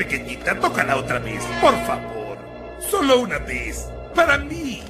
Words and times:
pequeñita, 0.00 0.58
tócala 0.58 0.96
otra 0.96 1.18
vez, 1.18 1.44
por 1.60 1.74
favor. 1.84 2.38
Solo 2.80 3.20
una 3.20 3.38
vez. 3.38 3.86
Para 4.14 4.38
mí. 4.38 4.82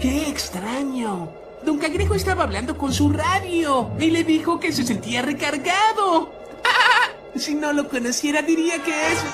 ¡Qué 0.00 0.30
extraño! 0.30 1.30
Don 1.62 1.76
Cangrejo 1.76 2.14
estaba 2.14 2.44
hablando 2.44 2.78
con 2.78 2.90
su 2.90 3.12
radio 3.12 3.90
y 3.98 4.10
le 4.10 4.24
dijo 4.24 4.58
que 4.58 4.72
se 4.72 4.84
sentía 4.84 5.20
recargado. 5.20 6.32
¡Ah! 6.64 7.10
Si 7.36 7.54
no 7.54 7.72
lo 7.72 7.88
conociera 7.88 8.40
diría 8.42 8.82
que 8.82 9.12
es... 9.12 9.24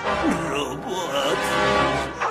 ¿Robot? 0.51 1.39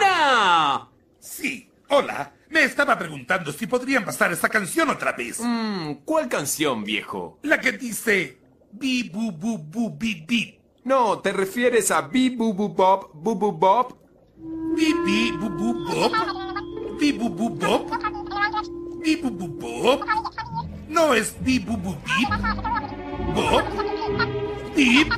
¡No! 0.02 0.92
Sí. 1.20 1.68
Hola. 1.90 2.34
Me 2.50 2.64
estaba 2.64 3.00
preguntando 3.00 3.52
si 3.54 3.66
podrían 3.66 4.06
pasar 4.06 4.32
esta 4.34 4.50
canción 4.50 4.90
otra 4.90 5.14
vez. 5.14 5.40
Mmm, 5.40 5.94
¿cuál 6.06 6.28
canción, 6.28 6.84
viejo? 6.84 7.40
La 7.42 7.60
que 7.60 7.72
dice... 7.72 8.38
Bi 8.74 9.10
bu 9.10 9.32
bu 9.32 9.58
bu 9.58 9.90
bi 9.98 10.26
bi. 10.28 10.63
No, 10.86 11.20
¿te 11.20 11.32
refieres 11.32 11.92
a 11.92 12.02
Bi 12.02 12.30
Bu 12.30 12.54
Bob 12.54 13.10
Bu 13.14 13.36
Bu 13.36 13.52
Bob? 13.52 13.94
Bi 14.76 14.94
bi 15.06 15.32
bu 15.32 15.50
bu 15.50 15.74
bob. 15.88 16.12
Bi 17.00 17.20
bu 17.20 17.30
bob. 17.30 17.90
Bu 19.40 19.48
bob. 19.62 20.00
No 20.90 21.14
es 21.14 21.34
bi 21.46 21.60
bu 21.60 21.78
bip. 21.78 22.30
Bob. 23.36 23.64
Bip. 24.76 25.14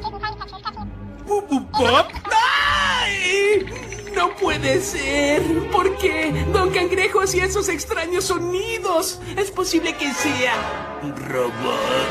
Bu 1.27 1.41
bu 1.49 1.59
bob. 1.79 2.05
¡Ay! 3.01 3.65
No 4.15 4.35
puede 4.35 4.81
ser. 4.81 5.41
¿Por 5.71 5.97
qué? 5.97 6.45
Don 6.53 6.69
Cangrejo 6.69 7.21
hacía 7.21 7.45
esos 7.45 7.69
extraños 7.69 8.25
sonidos. 8.25 9.19
Es 9.35 9.49
posible 9.51 9.95
que 9.95 10.13
sea... 10.13 10.53
un 11.01 11.15
robot. 11.15 12.07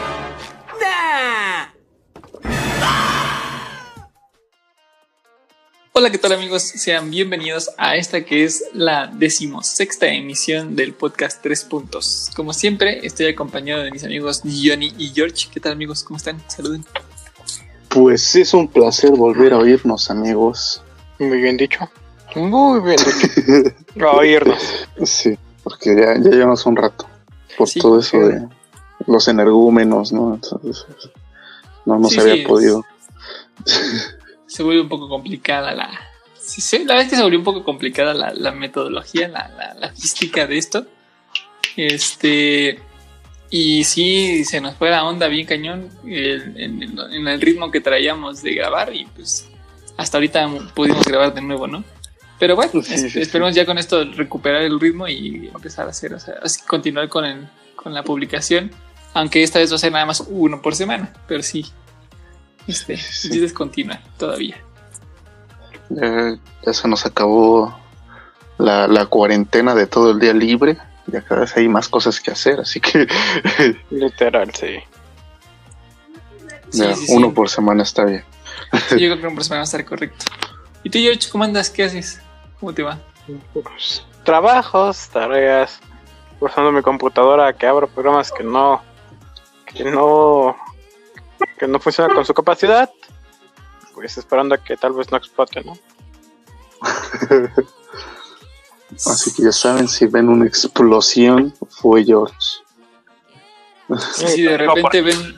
¡Nah! 0.81 1.75
Hola, 5.97 6.11
¿qué 6.11 6.19
tal 6.19 6.33
amigos? 6.33 6.63
Sean 6.63 7.09
bienvenidos 7.11 7.71
a 7.79 7.95
esta 7.97 8.25
que 8.25 8.43
es 8.45 8.65
la 8.73 9.07
decimosexta 9.07 10.09
emisión 10.09 10.75
del 10.75 10.93
podcast 10.93 11.41
Tres 11.41 11.63
Puntos. 11.63 12.31
Como 12.35 12.53
siempre, 12.53 13.07
estoy 13.07 13.27
acompañado 13.27 13.85
de 13.85 13.93
mis 13.93 14.03
amigos 14.03 14.41
Johnny 14.43 14.93
y 14.99 15.13
George. 15.15 15.47
¿Qué 15.53 15.61
tal 15.61 15.73
amigos? 15.73 16.03
¿Cómo 16.03 16.17
están? 16.17 16.43
Saluden. 16.49 16.85
Pues 17.89 18.35
es 18.35 18.53
un 18.55 18.67
placer 18.67 19.13
volver 19.13 19.53
a 19.53 19.59
oírnos, 19.59 20.11
amigos. 20.11 20.83
Muy 21.21 21.41
bien 21.41 21.57
dicho. 21.57 21.89
Muy 22.35 22.81
bien 22.81 22.97
dicho. 22.97 24.09
A 24.09 24.17
oírnos. 24.17 24.59
Sí, 25.05 25.37
porque 25.63 25.95
ya, 25.95 26.15
ya 26.15 26.31
llevamos 26.31 26.67
un 26.67 26.77
rato 26.77 27.07
por 27.57 27.69
Sí, 27.69 27.79
todo 27.79 28.01
eso 28.01 28.19
de 28.19 28.49
los 29.07 29.29
energúmenos, 29.29 30.13
¿no? 30.13 30.35
Entonces, 30.35 30.87
no 31.85 31.99
nos 32.01 32.13
Sí, 32.13 32.21
había 32.21 32.35
sí, 32.35 32.41
es- 32.41 32.47
podido. 32.49 32.85
Se 34.55 34.63
vuelve 34.63 34.83
un 34.83 34.89
poco 34.89 35.09
complicada 35.09 35.75
la... 35.75 35.91
Sí, 36.39 36.61
sí, 36.61 36.79
la 36.85 36.95
verdad 36.95 37.03
es 37.05 37.11
que 37.11 37.17
se 37.17 37.23
volvió 37.23 37.39
un 37.39 37.45
poco 37.45 37.65
complicada 37.65 38.15
la, 38.15 38.33
la 38.33 38.53
metodología, 38.53 39.27
la, 39.29 39.49
la, 39.49 39.75
la 39.75 39.93
física 39.93 40.47
de 40.47 40.59
esto. 40.59 40.87
Este... 41.77 42.79
Y 43.51 43.85
sí, 43.85 44.45
se 44.45 44.61
nos 44.61 44.75
fue 44.77 44.91
la 44.91 45.05
onda 45.05 45.29
bien 45.29 45.47
cañón 45.47 45.89
en, 46.05 46.59
en- 46.61 46.99
en 47.13 47.29
el 47.29 47.41
ritmo 47.41 47.71
que 47.71 47.81
traíamos 47.81 48.43
de 48.43 48.55
grabar 48.55 48.95
y 48.95 49.07
pues 49.07 49.49
hasta 49.97 50.17
ahorita 50.17 50.49
pudimos 50.75 51.05
grabar 51.07 51.33
de 51.35 51.41
nuevo, 51.41 51.67
¿no? 51.69 51.85
Pero 52.41 52.57
bueno, 52.57 52.83
Sí, 52.83 52.95
es- 52.95 53.01
sí, 53.03 53.11
sí. 53.11 53.21
esperemos 53.21 53.55
ya 53.55 53.65
con 53.65 53.79
esto 53.79 54.05
recuperar 54.05 54.63
el 54.63 54.81
ritmo 54.81 55.07
y 55.07 55.51
empezar 55.55 55.87
a 55.87 55.91
hacer, 55.91 56.15
o 56.15 56.19
sea, 56.21 56.35
continuar 56.67 57.09
con, 57.09 57.25
el, 57.25 57.47
con 57.77 57.95
la 57.95 58.03
publicación. 58.03 58.71
Aunque 59.13 59.43
esta 59.45 59.61
vez 59.61 59.71
va 59.71 59.77
a 59.77 59.79
ser 59.79 59.93
nada 59.93 60.07
más 60.07 60.25
uno 60.29 60.61
por 60.61 60.75
semana, 60.75 61.13
pero 61.29 61.43
sí. 61.45 61.65
Este, 62.67 62.97
Sí. 62.97 63.29
sí. 63.33 63.39
descontinua 63.39 64.01
todavía. 64.19 64.57
Ya, 65.91 66.37
ya 66.65 66.73
se 66.73 66.89
nos 66.89 67.05
acabó 67.07 67.79
la, 68.59 68.87
la 68.89 69.07
cuarentena 69.07 69.75
de 69.75 69.87
todo 69.87 70.13
el 70.13 70.19
día 70.21 70.33
libre. 70.33 70.79
Ya 71.07 71.21
cada 71.23 71.43
vez 71.43 71.55
hay 71.57 71.69
más 71.69 71.89
cosas 71.89 72.19
que 72.21 72.31
hacer, 72.31 72.61
así 72.61 72.81
que 72.81 73.07
Literal, 73.91 74.53
sí. 74.55 74.79
Sí, 76.71 76.79
ya, 76.81 76.95
sí, 76.95 77.07
sí. 77.07 77.13
uno 77.15 77.33
por 77.35 77.49
semana 77.51 77.83
está 77.83 78.05
bien. 78.05 78.25
Sí, 78.89 78.99
yo 79.01 79.11
creo 79.11 79.21
que 79.21 79.27
un 79.27 79.35
por 79.35 79.45
semana 79.45 79.59
va 79.61 79.63
a 79.63 79.65
estar 79.65 79.85
correcto. 79.85 80.25
¿Y 80.83 80.91
tú, 80.91 80.99
George, 80.99 81.29
cómo 81.31 81.45
andas? 81.45 81.69
¿Qué 81.71 81.85
haces? 81.85 82.21
¿Cómo 82.59 82.73
te 82.73 82.83
va? 82.83 82.99
Pues, 83.53 84.05
trabajos, 84.25 85.09
tareas, 85.11 85.81
usando 86.41 86.73
mi 86.73 86.83
computadora 86.83 87.53
que 87.53 87.67
abro 87.67 87.87
programas 87.87 88.33
que 88.33 88.43
no, 88.43 88.83
que 89.67 89.85
no, 89.85 90.57
que 91.59 91.67
no 91.67 91.79
funcionan 91.81 92.15
con 92.15 92.25
su 92.25 92.35
capacidad. 92.35 92.91
Pues 93.95 94.19
esperando 94.19 94.55
a 94.55 94.59
que 94.59 94.77
tal 94.77 94.93
vez 94.93 95.11
no 95.11 95.17
explote, 95.17 95.63
¿no? 95.63 95.79
Así 99.07 99.33
que 99.35 99.43
ya 99.43 99.53
saben, 99.53 99.89
si 99.89 100.07
ven 100.07 100.29
una 100.29 100.47
explosión, 100.47 101.55
fue 101.69 102.05
George. 102.05 102.37
Y 103.89 104.27
si 104.29 104.43
de 104.43 104.57
repente 104.57 105.03
ven 105.03 105.37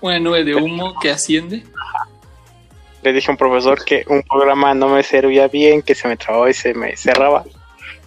una 0.00 0.18
nube 0.20 0.44
de 0.44 0.54
humo 0.54 0.98
que 1.00 1.10
asciende, 1.10 1.64
Le 3.02 3.12
dije 3.12 3.30
a 3.30 3.32
un 3.32 3.38
profesor 3.38 3.84
que 3.84 4.04
un 4.08 4.22
programa 4.22 4.74
no 4.74 4.88
me 4.88 5.02
servía 5.02 5.48
bien, 5.48 5.82
que 5.82 5.94
se 5.94 6.08
me 6.08 6.16
trababa 6.16 6.50
y 6.50 6.54
se 6.54 6.74
me 6.74 6.96
cerraba. 6.96 7.44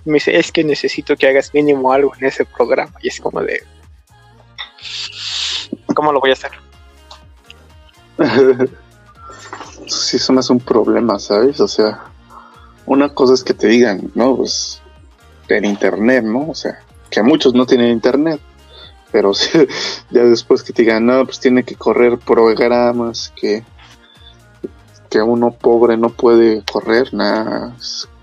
Y 0.05 0.09
me 0.09 0.15
dice, 0.15 0.37
es 0.37 0.51
que 0.51 0.63
necesito 0.63 1.15
que 1.15 1.27
hagas 1.27 1.53
mínimo 1.53 1.91
algo 1.93 2.13
en 2.19 2.25
ese 2.25 2.45
programa. 2.45 2.93
Y 3.01 3.07
es 3.07 3.19
como 3.19 3.41
de... 3.41 3.63
¿Cómo 5.93 6.11
lo 6.11 6.19
voy 6.19 6.31
a 6.31 6.33
hacer? 6.33 6.51
sí, 9.87 10.17
eso 10.17 10.33
no 10.33 10.39
es 10.39 10.49
un 10.49 10.59
problema, 10.59 11.19
¿sabes? 11.19 11.59
O 11.59 11.67
sea, 11.67 12.05
una 12.85 13.09
cosa 13.09 13.33
es 13.33 13.43
que 13.43 13.53
te 13.53 13.67
digan, 13.67 14.11
no, 14.15 14.37
pues, 14.37 14.81
en 15.47 15.65
internet, 15.65 16.23
¿no? 16.23 16.49
O 16.49 16.55
sea, 16.55 16.79
que 17.09 17.21
muchos 17.21 17.53
no 17.53 17.65
tienen 17.65 17.89
internet, 17.89 18.39
pero 19.11 19.33
sí, 19.33 19.49
ya 20.09 20.23
después 20.23 20.63
que 20.63 20.73
te 20.73 20.83
digan, 20.83 21.05
no, 21.05 21.25
pues 21.25 21.39
tiene 21.39 21.63
que 21.63 21.75
correr 21.75 22.17
programas 22.17 23.31
que, 23.35 23.63
que 25.09 25.21
uno 25.21 25.51
pobre 25.51 25.97
no 25.97 26.09
puede 26.09 26.63
correr, 26.63 27.13
nada, 27.13 27.75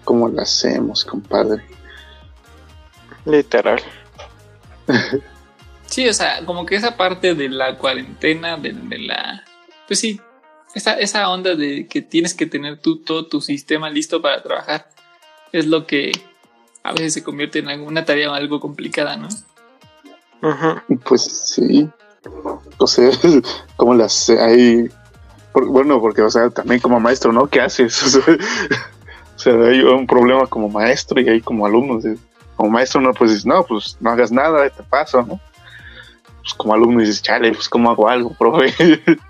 ¿cómo 0.05 0.29
lo 0.29 0.41
hacemos, 0.41 1.05
compadre? 1.05 1.63
Literal. 3.25 3.81
sí, 5.87 6.09
o 6.09 6.15
sea, 6.15 6.45
como 6.47 6.65
que 6.65 6.77
esa 6.77 6.97
parte 6.97 7.35
de 7.35 7.49
la 7.51 7.77
cuarentena, 7.77 8.57
de, 8.57 8.73
de 8.73 8.99
la. 8.99 9.45
Pues 9.88 9.99
sí, 10.00 10.21
esa, 10.75 10.94
esa 10.94 11.28
onda 11.31 11.54
de 11.56 11.88
que 11.88 12.03
tienes 12.03 12.34
que 12.34 12.47
tener 12.47 12.78
tú 12.78 12.99
todo 12.99 13.26
tu 13.26 13.41
sistema 13.41 13.91
listo 13.91 14.22
para 14.22 14.43
trabajar, 14.43 14.88
es 15.53 15.66
lo 15.66 15.87
que 15.87 16.12
a 16.84 16.93
veces 16.93 17.15
se 17.15 17.25
convierte 17.25 17.59
en 17.59 17.69
alguna 17.69 18.04
tarea 18.04 18.32
algo 18.34 18.60
complicada, 18.60 19.16
¿no? 19.16 19.28
Ujú. 20.43 20.99
Pues 21.04 21.22
sí. 21.22 21.88
O 22.78 22.87
sea, 22.87 23.10
¿cómo 23.76 23.94
las? 23.94 24.28
Hay. 24.31 24.88
por- 25.53 25.66
bueno, 25.66 26.00
porque, 26.00 26.22
o 26.22 26.31
sea, 26.31 26.50
también 26.50 26.81
como 26.81 27.00
maestro, 27.00 27.32
¿no? 27.32 27.47
¿Qué 27.49 27.60
haces? 27.60 28.03
O 29.38 29.41
sea, 29.41 29.55
o 29.55 29.62
sea, 29.62 29.70
hay 29.70 29.81
un 29.82 30.06
problema 30.06 30.47
como 30.49 30.69
maestro 30.69 31.20
y 31.20 31.28
hay 31.28 31.41
como 31.41 31.65
alumnos. 31.65 32.03
¿sí? 32.03 32.15
Como 32.56 32.70
maestro, 32.70 33.00
no, 33.00 33.12
pues 33.15 33.31
dices, 33.31 33.47
no, 33.47 33.62
pues 33.65 33.97
no 34.00 34.10
hagas 34.10 34.32
nada, 34.32 34.69
te 34.69 34.82
paso, 34.82 35.22
¿no? 35.22 35.41
Pues 36.41 36.55
como 36.55 36.75
alumno 36.75 37.00
dices, 37.00 37.22
chale, 37.22 37.53
pues 37.53 37.69
¿cómo 37.69 37.88
hago 37.88 38.09
algo, 38.09 38.34
profe? 38.34 38.75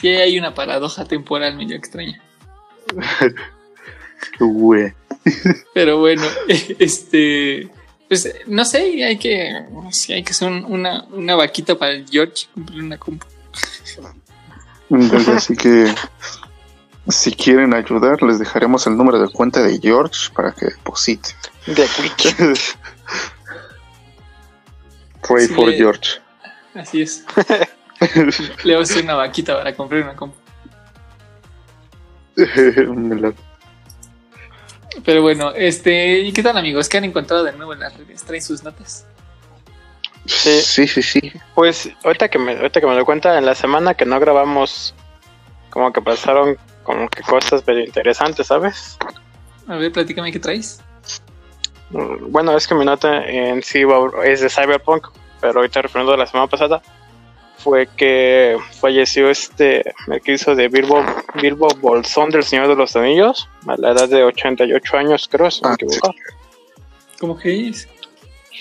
Sí, 0.00 0.08
hay 0.08 0.38
una 0.38 0.54
paradoja 0.54 1.04
temporal 1.04 1.56
medio 1.56 1.76
extraña. 1.76 2.20
Güey. 4.38 4.92
Pero 5.74 5.98
bueno, 5.98 6.22
este. 6.78 7.70
Pues 8.08 8.32
no 8.46 8.64
sé, 8.64 9.04
hay 9.04 9.16
que. 9.18 9.64
Sí, 9.90 10.12
hay 10.12 10.22
que 10.22 10.30
hacer 10.32 10.48
un- 10.50 10.64
una, 10.64 11.04
una 11.10 11.36
vaquita 11.36 11.76
para 11.78 11.92
el 11.92 12.06
George, 12.08 12.46
comprarle 12.54 12.84
una 12.84 12.98
compu. 12.98 13.26
Entonces, 14.90 15.28
así 15.28 15.56
que 15.56 15.92
si 17.08 17.32
quieren 17.32 17.74
ayudar, 17.74 18.22
les 18.22 18.38
dejaremos 18.38 18.86
el 18.86 18.96
número 18.96 19.18
de 19.18 19.30
cuenta 19.32 19.62
de 19.62 19.78
George 19.80 20.30
para 20.34 20.52
que 20.52 20.66
depositen. 20.66 21.32
De 21.66 21.86
Twitch. 21.86 22.34
Pray 25.26 25.46
Sí, 25.46 25.54
for 25.54 25.68
le- 25.68 25.76
George. 25.76 26.10
Así 26.74 27.02
es. 27.02 27.24
Le 28.64 28.74
voy 28.74 28.80
a 28.80 28.84
hacer 28.84 29.04
una 29.04 29.14
vaquita 29.14 29.56
para 29.56 29.74
comprar 29.74 30.02
una 30.02 30.16
compu. 30.16 30.36
Pero 35.04 35.22
bueno, 35.22 35.50
este. 35.52 36.20
¿Y 36.20 36.32
qué 36.32 36.42
tal, 36.42 36.56
amigos? 36.56 36.88
¿Qué 36.88 36.98
han 36.98 37.04
encontrado 37.04 37.42
de 37.44 37.52
nuevo 37.52 37.72
en 37.72 37.80
las 37.80 37.96
redes? 37.96 38.22
¿Traen 38.24 38.42
sus 38.42 38.62
notas? 38.62 39.06
Sí. 40.26 40.60
sí, 40.62 40.86
sí, 40.86 41.02
sí. 41.02 41.32
Pues 41.54 41.90
ahorita 42.04 42.28
que 42.28 42.38
me, 42.38 42.52
ahorita 42.56 42.80
que 42.80 42.86
me 42.86 42.94
doy 42.94 43.04
cuenta, 43.04 43.36
en 43.38 43.44
la 43.44 43.54
semana 43.54 43.94
que 43.94 44.06
no 44.06 44.18
grabamos, 44.20 44.94
como 45.70 45.92
que 45.92 46.00
pasaron 46.00 46.56
como 46.82 47.08
que 47.08 47.22
cosas 47.22 47.66
medio 47.66 47.84
interesantes, 47.84 48.46
¿sabes? 48.46 48.96
A 49.68 49.76
ver, 49.76 49.92
platícame 49.92 50.32
qué 50.32 50.38
traes. 50.38 50.80
Mm, 51.90 52.30
Bueno, 52.30 52.56
es 52.56 52.66
que 52.66 52.74
mi 52.74 52.84
nota 52.84 53.24
en 53.26 53.62
sí 53.62 53.84
va- 53.84 54.24
es 54.24 54.40
de 54.40 54.48
Cyberpunk, 54.48 55.08
pero 55.40 55.58
ahorita 55.60 55.82
refiriendo 55.82 56.14
a 56.14 56.16
la 56.16 56.26
semana 56.26 56.46
pasada, 56.48 56.80
fue 57.64 57.88
que 57.96 58.56
falleció 58.80 59.30
este, 59.30 59.82
el 60.06 60.20
que 60.22 60.32
hizo 60.34 60.54
de 60.54 60.68
Bilbo, 60.68 61.02
Bilbo 61.40 61.66
Bolsón 61.80 62.28
del 62.30 62.44
Señor 62.44 62.68
de 62.68 62.76
los 62.76 62.94
Anillos, 62.94 63.48
a 63.66 63.76
la 63.78 63.92
edad 63.92 64.08
de 64.08 64.22
88 64.22 64.96
años, 64.98 65.28
creo, 65.32 65.50
si 65.50 65.62
me 65.64 65.70
Ah, 65.70 65.76
sí. 65.80 65.86
equivoco. 65.86 66.14
¿Cómo 67.18 67.38
que 67.38 67.68
es? 67.70 67.88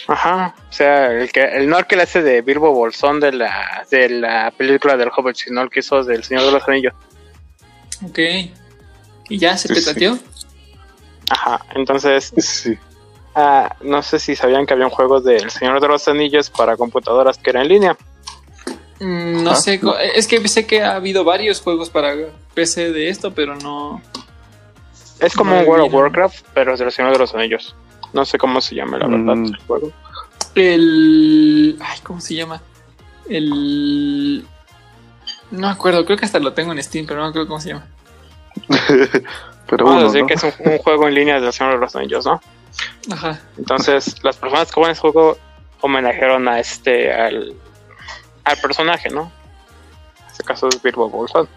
Ajá, 0.08 0.56
o 0.70 0.74
sea, 0.74 1.12
el 1.12 1.32
que 1.32 1.42
el 1.44 1.70
no 1.70 1.78
el 1.78 1.86
que 1.86 1.96
le 1.96 2.04
hace 2.04 2.22
de 2.24 2.42
Bilbo 2.42 2.72
Bolsón 2.74 3.20
de 3.20 3.32
la 3.34 3.86
de 3.92 4.10
la 4.10 4.52
película 4.58 4.98
del 4.98 5.10
Hobbit, 5.16 5.36
sino 5.36 5.62
el 5.62 5.70
que 5.70 5.82
hizo 5.82 6.04
del 6.04 6.24
Señor 6.24 6.46
de 6.46 6.52
los 6.52 6.68
Anillos. 6.68 6.94
Ok. 8.06 8.20
¿Y 9.30 9.38
ya 9.38 9.56
se 9.58 9.68
Sí, 9.70 9.76
sí. 9.76 9.82
petateó? 9.86 10.18
Ajá, 11.30 11.66
entonces, 11.76 12.34
Sí. 12.38 12.78
ah, 13.36 13.76
no 13.82 14.02
sé 14.04 14.20
si 14.20 14.36
sabían 14.36 14.66
que 14.66 14.74
había 14.74 14.86
un 14.88 14.92
juego 14.92 15.22
del 15.22 15.50
Señor 15.52 15.80
de 15.80 15.88
los 15.88 16.08
Anillos 16.08 16.50
para 16.50 16.76
computadoras 16.76 17.38
que 17.38 17.50
era 17.52 17.62
en 17.62 17.68
línea. 17.70 17.98
Mm, 19.04 19.44
No 19.44 19.52
Ah, 19.52 19.56
sé, 19.56 19.80
es 20.16 20.28
que 20.28 20.48
sé 20.48 20.66
que 20.66 20.82
ha 20.82 20.96
habido 20.96 21.24
varios 21.24 21.62
juegos 21.62 21.90
para 21.90 22.14
PC 22.54 22.92
de 22.92 23.10
esto, 23.10 23.34
pero 23.34 23.56
no. 23.56 24.02
Es 25.20 25.34
como 25.36 25.52
No 25.56 25.62
un 25.62 25.68
World 25.68 25.86
of. 25.88 25.94
Warcraft, 25.94 26.46
pero 26.54 26.74
es 26.74 26.80
del 26.80 26.92
Señor 26.92 27.12
de 27.14 27.20
los 27.20 27.34
Anillos. 27.36 27.76
No 28.14 28.26
sé 28.26 28.38
cómo 28.38 28.62
se 28.62 28.76
llama 28.76 28.98
la 28.98 29.08
verdad 29.08 29.36
Mm. 29.36 29.46
el 29.46 29.58
juego. 29.68 29.92
El. 30.56 31.78
Ay, 31.82 32.00
¿cómo 32.04 32.22
se 32.22 32.36
llama? 32.36 32.62
El. 33.30 34.46
No 35.52 35.68
me 35.68 35.74
acuerdo, 35.74 36.04
creo 36.06 36.18
que 36.18 36.26
hasta 36.26 36.40
lo 36.40 36.54
tengo 36.54 36.72
en 36.72 36.82
Steam, 36.84 37.06
pero 37.06 37.20
no 37.20 37.26
me 37.26 37.30
acuerdo 37.30 37.48
cómo 37.48 37.60
se 37.60 37.70
llama. 37.70 37.86
Pero 39.68 39.86
Vamos 39.86 40.04
a 40.04 40.08
bueno, 40.08 40.12
decir 40.12 40.22
¿no? 40.22 40.28
que 40.28 40.34
es 40.34 40.44
un, 40.44 40.72
un 40.74 40.78
juego 40.80 41.08
en 41.08 41.16
línea 41.16 41.40
del 41.40 41.54
Señor 41.54 41.74
de 41.74 41.80
los 41.80 41.96
Anillos, 41.96 42.26
¿no? 42.26 42.42
Ajá. 43.12 43.40
Entonces, 43.58 44.22
las 44.24 44.36
personas 44.38 44.68
que 44.68 44.74
juegan 44.74 44.92
ese 44.92 45.02
juego 45.02 45.38
homenajearon 45.82 46.48
a 46.48 46.60
este, 46.60 47.12
al, 47.14 47.54
al 48.44 48.58
personaje, 48.58 49.10
¿no? 49.10 49.32
En 50.20 50.28
este 50.32 50.44
caso 50.44 50.68
es 50.70 50.82
Bilbo 50.82 51.10
Bolsón. 51.10 51.48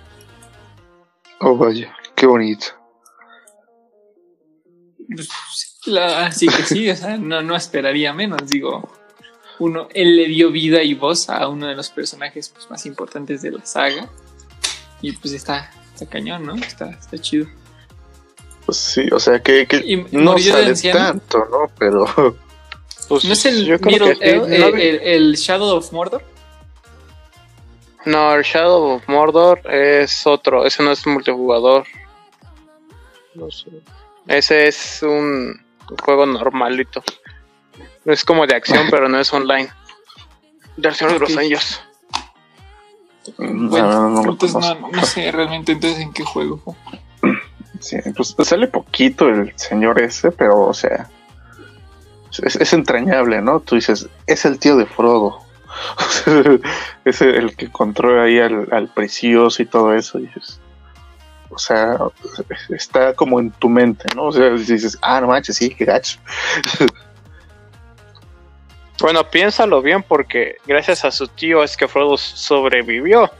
Oh, 1.40 1.56
vaya, 1.56 1.94
qué 2.14 2.26
bonito. 2.26 2.66
Pues, 5.14 5.28
sí, 5.54 5.90
la- 5.90 6.32
sí 6.32 6.46
que 6.48 6.62
sí, 6.62 6.90
o 6.90 6.96
sea, 6.96 7.16
no, 7.16 7.42
no 7.42 7.56
esperaría 7.56 8.12
menos. 8.12 8.46
Digo, 8.46 8.88
uno, 9.58 9.88
él 9.94 10.16
le 10.16 10.26
dio 10.26 10.50
vida 10.50 10.82
y 10.82 10.94
voz 10.94 11.28
a 11.30 11.48
uno 11.48 11.66
de 11.66 11.74
los 11.74 11.90
personajes 11.90 12.48
pues, 12.48 12.70
más 12.70 12.86
importantes 12.86 13.42
de 13.42 13.52
la 13.52 13.64
saga. 13.64 14.08
Y 15.02 15.12
pues 15.12 15.34
está, 15.34 15.70
está 15.94 16.06
cañón, 16.06 16.44
¿no? 16.44 16.54
Está, 16.56 16.90
está 16.90 17.18
chido. 17.18 17.46
Pues 18.64 18.78
sí, 18.78 19.08
o 19.12 19.20
sea 19.20 19.40
que, 19.42 19.66
que 19.66 19.76
Y 19.76 19.96
no 20.10 20.36
sale 20.38 20.74
tanto, 20.74 21.46
¿no? 21.50 21.70
Pero 21.78 22.06
Pues, 23.08 23.24
¿No 23.24 23.32
es 23.34 23.46
el 23.46 25.36
Shadow 25.36 25.76
of 25.76 25.92
Mordor? 25.92 26.24
No, 28.06 28.34
el 28.34 28.42
Shadow 28.44 28.94
of 28.94 29.08
Mordor 29.08 29.60
es 29.70 30.26
otro, 30.26 30.64
ese 30.64 30.82
no 30.82 30.92
es 30.92 31.06
multijugador. 31.06 31.84
No 33.34 33.50
sé. 33.50 33.68
Ese 34.28 34.68
es 34.68 35.02
un 35.02 35.60
juego 36.04 36.24
normalito. 36.24 37.02
Es 38.04 38.24
como 38.24 38.46
de 38.46 38.54
acción, 38.54 38.86
pero 38.90 39.08
no 39.08 39.18
es 39.20 39.32
online. 39.32 39.68
Del 40.76 40.94
Señor 40.94 41.14
de 41.14 41.18
los 41.20 41.32
Ok. 41.32 41.38
Anillos. 41.38 41.80
no, 43.38 43.48
no, 43.68 44.08
no 44.10 44.22
lo 44.22 44.30
entonces 44.32 44.52
conozco. 44.52 44.80
no, 44.80 44.90
no 44.90 45.04
sé 45.04 45.32
realmente 45.32 45.72
entonces 45.72 46.00
en 46.00 46.12
qué 46.12 46.22
juego. 46.22 46.62
Sí, 47.80 47.96
pues 48.16 48.34
sale 48.48 48.68
poquito 48.68 49.28
el 49.28 49.52
señor 49.58 50.00
ese, 50.00 50.30
pero 50.30 50.60
o 50.60 50.72
sea, 50.72 51.10
es, 52.42 52.56
es 52.56 52.72
entrañable, 52.72 53.42
¿no? 53.42 53.60
Tú 53.60 53.74
dices, 53.74 54.08
es 54.26 54.44
el 54.44 54.58
tío 54.58 54.76
de 54.76 54.86
Frodo. 54.86 55.40
es 57.04 57.20
el 57.22 57.54
que 57.56 57.66
encontró 57.66 58.22
ahí 58.22 58.38
al, 58.38 58.68
al 58.72 58.88
precioso 58.88 59.62
y 59.62 59.66
todo 59.66 59.94
eso. 59.94 60.18
y 60.18 60.26
dices, 60.26 60.60
o 61.50 61.58
sea, 61.58 61.96
está 62.70 63.14
como 63.14 63.38
en 63.40 63.50
tu 63.52 63.68
mente, 63.68 64.04
¿no? 64.14 64.24
O 64.24 64.32
sea, 64.32 64.50
dices, 64.50 64.98
ah, 65.02 65.20
no 65.20 65.28
manches, 65.28 65.56
sí, 65.56 65.70
qué 65.70 65.84
gacho. 65.84 66.18
Bueno, 69.00 69.28
piénsalo 69.30 69.82
bien 69.82 70.02
porque 70.02 70.56
gracias 70.66 71.04
a 71.04 71.10
su 71.10 71.28
tío 71.28 71.62
es 71.62 71.76
que 71.76 71.86
Frodo 71.86 72.16
sobrevivió. 72.16 73.30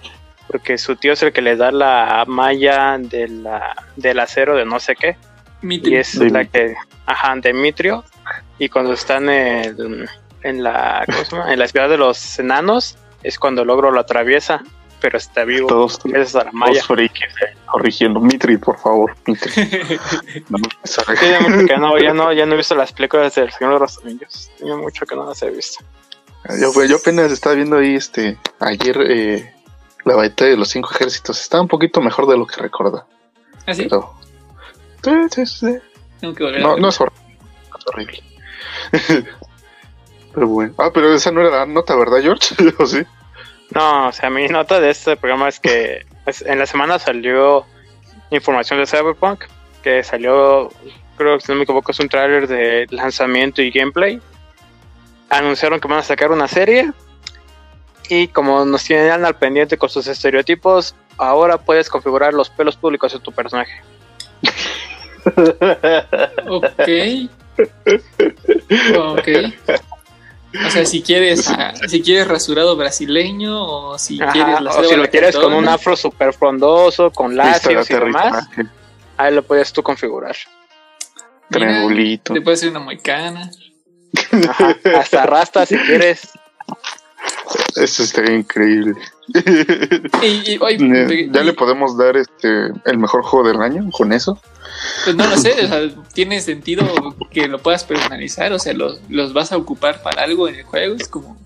Porque 0.49 0.79
su 0.79 0.97
tío 0.97 1.15
es 1.15 1.23
el 1.23 1.33
que 1.33 1.43
le 1.43 1.57
da 1.57 1.73
la 1.73 2.25
malla 2.27 2.99
de 2.99 3.27
la, 3.27 3.75
del 3.97 4.21
acero 4.21 4.55
de 4.55 4.65
no 4.65 4.79
sé 4.79 4.95
qué. 4.95 5.17
Mitri. 5.63 5.95
Y 5.95 5.97
es 5.97 6.19
De- 6.19 6.31
la 6.31 6.45
que, 6.45 6.75
ajá, 7.07 7.35
Demitrio. 7.37 8.05
Y 8.59 8.69
cuando 8.69 8.93
están 8.93 9.29
en, 9.31 10.07
en 10.49 10.63
la. 10.63 11.05
En 11.49 11.59
la 11.59 11.69
ciudad 11.69 11.89
de 11.89 11.97
los 11.97 12.39
enanos, 12.39 12.97
es 13.23 13.39
cuando 13.39 13.63
el 13.63 13.71
ogro 13.71 13.91
lo 13.91 14.01
atraviesa, 14.01 14.63
pero 15.01 15.19
está 15.19 15.45
vivo. 15.45 15.67
Todos, 15.69 16.01
Gracias 16.05 16.37
a 16.37 16.45
la 16.45 16.53
malla. 16.53 16.73
todos 16.75 16.87
frikis 16.87 17.23
eh, 17.43 17.57
corrigiendo. 17.67 18.21
Mitri, 18.21 18.57
por 18.57 18.79
favor, 18.79 19.15
Mitri. 19.27 19.53
No, 20.49 20.59
que 21.67 21.77
no, 21.79 21.99
ya 21.99 22.13
no, 22.15 22.33
ya 22.33 22.47
no 22.47 22.55
he 22.55 22.57
visto 22.57 22.75
las 22.75 22.93
películas 22.93 23.35
del 23.35 23.51
Señor 23.53 23.75
de 23.75 23.81
los 23.81 23.99
Anillos. 23.99 24.51
Tiene 24.59 24.77
mucho 24.77 25.05
que 25.07 25.15
no 25.17 25.27
las 25.27 25.43
he 25.43 25.51
visto. 25.51 25.85
Yo, 26.61 26.85
yo 26.85 26.97
apenas 26.97 27.33
estaba 27.33 27.57
viendo 27.57 27.77
ahí 27.79 27.97
este 27.97 28.39
ayer 28.61 28.97
eh, 29.09 29.55
la 30.05 30.15
batalla 30.15 30.53
de 30.53 30.57
los 30.57 30.69
cinco 30.69 30.91
ejércitos. 30.93 31.41
Está 31.41 31.61
un 31.61 31.67
poquito 31.69 32.01
mejor 32.01 32.27
de 32.29 32.37
lo 32.39 32.47
que 32.47 32.61
recuerda. 32.61 33.05
¿Así? 33.67 33.83
Pero. 33.85 34.15
Sí, 35.03 35.11
sí, 35.31 35.47
sí. 35.47 35.79
Tengo 36.21 36.35
que 36.35 36.45
volver 36.45 36.61
a 36.61 36.63
No, 36.63 36.69
verlo. 36.71 36.83
no 36.83 36.89
es 36.89 37.01
horrible. 37.01 37.43
no 37.73 37.79
es 37.79 37.87
horrible. 37.87 38.23
pero 40.37 40.49
bueno. 40.49 40.75
Ah, 40.77 40.91
pero 40.93 41.15
esa 41.15 41.33
no 41.33 41.41
era 41.41 41.49
la 41.49 41.67
nota, 41.67 41.97
¿verdad, 41.97 42.21
George? 42.21 42.55
¿O 42.79 42.85
sí? 42.85 43.03
No, 43.75 44.09
o 44.09 44.13
sea, 44.13 44.29
mi 44.29 44.47
nota 44.49 44.79
de 44.81 44.91
este 44.91 45.17
programa 45.17 45.49
es 45.49 45.59
que 45.59 46.05
pues, 46.25 46.43
en 46.43 46.59
la 46.59 46.67
semana 46.67 46.99
salió 46.99 47.65
información 48.29 48.79
de 48.79 48.87
Cyberpunk, 48.87 49.45
que 49.83 50.05
salió, 50.05 50.71
creo 51.17 51.39
que 51.39 51.47
si 51.47 51.51
no 51.51 51.57
me 51.57 51.65
equivoco, 51.65 51.91
es 51.91 52.01
un 52.01 52.11
tráiler 52.11 52.47
de 52.47 52.87
lanzamiento 52.91 53.63
y 53.63 53.71
gameplay. 53.71 54.21
Anunciaron 55.31 55.81
que 55.81 55.89
van 55.89 56.01
a 56.01 56.03
sacar 56.03 56.31
una 56.31 56.49
serie 56.49 56.93
y 58.11 58.29
como 58.29 58.67
nos 58.67 58.85
tienen 58.85 59.25
al 59.25 59.37
pendiente 59.37 59.79
con 59.79 59.89
sus 59.89 60.07
estereotipos, 60.07 60.95
ahora 61.17 61.57
puedes 61.57 61.89
configurar 61.89 62.35
los 62.35 62.51
pelos 62.51 62.77
públicos 62.77 63.11
de 63.11 63.21
tu 63.21 63.33
personaje. 63.33 63.81
Ok. 66.47 66.89
Ok. 68.97 69.29
O 70.65 70.71
sea, 70.71 70.87
si 70.87 71.03
quieres, 71.03 71.49
ah, 71.51 71.75
si 71.89 72.03
quieres 72.03 72.29
rasurado 72.29 72.77
brasileño 72.77 73.65
o 73.65 73.99
si 73.99 74.21
Ajá, 74.21 74.33
quieres 74.33 74.61
la 74.61 74.71
o 74.71 74.85
si 74.85 74.97
lo 74.97 75.09
quieres 75.09 75.37
con 75.37 75.53
un 75.53 75.69
afro 75.69 75.97
super 75.97 76.33
frondoso, 76.33 77.11
con 77.11 77.37
lacios 77.37 77.91
y 77.91 77.95
demás, 77.95 78.49
ahí 79.17 79.35
lo 79.35 79.43
puedes 79.43 79.73
tú 79.73 79.83
configurar. 79.83 80.37
Mira, 81.51 81.67
Triangulito. 81.67 82.35
Te 82.35 82.41
puede 82.41 82.55
hacer 82.55 82.71
una 82.71 82.81
moicana. 82.81 83.51
Ajá, 84.49 84.77
hasta 84.99 85.27
rasta 85.27 85.67
si 85.67 85.77
quieres. 85.77 86.29
Eso 87.75 88.03
estaría 88.03 88.35
increíble. 88.35 88.95
Y, 90.23 90.53
y, 90.53 90.59
oye, 90.61 90.77
Eh, 90.81 91.29
ya 91.33 91.43
y- 91.43 91.45
le 91.45 91.53
podemos 91.53 91.97
dar 91.99 92.17
este 92.17 92.69
el 92.85 92.99
mejor 92.99 93.23
juego 93.23 93.49
del 93.49 93.61
año 93.61 93.91
con 93.91 94.13
eso. 94.13 94.39
Pues 95.05 95.17
no 95.17 95.27
lo 95.27 95.37
sé, 95.37 95.53
o 95.65 95.69
sea, 95.69 95.81
tiene 96.13 96.41
sentido 96.41 96.85
que 97.31 97.49
lo 97.49 97.59
puedas 97.59 97.85
personalizar, 97.85 98.53
o 98.53 98.59
sea, 98.59 98.73
los, 98.75 99.01
los 99.09 99.33
vas 99.33 99.53
a 99.53 99.57
ocupar 99.57 100.03
para 100.03 100.23
algo 100.23 100.49
en 100.49 100.57
el 100.57 100.65
juego, 100.65 100.95
es 100.97 101.09
como 101.09 101.37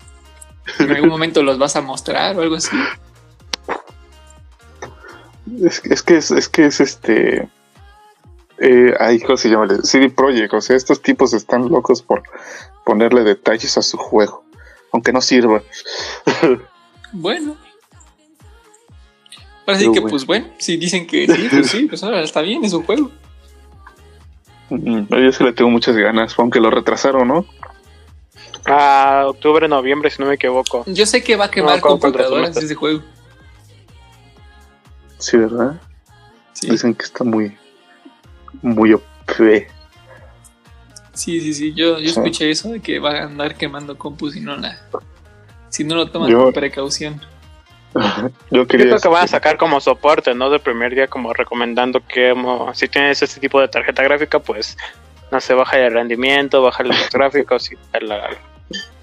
en 0.79 0.91
algún 0.91 1.09
momento 1.09 1.41
los 1.43 1.57
vas 1.57 1.75
a 1.75 1.81
mostrar 1.81 2.37
o 2.37 2.41
algo 2.41 2.55
así. 2.55 2.75
Es, 5.63 5.81
es 5.85 6.03
que 6.03 6.17
es, 6.17 6.31
es 6.31 6.47
que 6.49 6.65
es 6.65 6.79
este. 6.79 7.49
Eh, 8.59 8.93
ay, 8.99 9.19
¿cómo 9.21 9.37
se 9.37 9.49
llama? 9.49 9.67
CD 9.83 10.09
Projekt. 10.09 10.53
O 10.53 10.61
sea, 10.61 10.75
estos 10.75 11.01
tipos 11.01 11.33
están 11.33 11.67
locos 11.69 12.01
por 12.03 12.21
ponerle 12.85 13.23
detalles 13.23 13.75
a 13.77 13.81
su 13.81 13.97
juego. 13.97 14.43
Aunque 14.93 15.11
no 15.13 15.21
sirva. 15.21 15.61
Bueno. 17.13 17.57
Ahora 19.71 19.79
sí 19.79 19.91
que, 19.91 19.99
bueno. 19.99 20.09
pues 20.09 20.25
bueno, 20.25 20.47
si 20.57 20.77
dicen 20.77 21.07
que 21.07 21.27
sí, 21.27 21.47
pues 21.49 21.67
sí, 21.69 21.85
pues 21.87 22.03
ahora 22.03 22.21
está 22.21 22.41
bien, 22.41 22.63
es 22.63 22.73
un 22.73 22.83
juego. 22.83 23.11
Mm, 24.69 25.01
Yo 25.09 25.31
sí 25.31 25.43
le 25.43 25.53
tengo 25.53 25.69
muchas 25.69 25.95
ganas, 25.97 26.33
aunque 26.37 26.59
lo 26.59 26.69
retrasaron, 26.71 27.27
¿no? 27.27 27.45
A 28.65 29.25
octubre, 29.27 29.67
noviembre, 29.67 30.09
si 30.11 30.21
no 30.21 30.27
me 30.29 30.35
equivoco. 30.35 30.83
Yo 30.87 31.05
sé 31.05 31.23
que 31.23 31.35
va 31.35 31.45
a 31.45 31.51
quemar 31.51 31.75
No, 31.77 31.81
¿cómo 31.81 31.99
cuánto 31.99 32.17
computadoras 32.19 32.55
ese 32.57 32.75
juego. 32.75 33.01
Sí, 35.17 35.37
¿verdad? 35.37 35.79
Sí, 36.53 36.69
Dicen 36.69 36.93
que 36.93 37.03
está 37.05 37.23
muy. 37.23 37.57
Muy 38.61 38.93
OP. 38.93 39.03
sí, 41.13 41.39
sí, 41.41 41.53
sí. 41.53 41.73
Yo, 41.73 41.99
yo 41.99 42.09
Sí. 42.11 42.19
escuché 42.19 42.51
eso 42.51 42.69
de 42.69 42.79
que 42.81 42.99
va 42.99 43.11
a 43.11 43.23
andar 43.23 43.55
quemando 43.55 43.97
compus 43.97 44.33
si 44.33 44.41
no 44.41 44.55
la. 44.57 44.79
Si 45.69 45.83
no 45.83 45.95
lo 45.95 46.09
toman 46.11 46.29
Yo- 46.29 46.43
con 46.45 46.53
precaución. 46.53 47.21
Yo 47.93 48.29
Yo 48.51 48.67
quería. 48.67 48.85
creo 48.87 48.99
que 48.99 49.07
van 49.09 49.23
a 49.25 49.27
sacar 49.27 49.57
como 49.57 49.81
soporte, 49.81 50.33
¿no? 50.33 50.49
De 50.49 50.59
primer 50.59 50.95
día, 50.95 51.07
como 51.07 51.33
recomendando 51.33 52.01
que 52.07 52.33
mo- 52.33 52.73
si 52.73 52.87
tienes 52.87 53.21
este 53.21 53.39
tipo 53.39 53.59
de 53.59 53.67
tarjeta 53.67 54.01
gráfica, 54.03 54.39
pues 54.39 54.77
no 55.31 55.41
se 55.41 55.53
baja 55.53 55.77
el 55.77 55.93
rendimiento, 55.93 56.61
baja 56.61 56.83
los 56.83 56.95
gráficos 57.13 57.71
y 57.71 57.75
tal. 57.91 58.07
la- 58.09 58.29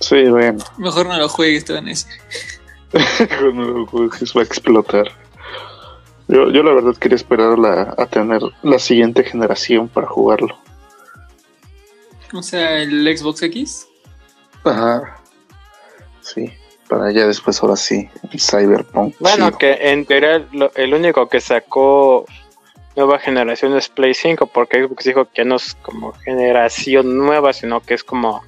Sí, 0.01 0.25
bueno. 0.25 0.65
Mejor 0.79 1.07
no 1.07 1.19
lo 1.19 1.29
juegues, 1.29 1.65
te 1.67 1.75
van 1.75 1.85
a 1.87 1.89
decir. 1.91 2.13
Con 3.39 3.57
nuevos 3.57 3.91
juegos 3.91 4.33
va 4.37 4.41
a 4.41 4.45
explotar. 4.45 5.09
Yo, 6.29 6.51
yo 6.51 6.63
la 6.63 6.73
verdad 6.73 6.95
quería 6.99 7.17
esperar 7.17 7.59
la- 7.59 7.95
a 7.99 8.07
tener 8.07 8.41
la 8.63 8.79
siguiente 8.79 9.23
generación 9.25 9.89
para 9.89 10.07
jugarlo. 10.07 10.59
O 12.35 12.43
sea, 12.43 12.79
el 12.83 13.17
Xbox 13.17 13.43
X. 13.43 13.87
Ajá. 14.65 15.19
Sí, 16.21 16.51
para 16.89 17.11
ya 17.13 17.27
después 17.27 17.63
ahora 17.63 17.77
sí, 17.77 18.09
Cyberpunk. 18.39 19.15
Bueno, 19.21 19.47
chido. 19.47 19.59
que 19.59 19.73
en 19.91 20.07
teoría 20.07 20.45
lo- 20.53 20.73
el 20.75 20.95
único 20.95 21.29
que 21.29 21.41
sacó 21.41 22.25
nueva 22.97 23.19
generación 23.19 23.77
es 23.77 23.89
Play 23.89 24.15
5, 24.15 24.47
porque 24.47 24.83
Xbox 24.83 25.05
dijo 25.05 25.27
que 25.33 25.45
no 25.45 25.57
es 25.57 25.75
como 25.83 26.13
generación 26.25 27.17
nueva, 27.17 27.53
sino 27.53 27.81
que 27.81 27.95
es 27.95 28.03
como 28.03 28.43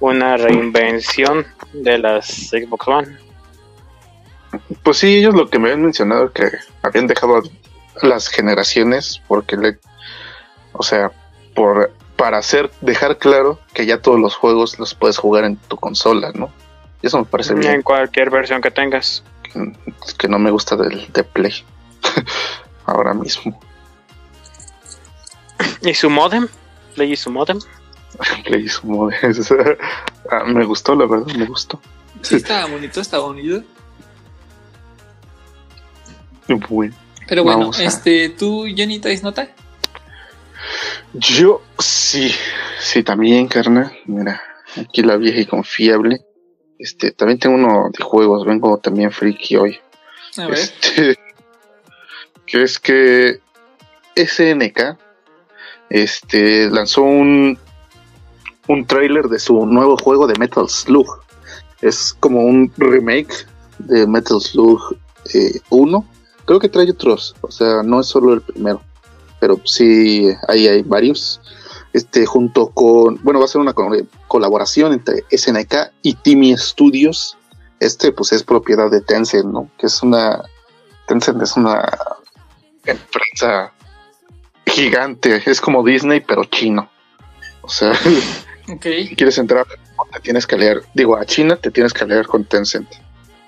una 0.00 0.36
reinvención 0.36 1.46
de 1.72 1.98
las 1.98 2.26
Xbox 2.26 2.88
One. 2.88 3.18
Pues 4.82 4.98
sí, 4.98 5.16
ellos 5.18 5.34
lo 5.34 5.50
que 5.50 5.58
me 5.58 5.68
habían 5.68 5.82
mencionado 5.82 6.32
que 6.32 6.48
habían 6.82 7.06
dejado 7.06 7.42
las 8.02 8.28
generaciones 8.28 9.20
porque 9.26 9.56
le, 9.56 9.78
o 10.72 10.82
sea, 10.82 11.10
por 11.54 11.92
para 12.16 12.38
hacer 12.38 12.70
dejar 12.80 13.18
claro 13.18 13.58
que 13.72 13.86
ya 13.86 14.00
todos 14.00 14.20
los 14.20 14.36
juegos 14.36 14.78
los 14.78 14.94
puedes 14.94 15.18
jugar 15.18 15.44
en 15.44 15.56
tu 15.56 15.76
consola, 15.76 16.30
¿no? 16.32 16.52
Y 17.04 17.06
eso 17.06 17.18
me 17.18 17.26
parece 17.26 17.52
En 17.52 17.60
bien, 17.60 17.82
cualquier 17.82 18.30
versión 18.30 18.62
que 18.62 18.70
tengas. 18.70 19.22
que, 19.42 19.72
que 20.16 20.26
no 20.26 20.38
me 20.38 20.50
gusta 20.50 20.74
del 20.74 21.12
de 21.12 21.22
Play 21.22 21.52
ahora 22.86 23.12
mismo. 23.12 23.60
¿Y 25.82 25.92
su 25.92 26.08
modem? 26.08 26.48
¿Play 26.94 27.12
y 27.12 27.16
su 27.16 27.30
modem? 27.30 27.58
Play 28.46 28.64
es 28.64 28.78
como 28.78 29.08
de- 29.08 29.76
Ah, 30.30 30.44
me 30.46 30.64
gustó, 30.64 30.94
la 30.94 31.04
verdad, 31.04 31.26
me 31.36 31.44
gustó. 31.44 31.78
Sí, 32.22 32.36
estaba 32.36 32.64
bonito, 32.68 33.02
estaba 33.02 33.24
bonito. 33.24 33.62
Bueno. 36.70 36.94
Pero 37.28 37.44
bueno, 37.44 37.70
a- 37.76 37.82
este, 37.82 38.30
¿tú, 38.30 38.62
Johnny, 38.74 38.98
traes 38.98 39.22
nota? 39.22 39.46
Yo 41.12 41.60
sí, 41.78 42.34
sí, 42.80 43.02
también, 43.02 43.46
carnal. 43.46 43.92
Mira, 44.06 44.40
aquí 44.80 45.02
la 45.02 45.16
vieja 45.18 45.40
y 45.40 45.44
confiable. 45.46 46.22
Este, 46.84 47.12
también 47.12 47.38
tengo 47.38 47.54
uno 47.54 47.88
de 47.96 48.04
juegos, 48.04 48.44
vengo 48.44 48.76
también 48.76 49.10
friki 49.10 49.56
hoy. 49.56 49.78
A 50.36 50.48
ver. 50.48 50.58
Este, 50.58 51.16
que 52.46 52.62
es 52.62 52.78
que 52.78 53.40
SNK 54.14 54.98
este, 55.88 56.68
lanzó 56.68 57.00
un, 57.00 57.58
un 58.68 58.86
tráiler 58.86 59.28
de 59.30 59.38
su 59.38 59.64
nuevo 59.64 59.96
juego 59.96 60.26
de 60.26 60.38
Metal 60.38 60.68
Slug. 60.68 61.22
Es 61.80 62.14
como 62.20 62.42
un 62.42 62.70
remake 62.76 63.46
de 63.78 64.06
Metal 64.06 64.38
Slug 64.38 64.98
eh, 65.32 65.60
1. 65.70 66.06
Creo 66.44 66.60
que 66.60 66.68
trae 66.68 66.90
otros, 66.90 67.34
o 67.40 67.50
sea, 67.50 67.82
no 67.82 68.00
es 68.00 68.08
solo 68.08 68.34
el 68.34 68.42
primero, 68.42 68.82
pero 69.40 69.58
sí 69.64 70.28
ahí 70.48 70.68
hay 70.68 70.82
varios. 70.82 71.40
Este, 71.94 72.26
junto 72.26 72.68
con, 72.68 73.18
bueno, 73.22 73.38
va 73.38 73.46
a 73.46 73.48
ser 73.48 73.60
una 73.62 73.72
co- 73.72 73.88
colaboración 74.28 74.92
entre 74.92 75.24
SNK 75.30 75.92
y 76.02 76.14
Timmy 76.14 76.54
Studios. 76.58 77.38
Este, 77.80 78.12
pues 78.12 78.32
es 78.32 78.42
propiedad 78.42 78.90
de 78.90 79.00
Tencent, 79.00 79.46
¿no? 79.46 79.70
Que 79.78 79.86
es 79.86 80.02
una, 80.02 80.42
Tencent 81.06 81.40
es 81.42 81.56
una 81.56 81.88
empresa 82.84 83.72
gigante, 84.66 85.42
es 85.46 85.60
como 85.60 85.82
Disney, 85.84 86.20
pero 86.20 86.44
chino. 86.44 86.90
O 87.62 87.68
sea, 87.68 87.92
Ok. 88.68 88.82
si 89.08 89.14
quieres 89.16 89.38
entrar, 89.38 89.66
te 90.12 90.20
tienes 90.20 90.46
que 90.46 90.56
leer, 90.56 90.82
digo, 90.94 91.16
a 91.16 91.24
China 91.24 91.56
te 91.56 91.70
tienes 91.70 91.92
que 91.92 92.04
leer 92.06 92.26
con 92.26 92.44
Tencent. 92.44 92.88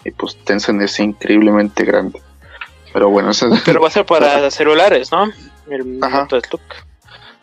Y 0.05 0.11
pues 0.13 0.37
Tencent 0.45 0.81
es 0.83 0.99
increíblemente 1.01 1.85
grande. 1.85 2.23
Pero 2.93 3.11
bueno, 3.11 3.31
esa- 3.33 3.49
Pero 3.65 3.81
va 3.81 3.89
a 3.89 3.91
ser 3.91 4.07
para 4.07 4.49
celulares, 4.53 5.11
¿no? 5.11 5.25
El 5.69 5.99
Ajá. 6.03 6.29
Slug. 6.29 6.61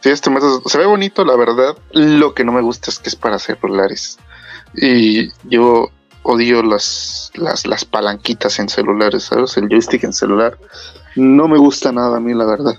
Sí, 0.04 0.10
este 0.10 0.30
método 0.30 0.62
se 0.66 0.78
ve 0.78 0.86
bonito, 0.86 1.24
la 1.24 1.38
verdad. 1.38 1.78
Lo 1.94 2.34
que 2.34 2.44
no 2.44 2.52
me 2.52 2.62
gusta 2.62 2.92
es 2.92 3.00
que 3.00 3.08
es 3.08 3.16
para 3.16 3.40
celulares. 3.40 4.18
Y 4.76 5.30
yo 5.48 5.92
odio 6.24 6.62
las, 6.62 7.32
las, 7.36 7.66
las 7.66 7.86
palanquitas 7.86 8.60
en 8.60 8.68
celulares, 8.68 9.24
¿sabes? 9.24 9.56
El 9.56 9.70
joystick 9.70 10.04
en 10.04 10.12
celular. 10.12 10.58
No 11.16 11.48
me 11.48 11.58
gusta 11.58 11.94
nada 11.94 12.18
a 12.18 12.20
mí, 12.20 12.34
la 12.34 12.44
verdad. 12.44 12.78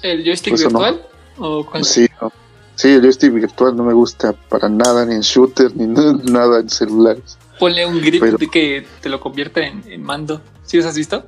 ¿El 0.00 0.24
joystick 0.24 0.56
virtual? 0.56 1.06
¿O 1.36 1.66
cuál? 1.66 1.84
Sí, 1.84 2.08
no. 2.22 2.32
sí, 2.74 2.88
el 2.88 3.02
joystick 3.02 3.34
virtual 3.34 3.76
no 3.76 3.84
me 3.84 3.92
gusta 3.92 4.32
para 4.48 4.70
nada, 4.70 5.04
ni 5.04 5.14
en 5.14 5.20
shooter, 5.20 5.76
ni 5.76 5.86
nada 6.32 6.60
en 6.60 6.70
celulares. 6.70 7.36
Ponle 7.58 7.84
un 7.84 8.00
grip 8.00 8.22
Pero- 8.22 8.38
de 8.38 8.48
que 8.48 8.86
te 9.02 9.10
lo 9.10 9.20
convierta 9.20 9.60
en, 9.60 9.82
en 9.86 10.02
mando. 10.02 10.40
¿Sí 10.64 10.78
los 10.78 10.86
has 10.86 10.96
visto? 10.96 11.22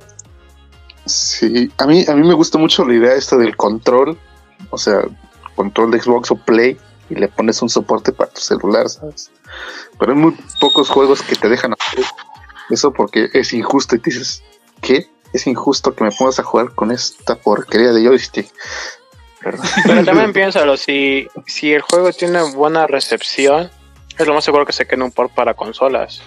Sí, 1.05 1.71
a 1.77 1.85
mí, 1.85 2.03
a 2.07 2.15
mí 2.15 2.27
me 2.27 2.33
gusta 2.33 2.57
mucho 2.57 2.83
la 2.83 2.95
idea 2.95 3.13
esta 3.13 3.37
del 3.37 3.55
control, 3.55 4.17
o 4.69 4.77
sea, 4.77 5.01
control 5.55 5.91
de 5.91 6.01
Xbox 6.01 6.31
o 6.31 6.35
Play, 6.35 6.77
y 7.09 7.15
le 7.15 7.27
pones 7.27 7.61
un 7.61 7.69
soporte 7.69 8.11
para 8.11 8.29
tu 8.31 8.39
celular, 8.39 8.87
¿sabes? 8.87 9.31
Pero 9.97 10.11
hay 10.13 10.17
muy 10.17 10.37
pocos 10.59 10.89
juegos 10.89 11.21
que 11.23 11.35
te 11.35 11.49
dejan 11.49 11.73
hacer 11.73 12.05
eso 12.69 12.93
porque 12.93 13.29
es 13.33 13.51
injusto 13.53 13.95
y 13.95 13.99
te 13.99 14.11
dices, 14.11 14.43
¿qué? 14.81 15.07
Es 15.33 15.47
injusto 15.47 15.95
que 15.95 16.03
me 16.03 16.11
pongas 16.11 16.39
a 16.39 16.43
jugar 16.43 16.73
con 16.75 16.91
esta 16.91 17.35
porquería 17.35 17.91
de 17.93 18.05
joystick. 18.05 18.51
Pero 19.41 20.05
también 20.05 20.33
piénsalo, 20.33 20.77
si, 20.77 21.27
si 21.47 21.73
el 21.73 21.81
juego 21.81 22.11
tiene 22.11 22.41
buena 22.53 22.85
recepción, 22.87 23.71
es 24.17 24.27
lo 24.27 24.33
más 24.33 24.43
seguro 24.43 24.65
que 24.65 24.73
se 24.73 24.85
quede 24.85 25.01
un 25.03 25.11
port 25.11 25.33
para 25.33 25.53
consolas. 25.55 26.21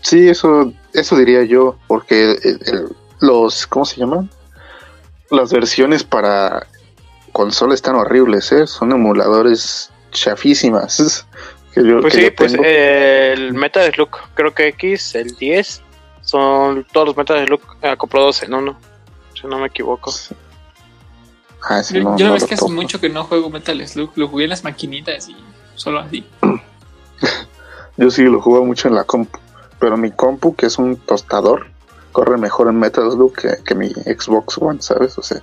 Sí, 0.00 0.28
eso, 0.28 0.72
eso 0.92 1.16
diría 1.16 1.44
yo, 1.44 1.76
porque 1.86 2.32
el- 2.32 2.60
el- 2.66 2.96
los, 3.20 3.66
¿cómo 3.66 3.84
se 3.84 3.96
llaman? 3.96 4.30
Las 5.30 5.52
versiones 5.52 6.02
para 6.04 6.66
consola 7.36 7.74
están 7.74 7.96
horribles, 7.96 8.50
¿eh? 8.52 8.66
Son 8.66 8.90
emuladores 8.92 9.90
chafísimas. 10.10 11.26
Que 11.74 11.84
yo, 11.86 12.00
Pues 12.00 12.14
que 12.14 12.20
sí, 12.20 12.24
yo 12.28 12.34
pues 12.34 12.52
tengo. 12.52 12.64
eh, 12.66 13.32
el 13.34 13.52
Metal 13.52 13.92
Slug, 13.92 14.08
creo 14.32 14.54
que 14.54 14.68
X, 14.68 15.14
el 15.14 15.36
10, 15.36 15.82
son 16.22 16.86
todos 16.90 17.08
los 17.08 17.16
Metal 17.18 17.44
Slug 17.46 17.60
acoplados 17.82 18.42
en 18.42 18.54
uno, 18.54 18.78
si 19.38 19.46
no 19.46 19.58
me 19.58 19.66
equivoco. 19.66 20.10
Ah, 21.68 21.82
Yo, 21.90 22.00
no- 22.02 22.16
yo 22.16 22.24
la 22.24 22.30
no 22.30 22.32
verdad 22.32 22.36
es 22.36 22.42
lo 22.42 22.48
que 22.48 22.54
hace 22.54 22.68
mucho 22.72 22.98
que 22.98 23.10
no 23.10 23.24
juego 23.24 23.50
Metal 23.50 23.86
Slug. 23.86 24.10
Lo 24.14 24.26
jugué 24.28 24.44
en 24.44 24.50
las 24.50 24.64
maquinitas 24.64 25.28
y 25.28 25.36
solo 25.74 26.00
así. 26.00 26.24
Yo 27.98 28.10
sí 28.10 28.22
lo 28.22 28.40
juego 28.40 28.64
mucho 28.64 28.88
en 28.88 28.94
la 28.94 29.04
compu, 29.04 29.38
pero 29.78 29.98
mi 29.98 30.10
compu, 30.12 30.54
que 30.56 30.66
es 30.66 30.78
un 30.78 30.96
tostador, 30.96 31.66
corre 32.12 32.38
mejor 32.38 32.68
en 32.68 32.78
Metal 32.78 33.10
Slug 33.10 33.34
que, 33.36 33.56
que 33.64 33.74
mi 33.74 33.88
Xbox 33.90 34.56
One, 34.58 34.80
¿sabes? 34.80 35.18
O 35.18 35.22
sea, 35.22 35.42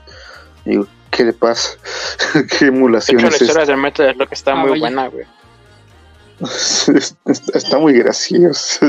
digo, 0.65 0.87
¿qué 1.11 1.23
le 1.25 1.33
pasa? 1.33 1.77
¿Qué 2.59 2.65
De 2.65 2.67
emulación 2.67 3.19
hecho, 3.19 3.29
la 3.29 3.35
es 3.35 3.41
historia 3.41 3.61
esta? 3.63 3.71
del 3.73 3.81
Metal 3.81 4.13
Slug 4.15 4.27
está 4.31 4.51
Ah, 4.53 4.55
muy 4.55 4.69
vaya. 4.71 4.79
buena, 4.81 5.07
güey. 5.09 5.25
Está 7.53 7.77
muy 7.77 7.93
gracioso. 7.93 8.85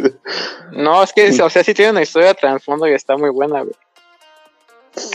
No, 0.73 1.03
es 1.05 1.13
que, 1.13 1.29
o 1.41 1.51
sea, 1.51 1.63
sí 1.63 1.73
tiene 1.75 1.93
una 1.93 2.03
historia 2.03 2.29
de 2.29 2.35
trasfondo 2.35 2.89
y 2.89 2.93
está 2.93 3.17
muy 3.17 3.31
buena, 3.31 3.61
güey. 3.61 3.75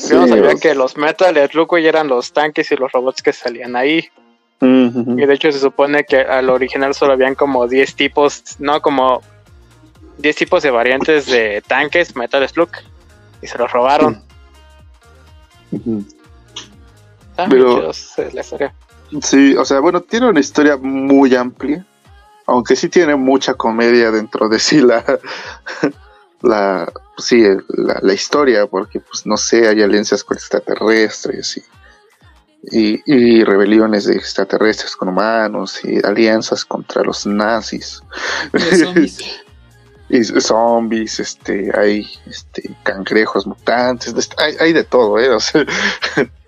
Yo 0.09 0.19
no 0.19 0.23
Sí, 0.25 0.29
sabía 0.29 0.55
que 0.55 0.73
los 0.75 0.95
Metal 0.95 1.35
Slug, 1.49 1.67
güey, 1.67 1.87
eran 1.87 2.07
los 2.07 2.31
tanques 2.31 2.71
y 2.71 2.75
los 2.75 2.91
robots 2.91 3.21
que 3.21 3.33
salían 3.33 3.75
ahí. 3.75 4.07
Ujú. 4.61 5.15
Y 5.17 5.25
de 5.25 5.33
hecho 5.33 5.51
se 5.51 5.59
supone 5.59 6.03
que 6.05 6.17
al 6.19 6.49
original 6.49 6.93
solo 6.93 7.13
habían 7.13 7.33
como 7.35 7.67
10 7.67 7.95
tipos, 7.95 8.43
no, 8.59 8.81
como 8.81 9.21
10 10.19 10.35
tipos 10.35 10.63
de 10.63 10.69
variantes 10.71 11.25
de 11.25 11.61
tanques 11.67 12.15
Metal 12.15 12.47
Slug. 12.47 12.69
Y 13.41 13.47
se 13.47 13.57
los 13.57 13.71
robaron. 13.71 14.21
Ujú. 15.71 16.05
Está 16.07 16.18
Pero- 17.49 17.91
la 18.33 18.41
historia. 18.41 18.73
Sí, 19.21 19.55
o 19.55 19.65
sea, 19.65 19.79
bueno, 19.79 20.01
tiene 20.01 20.29
una 20.29 20.39
historia 20.39 20.77
muy 20.77 21.35
amplia, 21.35 21.85
aunque 22.45 22.75
sí 22.75 22.89
tiene 22.89 23.15
mucha 23.15 23.53
comedia 23.55 24.11
dentro 24.11 24.47
de 24.49 24.59
sí 24.59 24.81
la, 24.81 25.03
la, 26.41 26.91
sí, 27.17 27.43
la, 27.69 27.99
la 28.01 28.13
historia, 28.13 28.67
porque 28.67 28.99
pues 28.99 29.25
no 29.25 29.35
sé, 29.37 29.67
hay 29.67 29.81
alianzas 29.81 30.23
con 30.23 30.37
extraterrestres 30.37 31.57
y, 31.57 31.63
y, 32.71 33.01
y 33.05 33.43
rebeliones 33.43 34.05
de 34.05 34.15
extraterrestres 34.15 34.95
con 34.95 35.09
humanos 35.09 35.79
y 35.83 36.05
alianzas 36.05 36.63
contra 36.65 37.01
los 37.03 37.25
nazis 37.25 38.03
Los 38.51 38.63
zombies. 38.79 39.19
y 40.09 40.23
zombies, 40.23 41.19
este, 41.19 41.71
hay 41.75 42.07
este 42.27 42.75
cangrejos 42.83 43.47
mutantes, 43.47 44.13
hay, 44.37 44.55
hay 44.59 44.73
de 44.73 44.83
todo, 44.83 45.17
eh, 45.19 45.29
o 45.31 45.39
sea, 45.39 45.65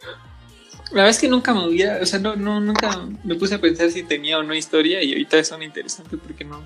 La 0.91 0.98
verdad 1.03 1.10
es 1.12 1.19
que 1.19 1.27
nunca 1.29 1.53
me 1.53 1.67
hubiera, 1.67 2.00
o 2.01 2.05
sea, 2.05 2.19
no, 2.19 2.36
no, 2.36 2.60
nunca 2.60 2.89
me 3.24 3.36
puse 3.36 3.55
a 3.55 3.62
pensar 3.62 3.89
si 3.91 4.03
tenía 4.03 4.38
o 4.38 4.43
no 4.43 4.53
historia 4.53 5.01
y 5.01 5.12
ahorita 5.13 5.43
son 5.43 5.63
interesantes 5.63 6.19
porque 6.25 6.43
no, 6.43 6.62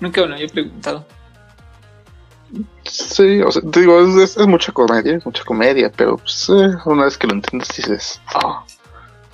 nunca 0.00 0.20
me 0.22 0.28
lo 0.28 0.34
había 0.34 0.48
preguntado. 0.48 1.06
Sí, 2.84 3.40
o 3.42 3.50
sea, 3.50 3.62
te 3.70 3.80
digo, 3.80 4.00
es, 4.00 4.14
es- 4.30 4.36
es 4.36 4.46
mucha 4.46 4.72
comedia, 4.72 5.16
es 5.16 5.24
mucha 5.26 5.42
comedia, 5.44 5.90
pero 5.90 6.18
pues, 6.18 6.48
eh, 6.50 6.70
una 6.84 7.04
vez 7.04 7.16
que 7.18 7.26
lo 7.26 7.34
entiendes 7.34 7.68
dices, 7.76 8.20
ah, 8.34 8.64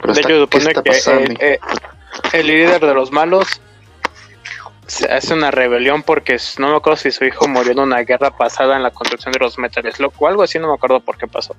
pero 0.00 0.14
De 0.14 0.20
está- 0.20 0.32
hecho, 0.32 0.44
se 0.44 0.48
¿qué 0.48 0.60
supone 0.60 0.82
que 0.82 1.34
eh, 1.34 1.38
eh, 1.40 1.58
el 2.32 2.46
líder 2.46 2.80
de 2.80 2.94
los 2.94 3.12
malos 3.12 3.46
se 4.86 5.10
hace 5.10 5.34
una 5.34 5.50
rebelión 5.50 6.02
porque 6.02 6.36
no 6.58 6.70
me 6.70 6.76
acuerdo 6.76 6.96
si 6.96 7.10
su 7.10 7.24
hijo 7.24 7.46
murió 7.48 7.72
en 7.72 7.80
una 7.80 7.98
guerra 8.00 8.36
pasada 8.36 8.76
en 8.76 8.82
la 8.82 8.90
construcción 8.90 9.32
de 9.32 9.38
los 9.38 9.58
Metal 9.58 9.84
Slug 9.92 10.12
o 10.18 10.26
algo 10.26 10.42
así, 10.42 10.58
no 10.58 10.68
me 10.68 10.74
acuerdo 10.74 11.00
por 11.00 11.16
qué 11.16 11.26
pasó. 11.26 11.54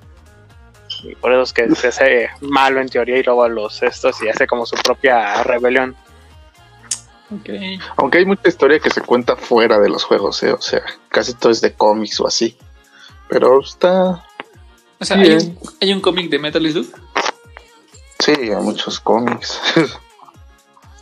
Y 1.02 1.14
por 1.16 1.32
eso 1.32 1.42
es 1.42 1.52
que 1.52 1.74
se 1.74 1.88
hace 1.88 2.30
malo 2.40 2.80
en 2.80 2.88
teoría 2.88 3.18
y 3.18 3.22
luego 3.22 3.44
a 3.44 3.48
los 3.48 3.82
estos 3.82 4.22
y 4.22 4.28
hace 4.28 4.46
como 4.46 4.66
su 4.66 4.76
propia 4.76 5.42
rebelión. 5.42 5.96
Ok. 7.30 7.48
Aunque 7.96 8.18
hay 8.18 8.26
mucha 8.26 8.48
historia 8.48 8.78
que 8.78 8.90
se 8.90 9.00
cuenta 9.00 9.36
fuera 9.36 9.78
de 9.78 9.88
los 9.88 10.04
juegos, 10.04 10.42
¿eh? 10.42 10.52
o 10.52 10.60
sea, 10.60 10.82
casi 11.08 11.34
todo 11.34 11.50
es 11.50 11.60
de 11.60 11.72
cómics 11.72 12.20
o 12.20 12.26
así. 12.26 12.56
Pero 13.28 13.60
está. 13.60 14.24
O 15.00 15.04
sea, 15.04 15.16
hay 15.16 15.28
Bien. 15.28 15.58
un, 15.60 15.70
hay 15.80 15.92
un 15.92 16.00
cómic 16.00 16.30
de 16.30 16.38
Metal 16.38 16.70
Slug. 16.70 16.86
Sí, 18.18 18.32
hay 18.32 18.62
muchos 18.62 19.00
cómics. 19.00 19.60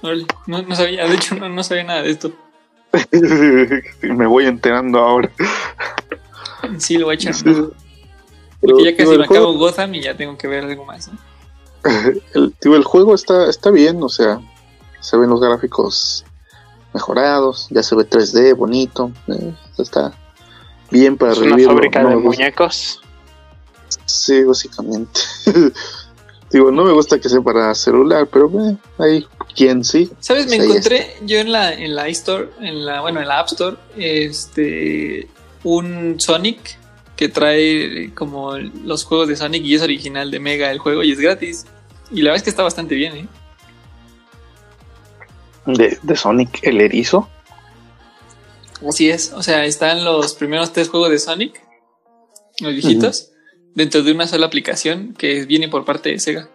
No, 0.02 0.62
no 0.62 0.74
sabía, 0.74 1.06
de 1.06 1.14
hecho, 1.14 1.34
no, 1.34 1.50
no 1.50 1.62
sabía 1.62 1.84
nada 1.84 2.02
de 2.02 2.10
esto. 2.10 2.32
me 4.02 4.26
voy 4.26 4.46
enterando 4.46 4.98
ahora. 4.98 5.30
Sí, 6.78 6.96
lo 6.96 7.06
voy 7.06 7.12
a 7.12 7.14
echar. 7.16 7.34
¿no? 7.44 7.70
Pero, 8.60 8.74
Porque 8.74 8.90
ya 8.90 8.96
casi 8.96 9.18
me 9.18 9.24
acabo 9.24 9.54
Gotham 9.54 9.94
y 9.94 10.02
ya 10.02 10.16
tengo 10.16 10.36
que 10.36 10.46
ver 10.46 10.64
algo 10.64 10.84
más. 10.84 11.08
¿no? 11.08 11.18
el, 12.34 12.54
digo, 12.60 12.76
el 12.76 12.84
juego 12.84 13.14
está, 13.14 13.48
está 13.48 13.70
bien, 13.70 14.02
o 14.02 14.08
sea, 14.08 14.40
se 15.00 15.16
ven 15.16 15.30
los 15.30 15.40
gráficos 15.40 16.24
mejorados, 16.92 17.68
ya 17.70 17.82
se 17.82 17.94
ve 17.94 18.08
3D, 18.08 18.54
bonito, 18.56 19.12
eh, 19.28 19.54
está 19.78 20.12
bien 20.90 21.16
para 21.16 21.32
Es 21.32 21.38
una 21.38 21.56
fábrica 21.58 22.02
No 22.02 22.10
de 22.10 22.16
muñecos. 22.16 23.00
Sí, 24.04 24.42
básicamente. 24.44 25.20
digo, 26.50 26.70
no 26.70 26.84
me 26.84 26.92
gusta 26.92 27.18
que 27.20 27.28
sea 27.28 27.40
para 27.40 27.74
celular, 27.74 28.28
pero 28.30 28.50
eh, 28.60 28.76
hay 28.98 29.26
quien 29.54 29.84
sí. 29.84 30.10
¿Sabes? 30.20 30.48
Me 30.48 30.56
ahí 30.56 30.62
encontré 30.62 31.16
yo 31.22 31.38
en 31.38 31.52
la, 31.52 31.72
en 31.72 31.94
la 31.94 32.08
iStore, 32.08 32.50
en 32.60 32.84
la, 32.84 33.00
bueno, 33.00 33.20
en 33.20 33.28
la 33.28 33.38
App 33.38 33.46
Store, 33.46 33.76
este, 33.96 35.28
un 35.62 36.18
Sonic 36.18 36.79
que 37.20 37.28
trae 37.28 38.14
como 38.14 38.56
los 38.56 39.04
juegos 39.04 39.28
de 39.28 39.36
Sonic 39.36 39.62
y 39.62 39.74
es 39.74 39.82
original 39.82 40.30
de 40.30 40.40
Mega 40.40 40.70
el 40.70 40.78
juego 40.78 41.02
y 41.02 41.12
es 41.12 41.20
gratis. 41.20 41.66
Y 42.10 42.22
la 42.22 42.30
verdad 42.30 42.36
es 42.36 42.42
que 42.44 42.48
está 42.48 42.62
bastante 42.62 42.94
bien, 42.94 43.14
¿eh? 43.14 43.28
De, 45.66 45.98
de 46.02 46.16
Sonic 46.16 46.60
el 46.62 46.80
erizo. 46.80 47.28
Así 48.88 49.10
es, 49.10 49.34
o 49.34 49.42
sea, 49.42 49.66
están 49.66 50.02
los 50.02 50.32
primeros 50.32 50.72
tres 50.72 50.88
juegos 50.88 51.10
de 51.10 51.18
Sonic, 51.18 51.62
los 52.60 52.72
viejitos, 52.72 53.32
dentro 53.74 54.02
de 54.02 54.12
una 54.12 54.26
sola 54.26 54.46
aplicación 54.46 55.12
que 55.12 55.44
viene 55.44 55.68
por 55.68 55.84
parte 55.84 56.08
de 56.08 56.20
Sega. 56.20 56.48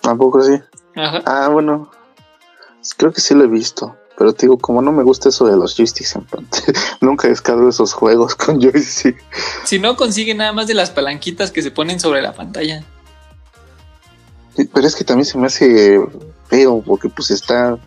Tampoco 0.00 0.42
sí. 0.42 0.60
Ajá. 0.96 1.22
Ah, 1.26 1.48
bueno. 1.48 1.92
Creo 2.96 3.12
que 3.12 3.20
sí 3.20 3.36
lo 3.36 3.44
he 3.44 3.46
visto. 3.46 3.96
Pero 4.20 4.34
te 4.34 4.44
digo, 4.44 4.58
como 4.58 4.82
no 4.82 4.92
me 4.92 5.02
gusta 5.02 5.30
eso 5.30 5.46
de 5.46 5.56
los 5.56 5.74
joysticks 5.74 6.14
en 6.14 6.24
pantalla, 6.24 6.74
nunca 7.00 7.26
descargo 7.26 7.70
esos 7.70 7.94
juegos 7.94 8.34
con 8.34 8.60
joystick. 8.60 9.16
Si 9.64 9.78
no 9.78 9.96
consigue 9.96 10.34
nada 10.34 10.52
más 10.52 10.66
de 10.66 10.74
las 10.74 10.90
palanquitas 10.90 11.50
que 11.50 11.62
se 11.62 11.70
ponen 11.70 11.98
sobre 11.98 12.20
la 12.20 12.34
pantalla. 12.34 12.84
Pero 14.74 14.86
es 14.86 14.94
que 14.94 15.04
también 15.04 15.24
se 15.24 15.38
me 15.38 15.46
hace 15.46 15.98
feo 16.48 16.82
porque 16.84 17.08
pues 17.08 17.30
está 17.30 17.78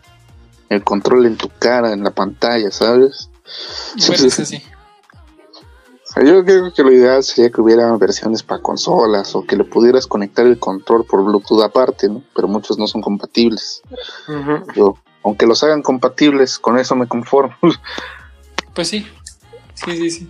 el 0.70 0.82
control 0.82 1.26
en 1.26 1.36
tu 1.36 1.48
cara, 1.56 1.92
en 1.92 2.02
la 2.02 2.10
pantalla, 2.10 2.72
¿sabes? 2.72 3.30
Bueno, 4.08 4.24
eso 4.26 4.44
sí. 4.44 4.60
Yo 6.16 6.44
creo 6.44 6.72
que 6.72 6.82
lo 6.82 6.90
ideal 6.90 7.22
sería 7.22 7.50
que 7.52 7.60
hubiera 7.60 7.96
versiones 7.96 8.42
para 8.42 8.60
consolas 8.60 9.36
o 9.36 9.44
que 9.44 9.54
le 9.54 9.62
pudieras 9.62 10.08
conectar 10.08 10.44
el 10.46 10.58
control 10.58 11.04
por 11.04 11.22
Bluetooth 11.22 11.62
aparte, 11.62 12.08
¿no? 12.08 12.24
Pero 12.34 12.48
muchos 12.48 12.76
no 12.76 12.88
son 12.88 13.02
compatibles. 13.02 13.82
Yo, 14.74 14.96
aunque 15.24 15.46
los 15.46 15.62
hagan 15.64 15.82
compatibles, 15.82 16.58
con 16.58 16.78
eso 16.78 16.94
me 16.94 17.06
conformo. 17.06 17.56
Pues 18.74 18.88
sí. 18.88 19.06
Sí, 19.74 19.96
sí, 19.96 20.10
sí. 20.10 20.28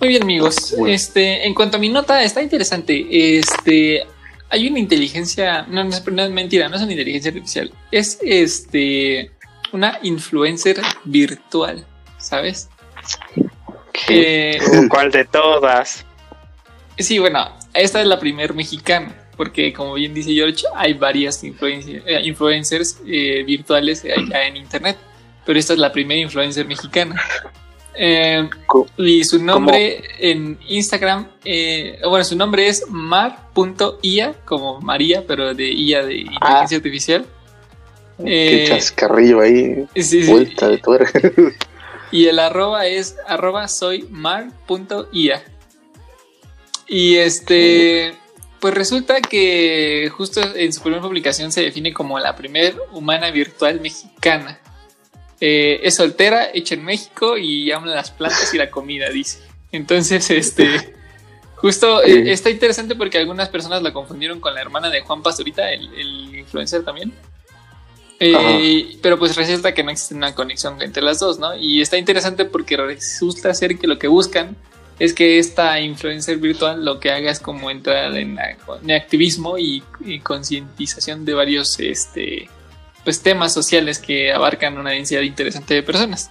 Muy 0.00 0.08
bien, 0.08 0.24
amigos. 0.24 0.74
Bueno. 0.76 0.92
Este, 0.92 1.46
en 1.46 1.54
cuanto 1.54 1.76
a 1.76 1.80
mi 1.80 1.88
nota, 1.88 2.24
está 2.24 2.42
interesante. 2.42 3.06
Este, 3.38 4.04
hay 4.50 4.66
una 4.66 4.80
inteligencia, 4.80 5.62
no, 5.68 5.84
no 5.84 5.90
es, 5.90 6.04
no 6.04 6.22
es 6.24 6.30
mentira, 6.32 6.68
no 6.68 6.74
es 6.74 6.82
una 6.82 6.90
inteligencia 6.90 7.28
artificial. 7.28 7.72
Es 7.92 8.18
este 8.20 9.30
una 9.72 9.98
influencer 10.02 10.80
virtual, 11.04 11.86
¿sabes? 12.18 12.68
Eh, 14.08 14.58
¿Cuál 14.88 15.10
de 15.10 15.24
todas? 15.24 16.04
Sí, 16.98 17.18
bueno, 17.18 17.48
esta 17.74 18.00
es 18.00 18.06
la 18.06 18.20
primer 18.20 18.54
mexicana, 18.54 19.14
porque 19.36 19.72
como 19.72 19.94
bien 19.94 20.14
dice 20.14 20.32
George, 20.32 20.64
hay 20.74 20.94
varias 20.94 21.42
eh, 21.42 22.20
influencers 22.24 23.00
eh, 23.06 23.42
virtuales 23.44 24.04
allá 24.04 24.46
en 24.46 24.56
internet, 24.56 24.96
pero 25.44 25.58
esta 25.58 25.72
es 25.72 25.78
la 25.78 25.92
primera 25.92 26.20
influencer 26.20 26.66
mexicana. 26.66 27.20
Eh, 27.96 28.48
y 28.96 29.22
su 29.22 29.40
nombre 29.40 30.02
en 30.18 30.58
Instagram, 30.66 31.28
bueno, 32.08 32.24
su 32.24 32.36
nombre 32.36 32.66
es 32.66 32.88
mar.ia, 32.88 34.34
como 34.44 34.80
María, 34.80 35.22
pero 35.26 35.54
de 35.54 35.70
IA 35.70 36.04
de 36.04 36.14
inteligencia 36.22 36.76
artificial. 36.76 37.26
Qué 38.18 38.64
chascarrillo 38.66 39.40
ahí, 39.40 39.86
sí, 39.94 40.24
sí. 40.24 40.30
vuelta 40.30 40.68
de 40.68 40.78
tuerca. 40.78 41.20
Y 42.14 42.28
el 42.28 42.38
arroba 42.38 42.86
es 42.86 43.16
arroba 43.26 43.66
soy 43.66 44.06
mar.ia. 44.08 45.42
Y 46.86 47.16
este, 47.16 48.14
pues 48.64 48.72
resulta 48.72 49.20
que 49.20 50.10
justo 50.16 50.40
en 50.56 50.72
su 50.72 50.80
primera 50.80 51.02
publicación 51.02 51.52
se 51.52 51.60
define 51.60 51.92
como 51.92 52.18
la 52.18 52.34
primer 52.34 52.74
humana 52.92 53.30
virtual 53.30 53.78
mexicana. 53.82 54.58
Eh, 55.38 55.80
es 55.82 55.96
soltera, 55.96 56.48
hecha 56.54 56.74
en 56.74 56.82
México 56.82 57.36
y 57.36 57.70
ama 57.72 57.88
las 57.88 58.10
plantas 58.10 58.54
y 58.54 58.56
la 58.56 58.70
comida, 58.70 59.10
dice. 59.10 59.40
Entonces, 59.70 60.30
este, 60.30 60.94
justo 61.56 62.00
Sí. 62.06 62.10
eh, 62.12 62.32
está 62.32 62.48
interesante 62.48 62.94
porque 62.94 63.18
algunas 63.18 63.50
personas 63.50 63.82
la 63.82 63.92
confundieron 63.92 64.40
con 64.40 64.54
la 64.54 64.62
hermana 64.62 64.88
de 64.88 65.02
Juan 65.02 65.22
Pastorita, 65.22 65.70
el, 65.70 65.92
el 65.92 66.34
influencer 66.34 66.82
también. 66.84 67.12
Eh, 68.18 68.96
pero 69.02 69.18
pues 69.18 69.36
resulta 69.36 69.74
que 69.74 69.84
no 69.84 69.90
existe 69.90 70.14
una 70.14 70.34
conexión 70.34 70.80
entre 70.80 71.02
las 71.02 71.18
dos, 71.18 71.38
¿no? 71.38 71.54
Y 71.54 71.82
está 71.82 71.98
interesante 71.98 72.46
porque 72.46 72.78
resulta 72.78 73.52
ser 73.52 73.76
que 73.76 73.86
lo 73.86 73.98
que 73.98 74.08
buscan 74.08 74.56
es 74.98 75.12
que 75.12 75.38
esta 75.38 75.80
influencer 75.80 76.38
virtual 76.38 76.84
lo 76.84 77.00
que 77.00 77.10
haga 77.10 77.30
es 77.30 77.40
como 77.40 77.70
entrar 77.70 78.16
en, 78.16 78.38
en 78.82 78.90
activismo 78.90 79.58
y, 79.58 79.82
y 80.04 80.20
concientización 80.20 81.24
de 81.24 81.34
varios 81.34 81.78
este, 81.80 82.48
pues, 83.02 83.20
temas 83.20 83.52
sociales 83.52 83.98
que 83.98 84.32
abarcan 84.32 84.78
una 84.78 84.90
densidad 84.90 85.22
interesante 85.22 85.74
de 85.74 85.82
personas. 85.82 86.30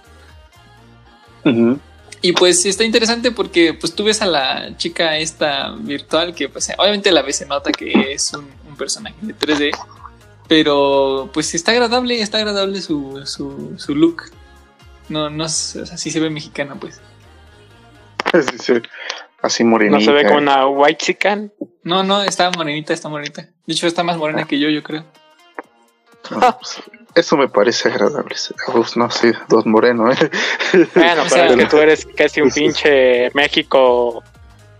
Y 2.22 2.32
pues 2.32 2.64
está 2.64 2.84
interesante 2.84 3.30
porque 3.32 3.74
pues 3.74 3.94
tú 3.94 4.04
ves 4.04 4.22
a 4.22 4.26
la 4.26 4.74
chica 4.78 5.18
esta 5.18 5.72
virtual 5.78 6.34
que 6.34 6.48
pues 6.48 6.72
obviamente 6.78 7.12
la 7.12 7.20
vez 7.20 7.36
se 7.36 7.44
nota 7.44 7.70
que 7.70 8.14
es 8.14 8.32
un, 8.32 8.48
un 8.66 8.76
personaje 8.78 9.14
de 9.20 9.34
3D, 9.36 9.70
pero 10.48 11.28
pues 11.34 11.54
está 11.54 11.72
agradable, 11.72 12.22
está 12.22 12.38
agradable 12.38 12.80
su, 12.80 13.20
su, 13.26 13.74
su 13.76 13.94
look. 13.94 14.22
No, 15.10 15.28
no, 15.28 15.44
o 15.44 15.48
sea, 15.48 15.98
sí 15.98 16.10
se 16.10 16.18
ve 16.18 16.30
mexicana 16.30 16.76
pues. 16.76 16.98
Sí, 18.42 18.58
sí. 18.58 18.82
Así 19.42 19.62
morenita. 19.62 19.98
No 19.98 20.04
se 20.04 20.12
ve 20.12 20.24
como 20.24 20.38
una 20.38 20.66
white 20.66 21.04
chican. 21.04 21.52
No, 21.82 22.02
no, 22.02 22.22
está 22.22 22.50
morenita, 22.50 22.94
está 22.94 23.08
morenita. 23.08 23.42
De 23.42 23.74
hecho 23.74 23.86
está 23.86 24.02
más 24.02 24.16
morena 24.16 24.44
que 24.44 24.58
yo, 24.58 24.70
yo 24.70 24.82
creo. 24.82 25.04
No, 26.30 26.40
pues, 26.58 26.82
Eso 27.14 27.36
me 27.36 27.48
parece 27.48 27.90
agradable. 27.90 28.34
Uf, 28.74 28.96
no, 28.96 29.10
sí, 29.10 29.30
dos 29.48 29.66
morenos, 29.66 30.18
¿eh? 30.18 30.30
Bueno, 30.94 31.22
O 31.22 31.26
pero 31.28 31.44
es 31.44 31.56
que 31.56 31.66
tú 31.66 31.76
eres 31.76 32.06
casi 32.16 32.40
un 32.40 32.50
pinche 32.50 33.30
México 33.34 34.24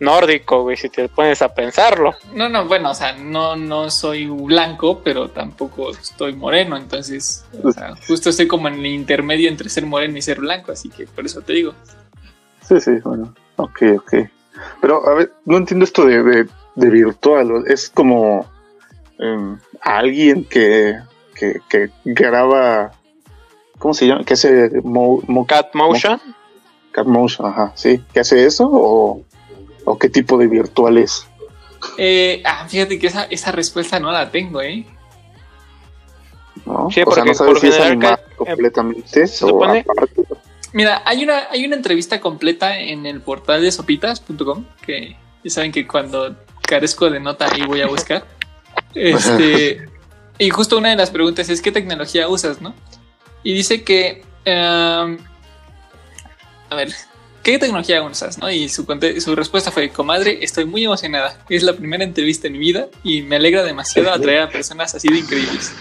nórdico, 0.01 0.63
güey, 0.63 0.79
si 0.79 0.89
te 0.89 1.11
pones 1.11 1.43
a 1.43 1.55
pensarlo. 1.55 2.15
No, 2.33 2.49
no, 2.49 2.67
bueno, 2.67 2.91
o 2.91 2.95
sea, 2.95 3.13
no, 3.13 3.57
no 3.57 3.91
soy 3.91 4.27
blanco, 4.27 5.03
pero 5.05 5.29
tampoco 5.29 5.91
estoy 5.91 6.35
moreno, 6.35 6.77
entonces, 6.77 7.45
o 7.63 7.71
sea, 7.71 7.95
justo 8.09 8.31
estoy 8.31 8.49
como 8.49 8.69
en 8.69 8.75
el 8.75 8.87
intermedio 8.87 9.49
entre 9.49 9.69
ser 9.69 9.85
moreno 9.87 10.17
y 10.17 10.23
ser 10.23 10.41
blanco, 10.41 10.73
así 10.73 10.89
que 10.89 11.07
por 11.07 11.27
eso 11.27 11.43
te 11.43 11.53
digo. 11.53 11.75
Sí, 12.67 12.81
sí, 12.81 12.93
bueno. 13.05 13.35
Ok, 13.57 13.83
ok. 13.99 14.15
Pero, 14.81 15.07
a 15.09 15.15
ver, 15.15 15.33
no 15.45 15.57
entiendo 15.57 15.85
esto 15.85 16.05
de, 16.07 16.23
de, 16.23 16.49
de 16.75 16.91
virtual. 16.91 17.65
Es 17.67 17.89
como 17.91 18.47
em, 19.19 19.59
alguien 19.81 20.45
que, 20.45 20.99
que, 21.35 21.61
que 21.69 21.91
graba. 22.05 22.93
¿Cómo 23.79 23.93
se 23.95 24.07
llama? 24.07 24.25
Que 24.25 24.35
hace 24.35 24.71
mo, 24.83 25.21
mo- 25.27 25.47
Cat 25.47 25.75
Motion. 25.75 26.21
cat 26.93 27.07
motion, 27.07 27.49
ajá, 27.49 27.73
sí. 27.75 28.03
¿Que 28.13 28.21
hace 28.21 28.47
eso 28.47 28.69
o, 28.73 29.23
o 29.85 29.99
qué 29.99 30.09
tipo 30.09 30.39
de 30.39 30.47
virtual 30.47 30.97
es? 30.99 31.27
Eh, 31.99 32.41
ah, 32.47 32.67
fíjate 32.69 32.99
que 32.99 33.09
esa, 33.09 33.25
esa 33.25 33.53
respuesta 33.53 33.99
no 34.01 34.11
la 34.13 34.31
tengo, 34.31 34.63
¿eh? 34.63 34.87
¿no? 36.65 36.89
Sí, 36.91 37.03
o 37.03 37.05
sea, 37.05 37.05
porque 37.05 37.25
no 37.25 37.35
sabes 37.35 37.53
por 37.53 37.61
si 37.61 37.67
es 37.69 37.81
animado 37.81 38.17
ca- 38.17 38.37
completamente 38.37 39.27
se 39.27 39.45
o 39.45 39.49
supone- 39.49 39.81
aparte. 39.81 40.23
Mira, 40.75 41.03
hay 41.05 41.23
una, 41.23 41.47
hay 41.51 41.65
una 41.65 41.77
entrevista 41.77 42.21
completa 42.21 42.77
en 42.77 43.07
el 43.07 43.21
portal 43.21 43.63
de 43.63 43.71
sopitas.com, 43.71 44.67
que 44.85 45.17
ya 45.45 45.51
saben 45.51 45.71
que 45.71 45.87
cuando 45.87 46.35
carezco 46.63 47.09
de 47.09 47.21
nota 47.21 47.47
ahí 47.49 47.63
voy 47.63 47.81
a 47.81 47.87
buscar. 47.87 48.27
Este, 48.93 49.89
y 50.39 50.51
justo 50.51 50.79
una 50.79 50.91
de 50.91 50.97
las 50.97 51.11
preguntas 51.11 51.49
es 51.49 51.63
¿qué 51.63 51.71
tecnología 51.71 52.29
usas, 52.29 52.61
no? 52.61 52.75
Y 53.45 53.55
dice 53.55 53.85
que. 53.85 54.25
em, 54.45 55.19
a 56.71 56.75
ver, 56.75 56.93
¿qué 57.45 57.59
tecnología 57.59 58.03
usas? 58.03 58.39
¿no? 58.39 58.51
Y 58.51 58.69
su, 58.69 58.85
su 59.21 59.37
respuesta 59.37 59.71
fue: 59.71 59.91
Comadre, 59.91 60.41
estoy 60.43 60.65
muy 60.65 60.85
emocionada. 60.85 61.39
Es 61.49 61.63
la 61.63 61.75
primera 61.75 62.03
entrevista 62.03 62.49
en 62.49 62.55
mi 62.55 62.59
vida 62.59 62.89
y 63.05 63.23
me 63.23 63.37
alegra 63.37 63.63
demasiado 63.63 64.11
atraer 64.13 64.43
a 64.43 64.49
personas 64.49 64.93
así 64.95 65.09
de 65.09 65.19
increíbles. 65.19 65.73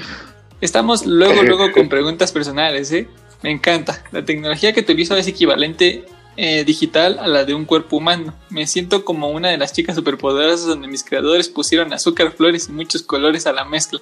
Estamos 0.61 1.05
luego, 1.05 1.41
luego 1.41 1.71
con 1.71 1.89
preguntas 1.89 2.31
personales, 2.31 2.91
¿eh? 2.91 3.07
Me 3.43 3.51
encanta. 3.51 4.03
La 4.11 4.25
tecnología 4.25 4.73
que 4.73 4.79
utilizo 4.79 5.15
es 5.15 5.27
equivalente 5.27 6.05
eh, 6.37 6.63
digital 6.63 7.19
a 7.19 7.27
la 7.27 7.45
de 7.45 7.53
un 7.53 7.65
cuerpo 7.65 7.97
humano. 7.97 8.33
Me 8.49 8.65
siento 8.65 9.05
como 9.05 9.29
una 9.29 9.49
de 9.49 9.57
las 9.57 9.73
chicas 9.73 9.95
superpoderosas 9.95 10.65
donde 10.65 10.87
mis 10.87 11.03
creadores 11.03 11.49
pusieron 11.49 11.93
azúcar, 11.93 12.31
flores 12.31 12.69
y 12.69 12.71
muchos 12.71 13.03
colores 13.03 13.45
a 13.45 13.53
la 13.53 13.65
mezcla. 13.65 13.99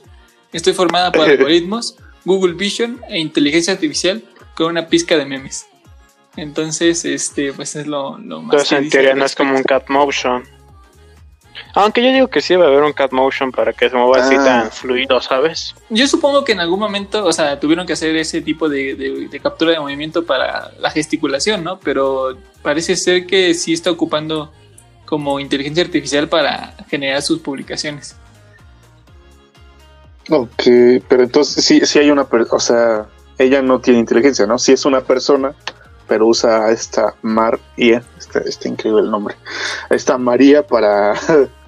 Estoy 0.54 0.74
formada 0.74 1.12
por 1.12 1.22
algoritmos, 1.30 1.98
Google 2.24 2.54
Vision 2.54 3.02
e 3.10 3.20
inteligencia 3.20 3.74
artificial 3.74 4.24
con 4.56 4.68
una 4.68 4.88
pizca 4.88 5.18
de 5.18 5.26
memes. 5.26 5.66
Entonces, 6.38 7.04
este, 7.04 7.52
pues 7.52 7.76
es 7.76 7.88
lo, 7.88 8.18
lo 8.20 8.42
más 8.42 8.54
Entonces 8.54 8.72
en 8.78 8.90
teoría 8.90 9.16
no 9.16 9.26
es 9.26 9.36
como 9.36 9.56
un 9.56 9.64
cat 9.64 9.90
motion. 9.90 10.44
Aunque 11.74 12.04
yo 12.04 12.12
digo 12.12 12.28
que 12.28 12.42
sí 12.42 12.56
va 12.56 12.66
a 12.66 12.68
haber 12.68 12.84
un 12.84 12.94
cat 12.94 13.12
motion 13.12 13.52
para 13.52 13.72
que 13.74 13.90
se 13.90 13.96
mueva 13.96 14.24
así 14.26 14.36
Ah. 14.38 14.44
tan 14.44 14.72
fluido, 14.72 15.22
¿sabes? 15.22 15.74
Yo 15.90 16.06
supongo 16.08 16.44
que 16.44 16.52
en 16.52 16.60
algún 16.60 16.80
momento, 16.80 17.26
o 17.26 17.32
sea, 17.34 17.60
tuvieron 17.60 17.86
que 17.88 17.94
hacer 17.94 18.16
ese 18.18 18.42
tipo 18.42 18.68
de, 18.70 18.96
de- 18.96 19.28
de 19.30 19.40
captura 19.40 19.72
de 19.72 19.80
movimiento 19.80 20.26
para 20.26 20.72
la 20.80 20.90
gesticulación, 20.92 21.64
¿no? 21.64 21.80
Pero 21.80 22.38
parece 22.62 22.96
ser 22.96 23.26
que 23.26 23.54
sí 23.54 23.74
está 23.74 23.90
ocupando 23.92 24.52
como 25.06 25.40
inteligencia 25.40 25.84
artificial 25.84 26.28
para 26.30 26.74
generar 26.90 27.22
sus 27.22 27.40
publicaciones. 27.40 28.16
Ok, 30.30 30.64
pero 31.08 31.24
entonces 31.24 31.64
sí, 31.66 31.82
sí 31.86 32.00
hay 32.00 32.12
una 32.12 32.26
persona, 32.26 32.56
o 32.56 32.60
sea, 32.60 33.06
ella 33.38 33.62
no 33.62 33.80
tiene 33.82 34.00
inteligencia, 34.00 34.46
¿no? 34.46 34.60
Sí 34.60 34.72
es 34.72 34.86
una 34.86 35.02
persona, 35.02 35.54
pero 36.08 36.28
usa 36.28 36.66
a 36.66 36.72
esta 36.72 37.16
María, 37.22 38.04
está, 38.18 38.40
está 38.40 38.68
increíble 38.70 39.02
el 39.02 39.10
nombre, 39.12 39.36
a 39.90 39.96
esta 39.96 40.18
María 40.18 40.66
para 40.66 41.16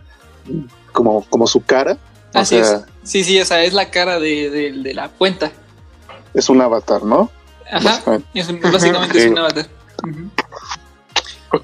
como, 0.92 1.24
como 1.30 1.48
su 1.48 1.62
cara, 1.62 1.98
o 2.34 2.40
Así 2.40 2.56
sea, 2.64 2.76
es. 2.78 2.84
Sí, 3.04 3.24
sí, 3.24 3.40
o 3.40 3.46
sea, 3.46 3.64
es 3.64 3.74
la 3.74 3.90
cara 3.90 4.20
de, 4.20 4.50
de- 4.50 4.72
de 4.74 4.94
la 4.94 5.10
cuenta. 5.10 5.52
es 6.34 6.50
un 6.50 6.62
avatar, 6.62 7.04
¿no? 7.04 7.30
Ajá. 7.72 7.84
Básicamente. 7.90 8.28
Es 8.40 8.50
un- 8.50 8.62
básicamente 8.62 9.18
es 9.20 9.26
Ok. 9.26 9.32
un 9.32 9.38
avatar. 9.40 9.68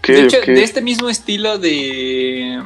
De 0.07 0.21
hecho, 0.21 0.37
de 0.41 0.63
este 0.63 0.81
mismo 0.81 1.09
estilo 1.09 1.57
de. 1.57 2.61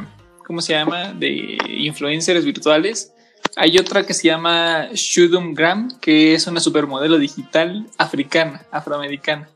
¿Cómo 0.45 0.62
se 0.62 0.73
llama? 0.73 1.13
De 1.13 1.58
influencers 1.69 2.43
virtuales. 2.43 3.13
Hay 3.56 3.78
otra 3.78 4.06
que 4.06 4.13
se 4.13 4.28
llama 4.28 4.89
Shudum 4.93 5.54
Gram, 5.54 5.89
que 6.02 6.34
es 6.34 6.47
una 6.47 6.60
supermodelo 6.60 7.17
digital 7.17 7.86
africana, 7.97 8.65
afroamericana. 8.71 9.47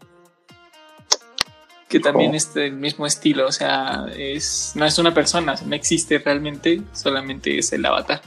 Que 1.89 1.99
también 2.01 2.35
es 2.35 2.53
del 2.53 2.73
mismo 2.73 3.05
estilo, 3.05 3.47
o 3.47 3.51
sea, 3.51 4.07
es, 4.15 4.73
no 4.75 4.85
es 4.85 4.97
una 4.99 5.13
persona, 5.13 5.55
no 5.65 5.75
existe 5.75 6.19
realmente, 6.19 6.81
solamente 6.93 7.57
es 7.57 7.71
el 7.71 7.85
avatar. 7.85 8.21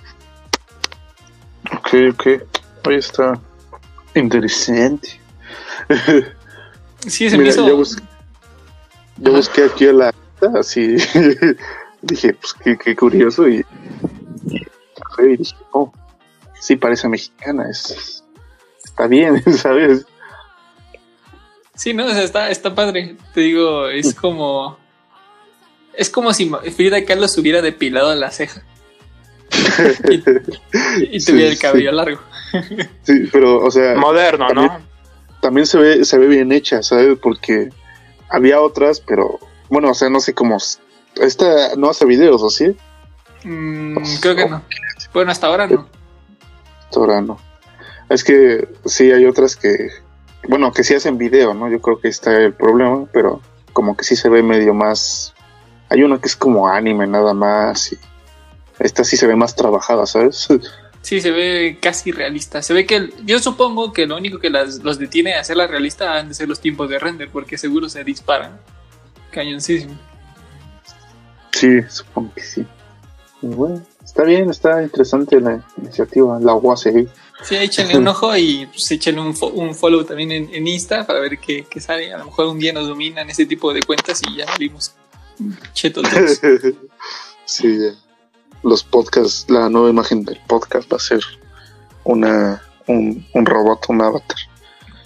Ok, 1.76 1.88
ok. 2.12 2.26
Oye, 2.86 2.96
está 2.96 3.38
interesante. 4.14 5.20
Sí, 7.06 7.30
se 7.30 7.38
Mira, 7.38 7.44
me 7.44 7.48
hizo. 7.48 7.66
yo, 7.66 7.76
bus- 7.78 7.96
yo 9.16 9.32
busqué 9.32 9.64
aquí 9.64 9.86
a 9.88 9.92
la 9.94 10.14
así 10.60 10.96
dije, 12.02 12.34
pues 12.34 12.52
qué, 12.62 12.76
qué 12.76 12.94
curioso 12.94 13.48
y, 13.48 13.64
y 14.44 15.36
dije, 15.38 15.56
oh, 15.72 15.90
sí 16.60 16.76
parece 16.76 17.08
mexicana, 17.08 17.70
es, 17.70 18.22
está 18.84 19.06
bien, 19.06 19.42
¿sabes? 19.56 20.04
Sí, 21.80 21.94
no, 21.94 22.04
o 22.04 22.10
sea, 22.10 22.22
está, 22.22 22.50
está 22.50 22.74
padre. 22.74 23.16
Te 23.32 23.40
digo, 23.40 23.88
es 23.88 24.14
como. 24.14 24.76
Es 25.94 26.10
como 26.10 26.34
si 26.34 26.50
Frida 26.76 27.02
Kahlo 27.06 27.26
se 27.26 27.40
hubiera 27.40 27.62
depilado 27.62 28.14
la 28.14 28.30
ceja 28.30 28.62
y 31.10 31.24
tuviera 31.24 31.48
el 31.48 31.56
sí. 31.56 31.62
cabello 31.62 31.92
largo. 31.92 32.20
Sí, 33.02 33.30
pero, 33.32 33.64
o 33.64 33.70
sea, 33.70 33.94
Moderno, 33.94 34.50
¿no? 34.50 34.78
también 35.40 35.66
se 35.66 35.78
ve, 35.78 36.04
se 36.04 36.18
ve 36.18 36.26
bien 36.26 36.52
hecha, 36.52 36.82
¿sabes? 36.82 37.18
Porque 37.18 37.70
había 38.28 38.60
otras, 38.60 39.00
pero, 39.00 39.40
bueno, 39.70 39.92
o 39.92 39.94
sea, 39.94 40.10
no 40.10 40.20
sé 40.20 40.34
cómo, 40.34 40.58
esta 41.16 41.76
no 41.76 41.88
hace 41.88 42.04
videos, 42.04 42.42
¿o 42.42 42.50
sí? 42.50 42.76
Mm, 43.44 43.96
creo 44.20 44.36
que 44.36 44.48
no. 44.48 44.62
Bueno, 45.14 45.32
hasta 45.32 45.46
ahora 45.46 45.66
no. 45.66 45.88
Ahora 46.94 47.22
no. 47.22 47.38
Es 48.10 48.22
que 48.22 48.68
sí 48.84 49.10
hay 49.10 49.24
otras 49.24 49.56
que, 49.56 49.88
bueno, 50.48 50.72
que 50.72 50.84
sí 50.84 50.94
hacen 50.94 51.18
video, 51.18 51.54
¿no? 51.54 51.68
Yo 51.70 51.80
creo 51.80 52.00
que 52.00 52.08
está 52.08 52.36
el 52.36 52.52
problema, 52.54 53.06
pero 53.12 53.40
como 53.72 53.96
que 53.96 54.04
sí 54.04 54.16
se 54.16 54.28
ve 54.28 54.42
medio 54.42 54.74
más. 54.74 55.34
Hay 55.88 56.02
una 56.02 56.18
que 56.20 56.28
es 56.28 56.36
como 56.36 56.68
anime 56.68 57.06
nada 57.06 57.34
más 57.34 57.92
y 57.92 57.98
esta 58.78 59.04
sí 59.04 59.16
se 59.16 59.26
ve 59.26 59.36
más 59.36 59.54
trabajada, 59.54 60.06
¿sabes? 60.06 60.48
Sí, 61.02 61.18
se 61.22 61.30
ve 61.30 61.78
casi 61.80 62.12
realista. 62.12 62.60
Se 62.60 62.74
ve 62.74 62.84
que 62.84 62.96
el- 62.96 63.14
yo 63.24 63.38
supongo 63.38 63.90
que 63.90 64.06
lo 64.06 64.18
único 64.18 64.38
que 64.38 64.50
las- 64.50 64.80
los 64.84 64.98
detiene 64.98 65.32
a 65.32 65.40
hacerla 65.40 65.66
realista 65.66 66.18
han 66.18 66.28
de 66.28 66.34
ser 66.34 66.46
los 66.46 66.60
tiempos 66.60 66.90
de 66.90 66.98
render, 66.98 67.30
porque 67.32 67.56
seguro 67.56 67.88
se 67.88 68.04
disparan. 68.04 68.60
Cañoncísimo. 69.30 69.94
Sí, 71.52 71.80
supongo 71.88 72.32
que 72.34 72.42
sí. 72.42 72.66
Y 73.40 73.46
bueno, 73.46 73.80
está 74.04 74.24
bien, 74.24 74.50
está 74.50 74.82
interesante 74.82 75.40
la 75.40 75.64
iniciativa, 75.78 76.38
la 76.38 76.76
seguir. 76.76 77.08
Sí, 77.42 77.56
échenle 77.56 77.96
un 77.96 78.06
ojo 78.08 78.36
y 78.36 78.66
pues, 78.66 78.90
échenle 78.90 79.20
un, 79.20 79.34
fo- 79.34 79.52
un 79.52 79.74
follow 79.74 80.04
también 80.04 80.30
en, 80.32 80.54
en 80.54 80.66
Insta 80.66 81.06
para 81.06 81.20
ver 81.20 81.38
qué, 81.38 81.66
qué 81.68 81.80
sale. 81.80 82.12
A 82.12 82.18
lo 82.18 82.26
mejor 82.26 82.46
un 82.46 82.58
día 82.58 82.72
nos 82.72 82.86
dominan 82.86 83.28
ese 83.30 83.46
tipo 83.46 83.72
de 83.72 83.82
cuentas 83.82 84.20
y 84.28 84.36
ya 84.36 84.46
salimos 84.46 84.92
cheto 85.72 86.02
todos. 86.02 86.40
sí, 87.46 87.78
ya. 87.78 87.94
los 88.62 88.84
podcasts, 88.84 89.46
la 89.48 89.68
nueva 89.70 89.88
imagen 89.90 90.24
del 90.24 90.38
podcast 90.46 90.92
va 90.92 90.96
a 90.98 91.00
ser 91.00 91.20
una 92.04 92.62
un, 92.86 93.26
un 93.34 93.46
robot, 93.46 93.86
un 93.88 94.02
avatar. 94.02 94.38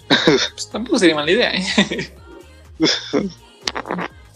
Pues 0.52 0.68
tampoco 0.70 0.98
sería 0.98 1.14
mala 1.14 1.30
idea, 1.30 1.52
¿eh? 1.52 2.14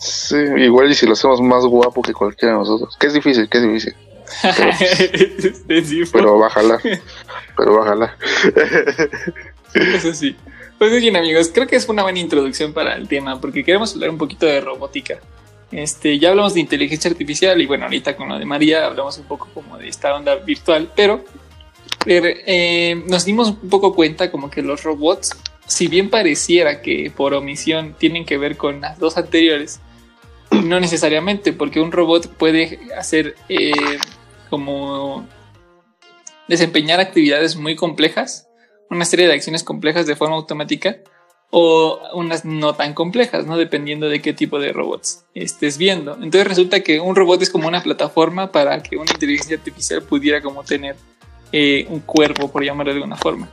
Sí, 0.01 0.37
igual 0.37 0.91
y 0.91 0.95
si 0.95 1.07
lo 1.07 1.15
hacemos 1.15 1.41
más 1.41 1.65
guapo 1.65 2.03
que 2.03 2.13
cualquiera 2.13 2.53
de 2.55 2.61
nosotros. 2.61 2.97
Que 2.99 3.09
es 3.09 3.15
difícil, 3.15 3.49
que 3.49 3.59
es 3.59 3.65
difícil. 3.65 3.97
Sí, 5.85 6.03
Pero 6.13 6.39
bájala. 6.39 6.79
pero 7.57 7.79
bájala. 7.79 8.17
Eso 9.75 10.15
sí. 10.15 10.37
Pues 10.79 10.93
bien, 11.01 11.17
amigos, 11.17 11.51
creo 11.53 11.67
que 11.67 11.77
es 11.77 11.89
una 11.89 12.05
buena 12.05 12.21
introducción 12.21 12.73
para 12.73 12.95
el 12.95 13.09
tema, 13.09 13.41
porque 13.41 13.65
queremos 13.65 13.95
hablar 13.95 14.11
un 14.11 14.19
poquito 14.19 14.47
de 14.47 14.61
robótica. 14.61 15.19
Este, 15.73 16.19
ya 16.19 16.31
hablamos 16.31 16.55
de 16.55 16.61
inteligencia 16.61 17.11
artificial 17.11 17.61
y 17.61 17.67
bueno, 17.67 17.85
ahorita 17.85 18.17
con 18.17 18.29
lo 18.29 18.39
de 18.39 18.45
María 18.47 18.87
hablamos 18.87 19.19
un 19.19 19.25
poco 19.25 19.49
como 19.53 19.77
de 19.77 19.89
esta 19.89 20.15
onda 20.15 20.37
virtual, 20.37 20.91
pero 20.95 21.25
eh, 22.07 22.43
eh, 22.47 23.03
nos 23.07 23.25
dimos 23.25 23.49
un 23.49 23.69
poco 23.69 23.95
cuenta 23.95 24.31
como 24.31 24.51
que 24.51 24.63
los 24.63 24.85
robots, 24.85 25.37
si 25.67 25.89
bien 25.89 26.09
pareciera 26.09 26.81
que 26.81 27.13
por 27.15 27.35
omisión 27.35 27.95
tienen 27.99 28.25
que 28.25 28.39
ver 28.39 28.57
con 28.57 28.81
las 28.81 28.99
dos 28.99 29.19
anteriores, 29.19 29.81
no 30.51 30.81
necesariamente, 30.81 31.53
porque 31.53 31.81
un 31.81 31.93
robot 31.93 32.29
puede 32.29 32.79
hacer 32.97 33.35
eh, 33.49 33.73
como 34.49 35.27
desempeñar 36.49 37.01
actividades 37.01 37.57
muy 37.57 37.77
complejas, 37.77 38.49
una 38.91 39.05
serie 39.05 39.27
de 39.27 39.35
acciones 39.35 39.63
complejas 39.63 40.07
de 40.07 40.17
forma 40.17 40.37
automática 40.37 40.99
o 41.51 41.99
unas 42.15 42.45
no 42.45 42.75
tan 42.75 42.93
complejas, 42.95 43.47
¿no? 43.47 43.57
Dependiendo 43.57 44.09
de 44.09 44.21
qué 44.21 44.33
tipo 44.33 44.59
de 44.59 44.73
robots 44.73 45.25
estés 45.35 45.79
viendo. 45.79 46.15
Entonces 46.15 46.47
resulta 46.47 46.81
que 46.81 47.01
un 47.01 47.17
robot 47.17 47.41
es 47.43 47.51
como 47.51 47.69
una 47.69 47.83
plataforma 47.83 48.53
para 48.53 48.83
que 48.83 48.97
una 48.97 49.11
inteligencia 49.11 49.57
artificial 49.57 50.03
pudiera 50.03 50.43
como 50.43 50.63
tener 50.63 50.97
eh, 51.53 51.87
un 51.89 52.01
cuerpo, 52.01 52.51
por 52.51 52.63
llamarlo 52.65 52.93
de 52.93 52.99
alguna 52.99 53.17
forma. 53.17 53.49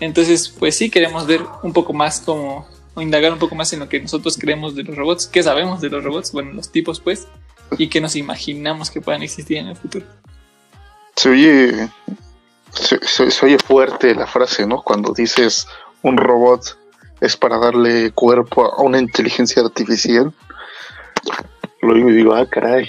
Entonces, 0.00 0.48
pues 0.58 0.76
sí, 0.76 0.90
queremos 0.90 1.26
ver 1.26 1.42
un 1.62 1.72
poco 1.72 1.92
más 1.92 2.20
como, 2.20 2.66
o 2.94 3.02
indagar 3.02 3.32
un 3.32 3.38
poco 3.38 3.54
más 3.54 3.72
en 3.72 3.80
lo 3.80 3.88
que 3.88 4.00
nosotros 4.00 4.36
creemos 4.38 4.74
de 4.74 4.82
los 4.82 4.96
robots, 4.96 5.26
qué 5.26 5.42
sabemos 5.42 5.80
de 5.80 5.90
los 5.90 6.02
robots, 6.02 6.32
bueno, 6.32 6.52
los 6.52 6.72
tipos 6.72 7.00
pues, 7.00 7.28
y 7.78 7.88
qué 7.88 8.00
nos 8.00 8.16
imaginamos 8.16 8.90
que 8.90 9.00
puedan 9.00 9.22
existir 9.22 9.58
en 9.58 9.68
el 9.68 9.76
futuro. 9.76 10.06
Se 11.16 11.28
oye, 11.30 11.88
se, 12.72 12.98
se- 13.06 13.30
se 13.30 13.46
oye 13.46 13.58
fuerte 13.58 14.14
la 14.14 14.26
frase, 14.26 14.66
¿no? 14.66 14.82
Cuando 14.82 15.12
dices 15.12 15.66
un 16.02 16.16
robot 16.16 16.76
es 17.20 17.36
para 17.36 17.58
darle 17.58 18.10
cuerpo 18.12 18.64
a 18.74 18.82
una 18.82 18.98
inteligencia 18.98 19.62
artificial. 19.62 20.32
Lo 21.80 21.94
digo 21.94 22.34
ah, 22.34 22.46
caray, 22.48 22.88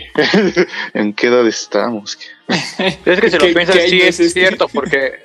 ¿en 0.93 1.13
qué 1.13 1.27
edad 1.27 1.45
estamos? 1.47 2.17
Es 2.47 3.19
que 3.19 3.29
si 3.29 3.37
¿Qué- 3.37 3.47
lo 3.47 3.53
piensas, 3.53 3.75
sí 3.89 4.01
es 4.01 4.19
es 4.19 4.27
este? 4.27 4.39
cierto, 4.41 4.67
porque 4.69 5.23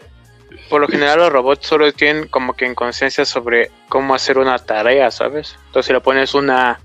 por 0.69 0.81
lo 0.81 0.89
general 0.89 1.19
los 1.21 1.33
robots 1.33 1.67
solo 1.67 1.93
tienen 1.93 2.27
como 2.29 2.55
que 2.55 2.67
inconsciencia 2.67 3.25
sobre 3.25 3.71
cómo 3.89 4.15
hacer 4.15 4.39
una 4.39 4.59
tarea, 4.59 5.11
¿sabes? 5.11 5.57
Entonces 5.67 5.87
si 5.87 5.93
le 5.93 6.01
pones 6.01 6.35
una, 6.35 6.81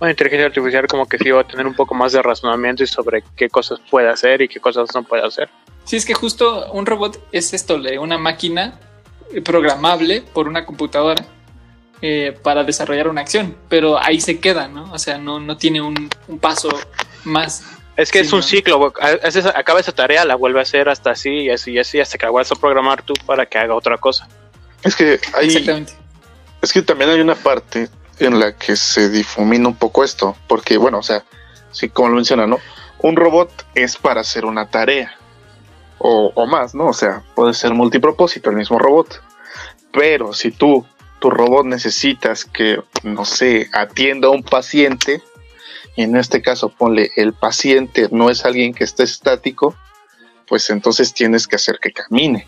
una 0.00 0.10
inteligencia 0.10 0.46
artificial 0.46 0.86
como 0.86 1.06
que 1.06 1.18
sí 1.18 1.30
va 1.30 1.42
a 1.42 1.46
tener 1.46 1.66
un 1.66 1.74
poco 1.74 1.94
más 1.94 2.12
de 2.12 2.22
razonamiento 2.22 2.82
y 2.82 2.86
sobre 2.86 3.22
qué 3.36 3.48
cosas 3.48 3.78
puede 3.90 4.08
hacer 4.08 4.40
y 4.42 4.48
qué 4.48 4.58
cosas 4.60 4.88
no 4.94 5.02
puede 5.02 5.24
hacer. 5.26 5.48
Sí, 5.84 5.96
es 5.96 6.04
que 6.06 6.14
justo 6.14 6.70
un 6.72 6.86
robot 6.86 7.22
es 7.32 7.52
esto, 7.54 7.78
una 8.00 8.16
máquina 8.18 8.78
programable 9.44 10.22
por 10.22 10.48
una 10.48 10.64
computadora 10.64 11.24
eh, 12.02 12.36
para 12.42 12.64
desarrollar 12.64 13.08
una 13.08 13.20
acción, 13.20 13.56
pero 13.68 13.98
ahí 14.02 14.20
se 14.20 14.40
queda, 14.40 14.68
¿no? 14.68 14.90
O 14.92 14.98
sea, 14.98 15.18
no, 15.18 15.38
no 15.38 15.56
tiene 15.56 15.80
un, 15.82 16.08
un 16.28 16.38
paso 16.38 16.70
más. 17.24 17.62
Es 17.96 18.10
que 18.10 18.20
Sí, 18.20 18.26
es 18.28 18.32
un 18.32 18.42
ciclo, 18.42 18.92
a- 19.00 19.10
haces- 19.26 19.52
acaba 19.54 19.80
esa 19.80 19.92
tarea, 19.92 20.24
la 20.24 20.34
vuelve 20.34 20.60
a 20.60 20.62
hacer 20.62 20.88
hasta 20.88 21.10
así 21.10 21.30
y 21.30 21.50
así 21.50 21.72
y 21.72 21.78
así 21.78 22.00
hasta 22.00 22.16
que 22.16 22.24
la 22.24 22.30
vuelvas 22.30 22.50
a 22.52 22.54
programar 22.56 23.02
tú 23.02 23.12
para 23.26 23.44
que 23.46 23.58
haga 23.58 23.74
otra 23.74 23.98
cosa. 23.98 24.26
Es 24.82 24.96
que 24.96 25.20
hay, 25.34 25.48
Exactamente. 25.48 25.92
es 26.62 26.72
que 26.72 26.80
también 26.80 27.10
hay 27.10 27.20
una 27.20 27.34
parte 27.34 27.88
en 28.20 28.38
la 28.38 28.56
que 28.56 28.76
se 28.76 29.08
difumina 29.08 29.68
un 29.68 29.76
poco 29.76 30.04
esto, 30.04 30.36
porque 30.46 30.76
bueno, 30.76 30.98
o 30.98 31.02
sea, 31.02 31.24
sí, 31.70 31.88
como 31.88 32.08
lo 32.08 32.16
menciona, 32.16 32.46
¿no? 32.46 32.58
Un 32.98 33.16
robot 33.16 33.66
es 33.74 33.96
para 33.96 34.20
hacer 34.20 34.44
una 34.44 34.68
tarea 34.70 35.14
o, 35.98 36.32
o 36.34 36.46
más, 36.46 36.74
¿no? 36.74 36.88
O 36.88 36.92
sea, 36.92 37.22
puede 37.34 37.54
ser 37.54 37.72
multipropósito 37.74 38.50
el 38.50 38.56
mismo 38.56 38.78
robot, 38.78 39.22
pero 39.92 40.32
si 40.32 40.50
tú, 40.50 40.86
tu 41.18 41.30
robot 41.30 41.66
necesitas 41.66 42.44
que, 42.44 42.82
no 43.02 43.24
sé, 43.24 43.68
atienda 43.72 44.28
a 44.28 44.30
un 44.30 44.42
paciente, 44.42 45.22
y 45.96 46.02
en 46.02 46.16
este 46.16 46.40
caso 46.40 46.68
ponle 46.68 47.10
el 47.16 47.32
paciente 47.32 48.08
no 48.10 48.30
es 48.30 48.44
alguien 48.44 48.72
que 48.72 48.84
esté 48.84 49.02
estático, 49.02 49.74
pues 50.46 50.70
entonces 50.70 51.12
tienes 51.12 51.46
que 51.46 51.56
hacer 51.56 51.78
que 51.80 51.92
camine 51.92 52.46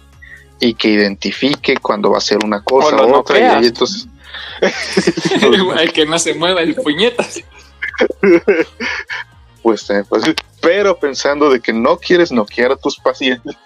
y 0.61 0.75
que 0.75 0.89
identifique 0.89 1.77
cuando 1.77 2.11
va 2.11 2.17
a 2.17 2.19
hacer 2.19 2.39
una 2.45 2.63
cosa 2.63 2.97
O 2.97 3.19
otra 3.19 3.39
y 3.39 3.43
noqueas. 3.43 3.57
ahí 3.57 3.67
entonces 3.67 4.09
el 5.81 5.93
que 5.93 6.07
no 6.07 6.19
se 6.19 6.35
mueva 6.35 6.63
el 6.63 6.75
puñetas. 6.75 7.43
pues, 9.63 9.89
eh, 9.91 10.05
pues, 10.09 10.25
pero 10.61 10.99
pensando 10.99 11.51
de 11.51 11.61
que 11.61 11.73
no 11.73 11.97
quieres 11.99 12.33
noquear 12.33 12.73
a 12.73 12.77
tus 12.77 12.97
pacientes, 12.99 13.57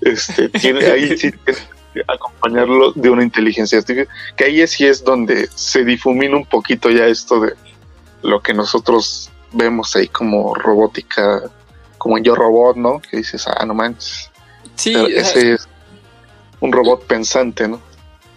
este, 0.00 0.48
tiene, 0.48 0.86
ahí 0.86 1.16
sí 1.16 1.32
tienes 1.32 1.68
que 1.92 2.02
acompañarlo 2.06 2.92
de 2.92 3.10
una 3.10 3.22
inteligencia 3.22 3.78
artificial, 3.78 4.08
que 4.36 4.44
ahí 4.44 4.66
sí 4.66 4.86
es 4.86 5.04
donde 5.04 5.48
se 5.54 5.84
difumina 5.84 6.36
un 6.36 6.46
poquito 6.46 6.90
ya 6.90 7.06
esto 7.06 7.40
de 7.40 7.54
lo 8.22 8.40
que 8.40 8.54
nosotros 8.54 9.30
vemos 9.52 9.94
ahí 9.96 10.08
como 10.08 10.54
robótica, 10.54 11.42
como 11.98 12.18
en 12.18 12.24
Yo 12.24 12.34
Robot, 12.34 12.76
¿no? 12.76 13.00
Que 13.00 13.18
dices, 13.18 13.46
ah, 13.46 13.64
no 13.64 13.74
manches, 13.74 14.30
Sí, 14.76 14.94
ese 14.94 15.52
es 15.52 15.68
un 16.60 16.72
robot 16.72 17.06
pensante, 17.06 17.68
¿no? 17.68 17.80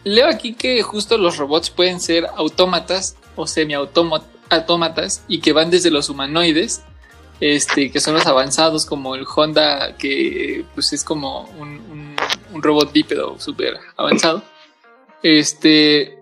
Leo 0.07 0.27
aquí 0.27 0.53
que 0.53 0.81
justo 0.81 1.17
los 1.17 1.37
robots 1.37 1.69
pueden 1.69 1.99
ser 1.99 2.27
autómatas 2.35 3.15
o 3.35 3.47
semiautómatas 3.47 5.23
y 5.27 5.39
que 5.39 5.53
van 5.53 5.69
desde 5.69 5.91
los 5.91 6.09
humanoides, 6.09 6.81
este, 7.39 7.91
que 7.91 7.99
son 7.99 8.15
los 8.15 8.25
avanzados 8.25 8.85
como 8.85 9.15
el 9.15 9.25
Honda, 9.25 9.95
que 9.97 10.65
pues 10.73 10.93
es 10.93 11.03
como 11.03 11.43
un, 11.59 12.15
robot 12.59 12.91
bípedo 12.91 13.39
súper 13.39 13.77
avanzado. 13.95 14.41
Este, 15.21 16.17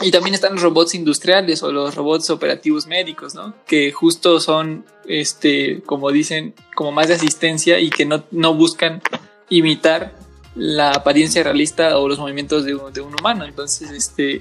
y 0.00 0.10
también 0.10 0.34
están 0.34 0.52
los 0.52 0.62
robots 0.62 0.94
industriales 0.94 1.62
o 1.62 1.72
los 1.72 1.94
robots 1.94 2.28
operativos 2.28 2.86
médicos, 2.86 3.34
¿no? 3.34 3.54
Que 3.66 3.90
justo 3.92 4.40
son, 4.40 4.84
este, 5.06 5.82
como 5.86 6.10
dicen, 6.10 6.54
como 6.74 6.92
más 6.92 7.08
de 7.08 7.14
asistencia 7.14 7.78
y 7.78 7.88
que 7.88 8.04
no, 8.04 8.24
no 8.30 8.54
buscan 8.54 9.00
imitar 9.48 10.14
la 10.56 10.90
apariencia 10.92 11.42
realista 11.42 11.98
o 11.98 12.08
los 12.08 12.18
movimientos 12.18 12.64
de, 12.64 12.74
un- 12.74 13.14
humano. 13.18 13.44
Entonces, 13.44 13.90
este, 13.90 14.40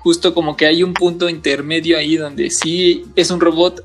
justo 0.00 0.34
como 0.34 0.56
que 0.56 0.66
hay 0.66 0.82
un 0.82 0.92
punto 0.94 1.28
intermedio 1.28 1.96
ahí 1.98 2.16
donde 2.16 2.50
sí 2.50 3.06
es 3.16 3.30
un 3.30 3.40
robot, 3.40 3.84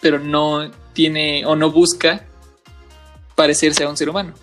pero 0.00 0.18
no 0.18 0.70
tiene 0.92 1.44
o 1.46 1.54
no 1.56 1.70
busca 1.70 2.24
parecerse 3.34 3.84
a 3.84 3.88
un 3.88 3.96
ser 3.96 4.08
humano. 4.10 4.34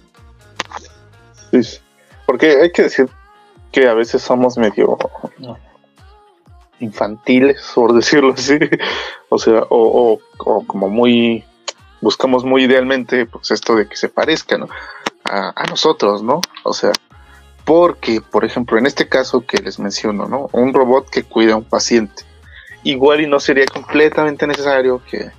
Sí. 1.51 1.79
Porque 2.25 2.61
hay 2.61 2.71
que 2.71 2.83
decir 2.83 3.09
que 3.71 3.87
a 3.87 3.93
veces 3.93 4.21
somos 4.21 4.57
medio 4.57 4.97
infantiles, 6.79 7.61
por 7.75 7.93
decirlo 7.93 8.33
así. 8.33 8.57
O 9.29 9.37
sea, 9.37 9.61
o, 9.69 9.77
o- 10.13 10.19
o 10.39 10.65
como 10.67 10.89
muy. 10.89 11.43
Buscamos 12.01 12.43
muy 12.43 12.63
idealmente, 12.63 13.27
pues 13.27 13.51
esto 13.51 13.75
de 13.75 13.87
que 13.87 13.95
se 13.95 14.09
parezca, 14.09 14.57
¿no? 14.57 14.67
A, 15.33 15.63
nosotros, 15.69 16.21
¿no? 16.21 16.41
O 16.63 16.73
sea, 16.73 16.91
porque, 17.63 18.19
por 18.19 18.43
ejemplo, 18.43 18.77
en 18.77 18.85
este 18.85 19.07
caso 19.07 19.45
que 19.45 19.61
les 19.61 19.79
menciono, 19.79 20.27
¿no? 20.27 20.49
Un 20.51 20.73
robot 20.73 21.09
que 21.09 21.23
cuida 21.23 21.53
a 21.53 21.55
un 21.55 21.63
paciente. 21.63 22.23
Igual 22.83 23.21
y 23.21 23.27
no 23.27 23.39
sería 23.39 23.65
completamente 23.65 24.45
necesario 24.45 25.01
que 25.09 25.31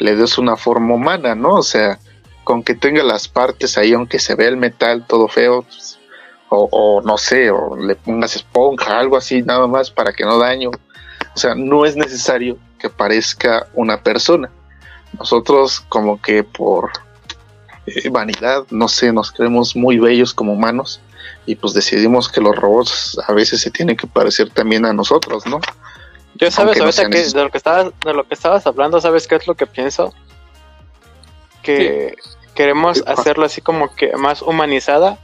le 0.00 0.16
des 0.16 0.36
una 0.36 0.56
forma 0.56 0.94
humana, 0.94 1.34
¿no? 1.34 1.54
O 1.54 1.62
sea, 1.62 1.98
con 2.44 2.62
que 2.62 2.74
tenga 2.74 3.02
las 3.02 3.26
partes 3.26 3.78
ahí, 3.78 3.94
aunque 3.94 4.18
se 4.18 4.34
vea 4.34 4.48
el 4.48 4.58
metal 4.58 5.06
todo 5.06 5.28
feo, 5.28 5.62
pues, 5.62 5.98
o, 6.50 6.68
o 6.70 7.00
no 7.00 7.16
sé, 7.16 7.50
o 7.50 7.74
le 7.74 7.94
pongas 7.94 8.36
esponja, 8.36 8.98
algo 8.98 9.16
así, 9.16 9.40
nada 9.40 9.66
más 9.66 9.90
para 9.90 10.12
que 10.12 10.24
no 10.24 10.38
daño. 10.38 10.70
O 11.34 11.38
sea, 11.38 11.54
no 11.54 11.86
es 11.86 11.96
necesario 11.96 12.58
que 12.78 12.90
parezca 12.90 13.68
una 13.72 14.02
persona. 14.02 14.50
Nosotros 15.18 15.80
como 15.88 16.20
que 16.20 16.44
por 16.44 16.90
eh, 17.86 18.08
vanidad, 18.10 18.64
no 18.70 18.88
sé, 18.88 19.12
nos 19.12 19.32
creemos 19.32 19.74
muy 19.74 19.98
bellos 19.98 20.32
como 20.32 20.52
humanos 20.52 21.00
y 21.46 21.56
pues 21.56 21.74
decidimos 21.74 22.28
que 22.28 22.40
los 22.40 22.54
robots 22.54 23.18
a 23.26 23.32
veces 23.32 23.60
se 23.60 23.70
tienen 23.70 23.96
que 23.96 24.06
parecer 24.06 24.50
también 24.50 24.84
a 24.84 24.92
nosotros, 24.92 25.46
¿no? 25.46 25.60
Yo 26.36 26.50
sabes 26.50 26.78
no 26.78 26.84
ahorita 26.84 27.10
que 27.10 27.24
de 27.24 27.42
lo 27.42 27.50
que 27.50 27.58
estabas 27.58 27.92
de 28.04 28.14
lo 28.14 28.24
que 28.26 28.34
estabas 28.34 28.66
hablando, 28.66 29.00
¿sabes 29.00 29.26
qué 29.26 29.36
es 29.36 29.46
lo 29.46 29.54
que 29.54 29.66
pienso? 29.66 30.14
Que 31.62 32.14
queremos 32.54 33.02
hacerlo 33.06 33.44
así 33.44 33.60
como 33.60 33.94
que 33.94 34.16
más 34.16 34.42
humanizada. 34.42 35.18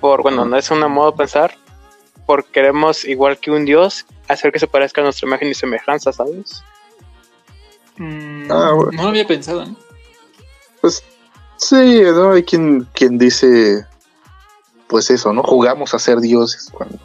Por 0.00 0.22
bueno, 0.22 0.44
no 0.44 0.56
es 0.56 0.70
un 0.70 0.80
modo 0.90 1.12
de 1.12 1.16
pensar, 1.16 1.56
por 2.26 2.44
queremos 2.44 3.04
igual 3.04 3.38
que 3.38 3.50
un 3.50 3.64
dios 3.64 4.04
hacer 4.28 4.52
que 4.52 4.58
se 4.58 4.66
parezca 4.66 5.00
a 5.00 5.04
nuestra 5.04 5.26
imagen 5.26 5.48
y 5.48 5.54
semejanza, 5.54 6.12
¿sabes? 6.12 6.62
Mm, 7.96 8.50
Ah, 8.50 8.72
bueno. 8.72 8.90
No 8.92 9.02
lo 9.04 9.08
había 9.08 9.26
pensado. 9.26 9.62
¿eh? 9.62 9.74
Pues 10.80 11.02
sí, 11.56 12.02
¿no? 12.02 12.32
Hay 12.32 12.42
quien, 12.42 12.86
quien 12.92 13.18
dice, 13.18 13.86
pues 14.86 15.10
eso, 15.10 15.32
¿no? 15.32 15.42
Jugamos 15.42 15.94
a 15.94 15.98
ser 15.98 16.20
dioses 16.20 16.70
cuando, 16.72 16.98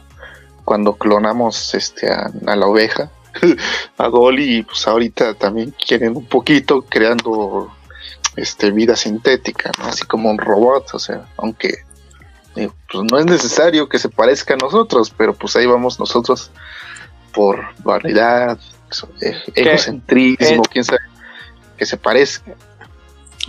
cuando 0.66 0.94
clonamos 0.96 1.74
este, 1.76 2.12
a, 2.12 2.32
a 2.48 2.56
la 2.56 2.68
oveja, 2.68 3.12
a 3.98 4.10
Dolly, 4.10 4.58
y 4.58 4.64
pues 4.64 4.88
ahorita 4.88 5.34
también 5.36 5.74
quieren 5.86 6.16
un 6.18 6.26
poquito 6.26 6.82
creando 6.82 7.72
este, 8.36 8.72
vida 8.72 8.96
sintética, 8.96 9.72
¿no? 9.78 9.86
Así 9.86 10.06
como 10.06 10.30
un 10.30 10.38
robot, 10.38 10.94
o 10.94 11.00
sea, 11.00 11.28
aunque 11.38 11.84
eh, 12.56 12.70
pues 12.92 13.04
no 13.12 13.18
es 13.18 13.26
necesario 13.26 13.88
que 13.88 14.00
se 14.00 14.10
parezca 14.10 14.54
a 14.54 14.58
nosotros, 14.58 15.14
pero 15.16 15.34
pues 15.34 15.56
ahí 15.56 15.66
vamos 15.66 16.00
nosotros 16.00 16.52
por 17.34 17.64
vanidad, 17.84 18.60
egocentrismo, 19.54 20.64
quién 20.64 20.84
sabe, 20.84 21.00
que 21.78 21.86
se 21.86 21.98
parezca. 21.98 22.56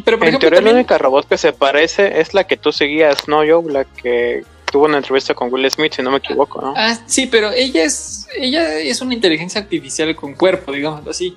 Pero 0.05 0.19
por 0.19 0.29
en 0.29 0.35
ejemplo, 0.35 0.51
teoría 0.51 0.71
la 0.71 0.75
única 0.77 0.99
robot 0.99 1.29
que 1.29 1.39
se 1.39 1.53
parece 1.53 2.21
es 2.21 2.33
la 2.35 2.45
que 2.45 2.57
tú 2.57 2.73
seguías, 2.73 3.29
¿no? 3.29 3.45
Yo, 3.45 3.63
la 3.63 3.85
que 3.85 4.45
tuvo 4.71 4.85
una 4.85 4.99
entrevista 4.99 5.35
con 5.35 5.53
Will 5.53 5.71
Smith, 5.71 5.95
si 5.95 6.03
no 6.03 6.11
me 6.11 6.19
equivoco, 6.19 6.61
¿no? 6.61 6.75
Ah, 6.77 6.97
sí, 7.07 7.27
pero 7.27 7.51
ella 7.51 7.85
es, 7.85 8.29
ella 8.37 8.79
es 8.79 9.01
una 9.01 9.15
inteligencia 9.15 9.61
artificial 9.61 10.15
con 10.15 10.35
cuerpo, 10.35 10.73
digamos 10.73 11.07
así. 11.07 11.37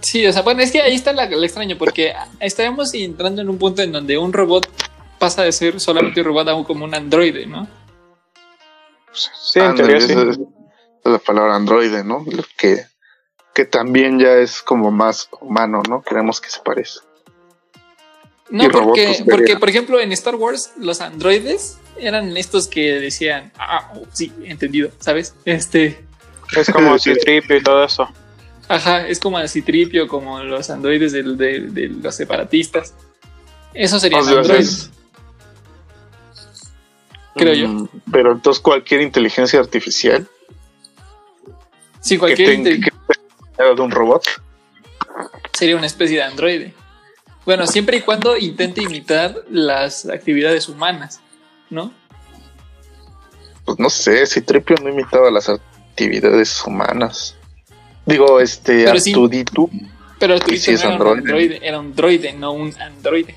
Sí, 0.00 0.26
o 0.26 0.32
sea, 0.32 0.42
bueno, 0.42 0.62
es 0.62 0.72
que 0.72 0.82
ahí 0.82 0.94
está 0.94 1.12
la, 1.12 1.26
la 1.28 1.46
extraño, 1.46 1.76
porque 1.78 2.12
estaremos 2.40 2.92
entrando 2.94 3.40
en 3.42 3.48
un 3.48 3.58
punto 3.58 3.82
en 3.82 3.92
donde 3.92 4.18
un 4.18 4.32
robot 4.32 4.68
pasa 5.18 5.42
de 5.42 5.52
ser 5.52 5.80
solamente 5.80 6.20
un 6.20 6.26
robot 6.26 6.48
a 6.48 6.54
un 6.54 6.64
como 6.64 6.84
un 6.84 6.94
androide, 6.94 7.46
¿no? 7.46 7.68
Sí, 9.12 9.58
en 9.58 9.66
Ándale, 9.66 9.98
teoría 9.98 10.06
sí. 10.06 10.30
es 10.30 10.38
la 11.04 11.18
palabra 11.18 11.56
androide, 11.56 12.04
¿no? 12.04 12.24
Lo 12.30 12.42
Que, 12.56 12.84
que 13.60 13.66
también 13.66 14.18
ya 14.18 14.36
es 14.38 14.62
como 14.62 14.90
más 14.90 15.28
humano, 15.38 15.82
¿no? 15.86 16.00
Queremos 16.02 16.40
que 16.40 16.48
se 16.48 16.60
parezca. 16.60 17.04
No, 18.48 18.70
porque, 18.70 19.14
sería- 19.14 19.36
porque, 19.36 19.56
por 19.58 19.68
ejemplo, 19.68 20.00
en 20.00 20.12
Star 20.12 20.34
Wars, 20.36 20.72
los 20.78 21.02
androides 21.02 21.76
eran 21.98 22.34
estos 22.38 22.66
que 22.68 22.94
decían, 23.00 23.52
ah, 23.58 23.92
oh, 23.94 24.06
sí, 24.14 24.32
entendido, 24.44 24.90
¿sabes? 24.98 25.34
Este, 25.44 26.02
Es 26.56 26.70
como. 26.70 26.98
Citripio 26.98 27.56
y 27.58 27.62
todo 27.62 27.84
eso. 27.84 28.08
ajá, 28.66 29.06
es 29.06 29.20
como 29.20 29.38
el 29.38 29.48
Citripio, 29.48 30.08
como 30.08 30.42
los 30.42 30.70
androides 30.70 31.12
del- 31.12 31.36
de, 31.36 31.60
de 31.60 31.88
los 31.88 32.14
separatistas. 32.14 32.94
Esos 33.74 34.00
serían 34.00 34.22
O 34.22 34.24
sea, 34.24 34.38
androides, 34.38 34.90
creo 37.34 37.52
yo. 37.54 37.68
Mm, 37.68 37.88
Pero 38.10 38.32
entonces 38.32 38.60
cualquier 38.62 39.02
inteligencia 39.02 39.60
artificial 39.60 40.26
Sí, 42.00 42.16
cualquier 42.16 42.48
tenga 42.48 42.70
inte- 42.70 42.80
que 42.84 42.89
sea 42.89 42.89
de 43.74 43.80
un 43.82 43.90
robot, 43.90 44.24
sería 45.52 45.76
una 45.76 45.86
especie 45.86 46.16
de 46.18 46.22
androide. 46.24 46.74
Bueno, 47.44 47.66
siempre 47.66 47.96
y 47.98 48.00
cuando 48.02 48.36
intente 48.36 48.82
imitar 48.82 49.34
las 49.50 50.06
actividades 50.06 50.68
humanas, 50.68 51.20
¿no? 51.70 51.92
pues 53.64 53.78
no 53.78 53.88
sé, 53.90 54.26
si 54.26 54.40
Tripio 54.40 54.76
no 54.82 54.88
imitaba 54.88 55.30
las 55.30 55.48
actividades 55.48 56.60
humanas. 56.66 57.36
Digo, 58.04 58.40
este, 58.40 58.84
Pero 58.84 58.98
sí. 58.98 59.10
Artuditu, 59.12 59.70
Pero 60.18 60.34
Y 60.48 60.54
es 60.54 60.66
era 60.68 60.88
un 60.88 60.92
androide. 60.94 61.18
androide, 61.20 61.60
era 61.62 61.78
un 61.78 61.94
droide, 61.94 62.32
no 62.32 62.52
un 62.52 62.74
androide. 62.80 63.36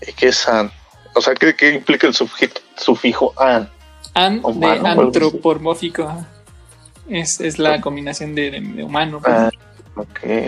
eh, 0.00 0.12
que 0.16 0.28
es 0.28 0.48
an- 0.48 0.72
O 1.14 1.20
sea, 1.20 1.34
¿qué, 1.34 1.54
qué 1.54 1.70
implica 1.74 2.06
el 2.06 2.14
sufijo, 2.14 3.34
an? 3.36 3.68
An 4.14 4.40
Humano, 4.42 4.82
de 4.82 4.88
antropomórfico. 4.88 6.26
Es, 7.08 7.40
es 7.40 7.58
la 7.58 7.80
combinación 7.80 8.34
de, 8.34 8.50
de- 8.50 8.60
de 8.60 8.84
humano. 8.84 9.20
pues. 9.22 9.34
Ah. 9.34 9.50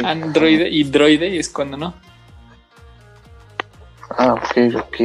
Androide 0.05 0.69
y 0.71 0.85
droide 0.85 1.39
es 1.39 1.49
cuando 1.49 1.77
no. 1.77 1.95
Ah, 4.11 4.35
ok, 4.35 4.75
ok. 4.77 4.97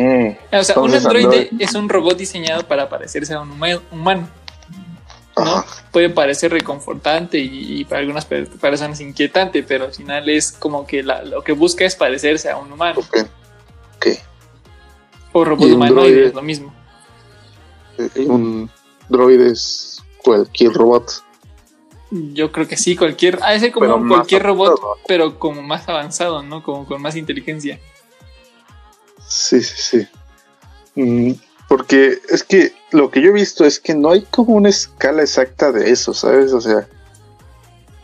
O 0.54 0.64
sea, 0.64 0.80
un 0.80 0.94
androide 0.94 1.50
android- 1.50 1.50
es 1.60 1.74
un 1.76 1.88
robot 1.90 2.18
diseñado 2.18 2.68
para 2.68 2.90
parecerse 2.90 3.34
a 3.34 3.40
un 3.42 3.52
huma- 3.58 3.82
humano. 3.92 4.28
Puede 5.92 6.10
parecer 6.10 6.52
reconfortante 6.52 7.38
y, 7.38 7.82
y 7.82 7.86
para 7.86 8.02
algunas 8.02 8.26
per- 8.26 8.50
personas 8.50 9.00
inquietante, 9.00 9.62
pero 9.64 9.86
al 9.86 9.94
final 9.94 10.28
es 10.30 10.52
como 10.52 10.86
que 10.86 11.04
la- 11.04 11.24
lo 11.24 11.44
que 11.44 11.52
busca 11.54 11.86
es 11.86 11.96
parecerse 11.96 12.50
a 12.50 12.58
un 12.58 12.72
humano. 12.72 13.00
Ok. 13.00 13.18
Ok. 13.98 14.08
O 15.34 15.46
robot 15.46 15.68
Y 15.68 15.72
humanoide 15.74 16.28
es 16.28 16.34
lo 16.34 16.42
mismo. 16.42 16.74
Eh, 17.98 18.10
Un 18.28 18.70
droide 19.10 19.52
es 19.52 20.04
cualquier 20.24 20.74
robot. 20.74 21.24
Yo 22.12 22.52
creo 22.52 22.68
que 22.68 22.78
sí, 22.78 22.96
cualquier. 22.96 23.40
Ha 23.42 23.52
de 23.52 23.60
ser 23.60 23.72
como 23.72 23.94
un 23.96 24.08
cualquier 24.08 24.44
robot, 24.44 24.80
pero 25.08 25.38
como 25.40 25.62
más 25.62 25.88
avanzado, 25.90 26.42
¿no? 26.44 26.64
Como 26.64 26.86
con 26.86 27.02
más 27.02 27.16
inteligencia. 27.16 27.80
Sí, 29.28 29.62
sí, 29.62 29.76
sí. 29.78 30.08
Mm, 30.96 31.34
porque 31.68 32.20
es 32.30 32.44
que 32.44 32.74
lo 32.92 33.12
que 33.12 33.22
yo 33.22 33.30
he 33.30 33.34
visto 33.34 33.66
es 33.66 33.80
que 33.80 33.94
no 33.94 34.12
hay 34.12 34.22
como 34.24 34.54
una 34.56 34.70
escala 34.70 35.22
exacta 35.22 35.72
de 35.72 35.92
eso, 35.92 36.14
¿sabes? 36.14 36.54
O 36.54 36.62
sea, 36.62 36.88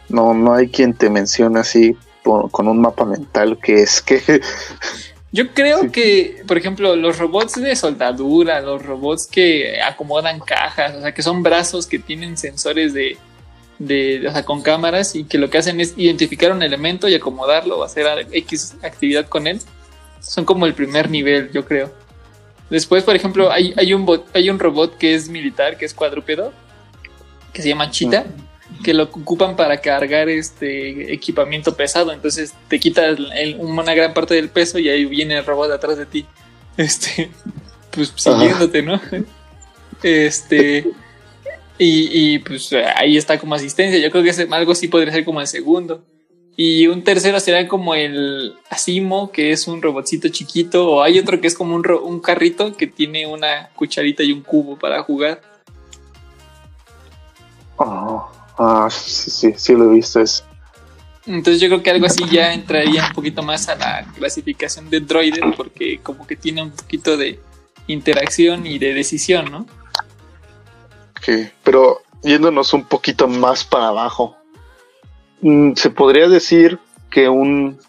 no, 0.09 0.33
no 0.33 0.53
hay 0.53 0.67
quien 0.69 0.93
te 0.93 1.09
mencione 1.09 1.59
así 1.59 1.95
por- 2.23 2.51
con 2.51 2.67
un 2.67 2.81
mapa 2.81 3.05
mental 3.05 3.57
que 3.61 3.75
es 3.83 4.01
que 4.01 4.21
Yo 5.31 5.51
creo 5.53 5.81
Sí. 5.81 5.89
que, 5.89 6.43
por 6.47 6.59
ejemplo, 6.59 6.95
los 6.95 7.17
robots 7.17 7.55
de 7.59 7.75
soldadura, 7.75 8.61
los 8.61 8.85
robots 8.85 9.25
que 9.25 9.81
acomodan 9.81 10.39
cajas, 10.39 10.93
o 10.95 11.01
sea, 11.01 11.11
que 11.13 11.23
son 11.23 11.41
brazos 11.41 11.87
que 11.87 11.97
tienen 11.97 12.37
sensores 12.37 12.93
de, 12.93 13.17
de, 13.79 14.27
o 14.27 14.31
sea, 14.31 14.43
con 14.45 14.61
cámaras 14.61 15.15
y 15.15 15.23
que 15.25 15.37
lo 15.37 15.49
que 15.49 15.57
hacen 15.57 15.79
es 15.81 15.93
identificar 15.97 16.51
un 16.51 16.63
elemento 16.63 17.07
y 17.09 17.15
acomodarlo 17.15 17.79
o 17.79 17.83
hacer 17.83 18.27
X 18.31 18.75
actividad 18.83 19.27
con 19.27 19.47
él, 19.47 19.59
son 20.21 20.45
como 20.45 20.65
el 20.65 20.73
primer 20.73 21.09
nivel, 21.09 21.51
yo 21.51 21.65
creo. 21.65 21.91
Después, 22.69 23.03
por 23.03 23.15
ejemplo, 23.15 23.51
hay, 23.51 23.73
hay, 23.77 23.93
un, 23.93 24.05
bot- 24.05 24.25
hay 24.33 24.49
un 24.49 24.57
robot 24.57 24.97
que 24.97 25.13
es 25.15 25.27
militar, 25.29 25.77
que 25.77 25.85
es 25.85 25.93
cuadrúpedo, 25.93 26.53
que 27.51 27.61
se 27.61 27.69
llama 27.69 27.91
Cheetah, 27.91 28.25
que 28.83 28.93
lo 28.93 29.03
ocupan 29.03 29.55
para 29.55 29.77
cargar 29.81 30.29
este 30.29 31.13
equipamiento 31.13 31.75
pesado. 31.75 32.11
Entonces 32.11 32.53
te 32.69 32.79
quita 32.79 33.05
el- 33.05 33.57
una 33.59 33.93
gran 33.93 34.13
parte 34.13 34.33
del 34.35 34.49
peso 34.49 34.79
y 34.79 34.89
ahí 34.89 35.05
viene 35.05 35.37
el 35.37 35.45
robot 35.45 35.71
atrás 35.71 35.97
de 35.97 36.05
ti. 36.05 36.25
Este, 36.77 37.29
pues 37.91 38.13
siguiéndote, 38.15 38.81
¿no? 38.81 38.99
Este, 40.01 40.85
y, 41.77 42.33
y, 42.35 42.39
pues 42.39 42.71
ahí 42.95 43.17
está 43.17 43.39
como 43.39 43.55
asistencia. 43.55 43.99
Yo 43.99 44.11
creo 44.11 44.23
que 44.23 44.29
ese- 44.29 44.47
algo 44.51 44.75
sí 44.75 44.87
podría 44.87 45.11
ser 45.13 45.25
como 45.25 45.41
el 45.41 45.47
segundo. 45.47 46.03
Y 46.55 46.85
un 46.85 47.03
tercero 47.03 47.39
será 47.39 47.67
como 47.67 47.95
el 47.95 48.53
Asimo, 48.69 49.31
que 49.31 49.51
es 49.51 49.67
un 49.67 49.81
robotcito 49.81 50.29
chiquito. 50.29 50.87
O 50.87 51.01
hay 51.03 51.17
otro 51.17 51.41
que 51.41 51.47
es 51.47 51.55
como 51.55 51.75
un, 51.75 51.83
ro- 51.83 52.03
un 52.03 52.19
carrito 52.19 52.73
que 52.77 52.85
tiene 52.87 53.25
una 53.25 53.69
cucharita 53.75 54.21
y 54.23 54.31
un 54.31 54.41
cubo 54.41 54.77
para 54.77 55.01
jugar. 55.01 55.41
Oh, 57.77 58.29
ah, 58.59 58.87
sí, 58.91 59.31
sí, 59.31 59.53
sí 59.57 59.73
lo 59.73 59.91
he 59.91 59.95
visto 59.95 60.19
es 60.21 60.43
Entonces 61.25 61.59
yo 61.59 61.69
creo 61.69 61.81
que 61.81 61.89
algo 61.89 62.05
así 62.05 62.23
ya 62.31 62.53
entraría 62.53 63.07
un 63.07 63.13
poquito 63.13 63.41
más 63.41 63.67
a 63.67 63.75
la 63.75 64.05
clasificación 64.15 64.89
de 64.91 64.99
droide 64.99 65.41
porque 65.57 65.99
como 66.03 66.27
que 66.27 66.35
tiene 66.35 66.61
un 66.61 66.69
poquito 66.71 67.17
de 67.17 67.39
interacción 67.87 68.67
y 68.67 68.77
de 68.77 68.93
decisión, 68.93 69.51
¿no? 69.51 69.65
Que, 71.23 71.51
pero 71.63 72.01
yéndonos 72.21 72.73
un 72.73 72.85
poquito 72.85 73.27
más 73.27 73.63
para 73.63 73.87
abajo, 73.87 74.35
mm, 75.41 75.73
se 75.75 75.89
podría 75.89 76.27
decir 76.27 76.79
que 77.09 77.27
un 77.29 77.79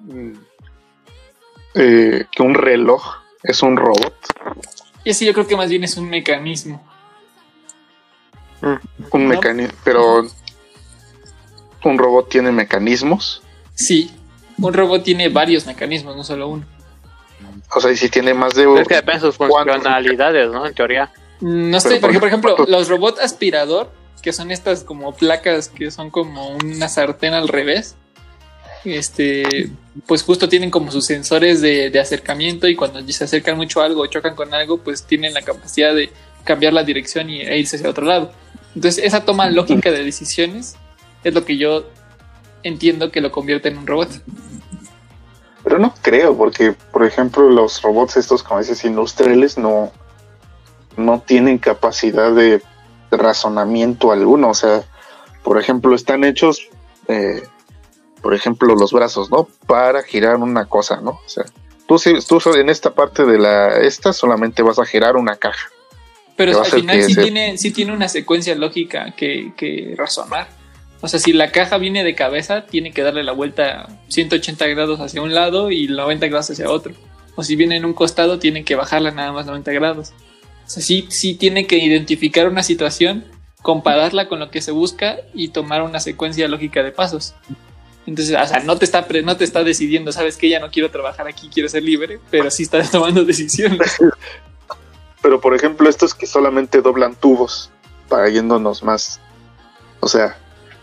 mm, 0.00 0.32
eh, 1.74 2.26
que 2.30 2.42
un 2.42 2.54
reloj 2.54 3.02
es 3.42 3.62
un 3.62 3.76
robot, 3.76 4.14
Y 5.04 5.10
así 5.10 5.24
yo 5.26 5.32
creo 5.32 5.46
que 5.46 5.56
más 5.56 5.68
bien 5.70 5.82
es 5.84 5.96
un 5.96 6.08
mecanismo. 6.08 6.82
un 8.60 8.78
No. 9.24 9.28
mecanismo, 9.34 9.74
pero 9.82 10.24
un 11.84 11.98
robot 11.98 12.28
tiene 12.28 12.52
mecanismos, 12.52 13.42
Sí, 13.74 14.10
un 14.58 14.72
robot 14.72 15.02
tiene 15.02 15.28
varios 15.30 15.66
mecanismos, 15.66 16.14
no 16.14 16.22
solo 16.22 16.46
uno. 16.48 16.64
o 17.74 17.80
sea, 17.80 17.90
y 17.90 17.96
si 17.96 18.08
tiene 18.10 18.34
más 18.34 18.54
de 18.54 18.64
Es 18.80 18.86
que 18.86 18.94
depende 18.96 19.14
de 19.26 19.32
sus 19.32 19.36
funcionalidades, 19.36 20.50
¿no? 20.52 20.66
En 20.66 20.74
teoría. 20.74 21.10
No 21.42 21.80
sé, 21.80 21.96
porque 22.00 22.20
por 22.20 22.28
ejemplo, 22.28 22.54
ejemplo- 22.54 22.72
los 22.72 22.88
robots 22.88 23.20
aspirador, 23.20 23.90
que 24.22 24.32
son 24.32 24.50
estas 24.52 24.84
como 24.84 25.12
placas 25.12 25.68
que 25.68 25.90
son 25.90 26.10
como 26.10 26.50
una 26.56 26.88
sartén 26.88 27.34
al 27.34 27.48
revés, 27.48 27.96
este, 28.84 29.70
pues 30.06 30.22
justo 30.22 30.48
tienen 30.48 30.70
como 30.70 30.90
sus 30.92 31.04
sensores 31.04 31.60
de, 31.60 31.90
de 31.90 32.00
acercamiento 32.00 32.68
y 32.68 32.76
cuando 32.76 33.00
se 33.12 33.24
acercan 33.24 33.56
mucho 33.56 33.80
a 33.80 33.86
algo 33.86 34.02
o 34.02 34.06
chocan 34.06 34.34
con 34.36 34.54
algo, 34.54 34.78
pues 34.78 35.04
tienen 35.04 35.34
la 35.34 35.42
capacidad 35.42 35.94
de 35.94 36.10
cambiar 36.44 36.72
la 36.72 36.84
dirección 36.84 37.28
y, 37.28 37.40
e 37.42 37.58
irse 37.58 37.76
hacia 37.76 37.90
otro 37.90 38.04
lado. 38.06 38.32
Entonces, 38.74 39.04
esa 39.04 39.24
toma 39.24 39.50
lógica 39.50 39.90
de 39.90 40.02
decisiones 40.04 40.76
es 41.24 41.34
lo 41.34 41.44
que 41.44 41.56
yo 41.56 41.86
entiendo 42.62 43.10
que 43.10 43.20
lo 43.20 43.30
convierte 43.32 43.68
en 43.68 43.78
un 43.78 43.86
robot. 43.86 44.08
Pero 45.64 45.78
no 45.78 45.94
creo, 46.02 46.36
porque, 46.36 46.72
por 46.92 47.04
ejemplo, 47.04 47.48
los 47.50 47.82
robots 47.82 48.16
estos, 48.16 48.42
como 48.42 48.60
dices, 48.60 48.84
industriales, 48.84 49.58
no, 49.58 49.92
no 50.96 51.20
tienen 51.20 51.58
capacidad 51.58 52.32
de 52.32 52.62
razonamiento 53.10 54.12
alguno. 54.12 54.50
O 54.50 54.54
sea, 54.54 54.82
por 55.42 55.60
ejemplo, 55.60 55.94
están 55.94 56.24
hechos, 56.24 56.68
eh, 57.08 57.42
por 58.20 58.34
ejemplo, 58.34 58.74
los 58.74 58.92
brazos, 58.92 59.30
¿no? 59.30 59.48
Para 59.66 60.02
girar 60.02 60.36
una 60.36 60.66
cosa, 60.66 61.00
¿no? 61.00 61.10
O 61.10 61.28
sea, 61.28 61.44
tú, 61.86 61.98
sí- 61.98 62.18
tú 62.28 62.40
en 62.54 62.68
esta 62.70 62.94
parte 62.94 63.24
de 63.24 63.38
la 63.38 63.78
esta 63.80 64.12
solamente 64.12 64.62
vas 64.62 64.78
a 64.78 64.84
girar 64.86 65.16
una 65.16 65.36
caja. 65.36 65.68
Pero 66.36 66.52
al 66.60 66.66
final 66.80 66.96
sí 67.02 67.14
tiene, 67.24 67.58
sí 67.58 67.70
tiene 67.72 67.92
una 67.92 68.08
secuencia 68.08 68.54
lógica 68.54 69.14
que, 69.16 69.52
que 69.56 69.94
razonar. 69.98 70.48
O 71.02 71.08
sea, 71.08 71.18
si 71.20 71.32
la 71.32 71.50
caja 71.50 71.78
viene 71.78 72.04
de 72.04 72.14
cabeza, 72.14 72.64
tiene 72.64 72.92
que 72.92 73.02
darle 73.02 73.22
la 73.24 73.32
vuelta 73.32 73.88
180 74.08 74.66
grados 74.68 75.00
hacia 75.00 75.20
un 75.20 75.34
lado 75.34 75.70
y 75.70 75.88
90 75.88 76.28
grados 76.28 76.50
hacia 76.50 76.70
otro. 76.70 76.94
O 77.34 77.42
si 77.42 77.56
viene 77.56 77.76
en 77.76 77.84
un 77.84 77.92
costado, 77.92 78.38
tiene 78.38 78.64
que 78.64 78.76
bajarla 78.76 79.10
nada 79.10 79.32
más 79.32 79.46
90 79.46 79.72
grados. 79.72 80.12
O 80.66 80.68
sí, 80.68 81.06
sí 81.10 81.34
tiene 81.34 81.66
que 81.66 81.78
identificar 81.78 82.48
una 82.48 82.62
situación, 82.62 83.24
compararla 83.62 84.28
con 84.28 84.40
lo 84.40 84.50
que 84.50 84.62
se 84.62 84.72
busca 84.72 85.18
y 85.34 85.48
tomar 85.48 85.82
una 85.82 86.00
secuencia 86.00 86.48
lógica 86.48 86.82
de 86.82 86.92
pasos. 86.92 87.34
Entonces, 88.06 88.36
o 88.36 88.46
sea, 88.46 88.60
no 88.60 88.76
te 88.78 88.84
está, 88.84 89.06
no 89.22 89.36
te 89.36 89.44
está 89.44 89.62
decidiendo, 89.62 90.10
sabes 90.12 90.36
que 90.36 90.48
ya 90.48 90.58
no 90.58 90.70
quiero 90.70 90.90
trabajar 90.90 91.28
aquí, 91.28 91.48
quiero 91.52 91.68
ser 91.68 91.84
libre, 91.84 92.18
pero 92.30 92.50
sí 92.50 92.64
está 92.64 92.82
tomando 92.90 93.24
decisiones. 93.24 93.96
Pero, 95.22 95.40
por 95.40 95.54
ejemplo, 95.54 95.88
estos 95.88 96.14
que 96.14 96.26
solamente 96.26 96.82
doblan 96.82 97.14
tubos, 97.14 97.70
para 98.08 98.28
yéndonos 98.28 98.82
más. 98.82 99.20
O 100.00 100.08
sea, 100.08 100.36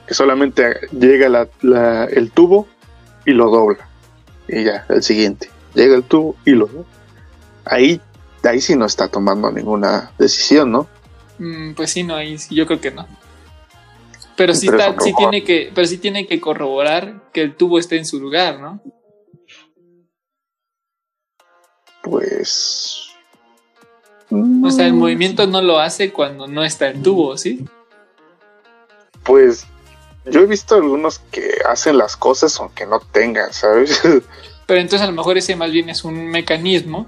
que 0.07 0.13
solamente 0.13 0.79
llega 0.97 1.27
el 2.11 2.31
tubo 2.31 2.67
y 3.25 3.31
lo 3.31 3.49
dobla. 3.49 3.87
Y 4.47 4.63
ya, 4.63 4.85
el 4.89 5.03
siguiente. 5.03 5.49
Llega 5.75 5.95
el 5.95 6.03
tubo 6.03 6.37
y 6.45 6.51
lo 6.51 6.67
dobla. 6.67 6.85
Ahí, 7.65 8.01
ahí 8.43 8.61
sí 8.61 8.75
no 8.75 8.85
está 8.85 9.07
tomando 9.07 9.51
ninguna 9.51 10.11
decisión, 10.17 10.71
¿no? 10.71 10.87
Mm, 11.39 11.73
pues 11.73 11.91
sí, 11.91 12.03
no, 12.03 12.15
ahí 12.15 12.37
sí, 12.37 12.55
yo 12.55 12.65
creo 12.65 12.79
que 12.79 12.91
no. 12.91 13.07
Pero 14.35 14.53
sí, 14.53 14.67
está, 14.67 14.95
sí 14.99 15.13
tiene 15.17 15.43
que, 15.43 15.71
pero 15.73 15.85
sí 15.85 15.97
tiene 15.97 16.25
que 16.25 16.39
corroborar 16.39 17.29
que 17.33 17.41
el 17.41 17.55
tubo 17.55 17.77
esté 17.77 17.97
en 17.97 18.05
su 18.05 18.19
lugar, 18.19 18.59
¿no? 18.59 18.81
Pues. 22.01 23.09
O 24.31 24.69
sea, 24.69 24.85
el 24.85 24.93
mm, 24.93 24.97
movimiento 24.97 25.47
no 25.47 25.61
lo 25.61 25.79
hace 25.79 26.13
cuando 26.13 26.47
no 26.47 26.63
está 26.63 26.87
el 26.87 27.01
tubo, 27.01 27.37
¿sí? 27.37 27.65
Pues. 29.23 29.65
Yo 30.25 30.41
he 30.41 30.45
visto 30.45 30.75
algunos 30.75 31.19
que 31.31 31.49
hacen 31.67 31.97
las 31.97 32.15
cosas 32.15 32.59
aunque 32.59 32.85
no 32.85 32.99
tengan, 32.99 33.51
¿sabes? 33.51 34.01
Pero 34.67 34.79
entonces 34.79 35.01
a 35.01 35.09
lo 35.09 35.15
mejor 35.15 35.37
ese 35.37 35.55
más 35.55 35.71
bien 35.71 35.89
es 35.89 36.03
un 36.03 36.27
mecanismo 36.27 37.07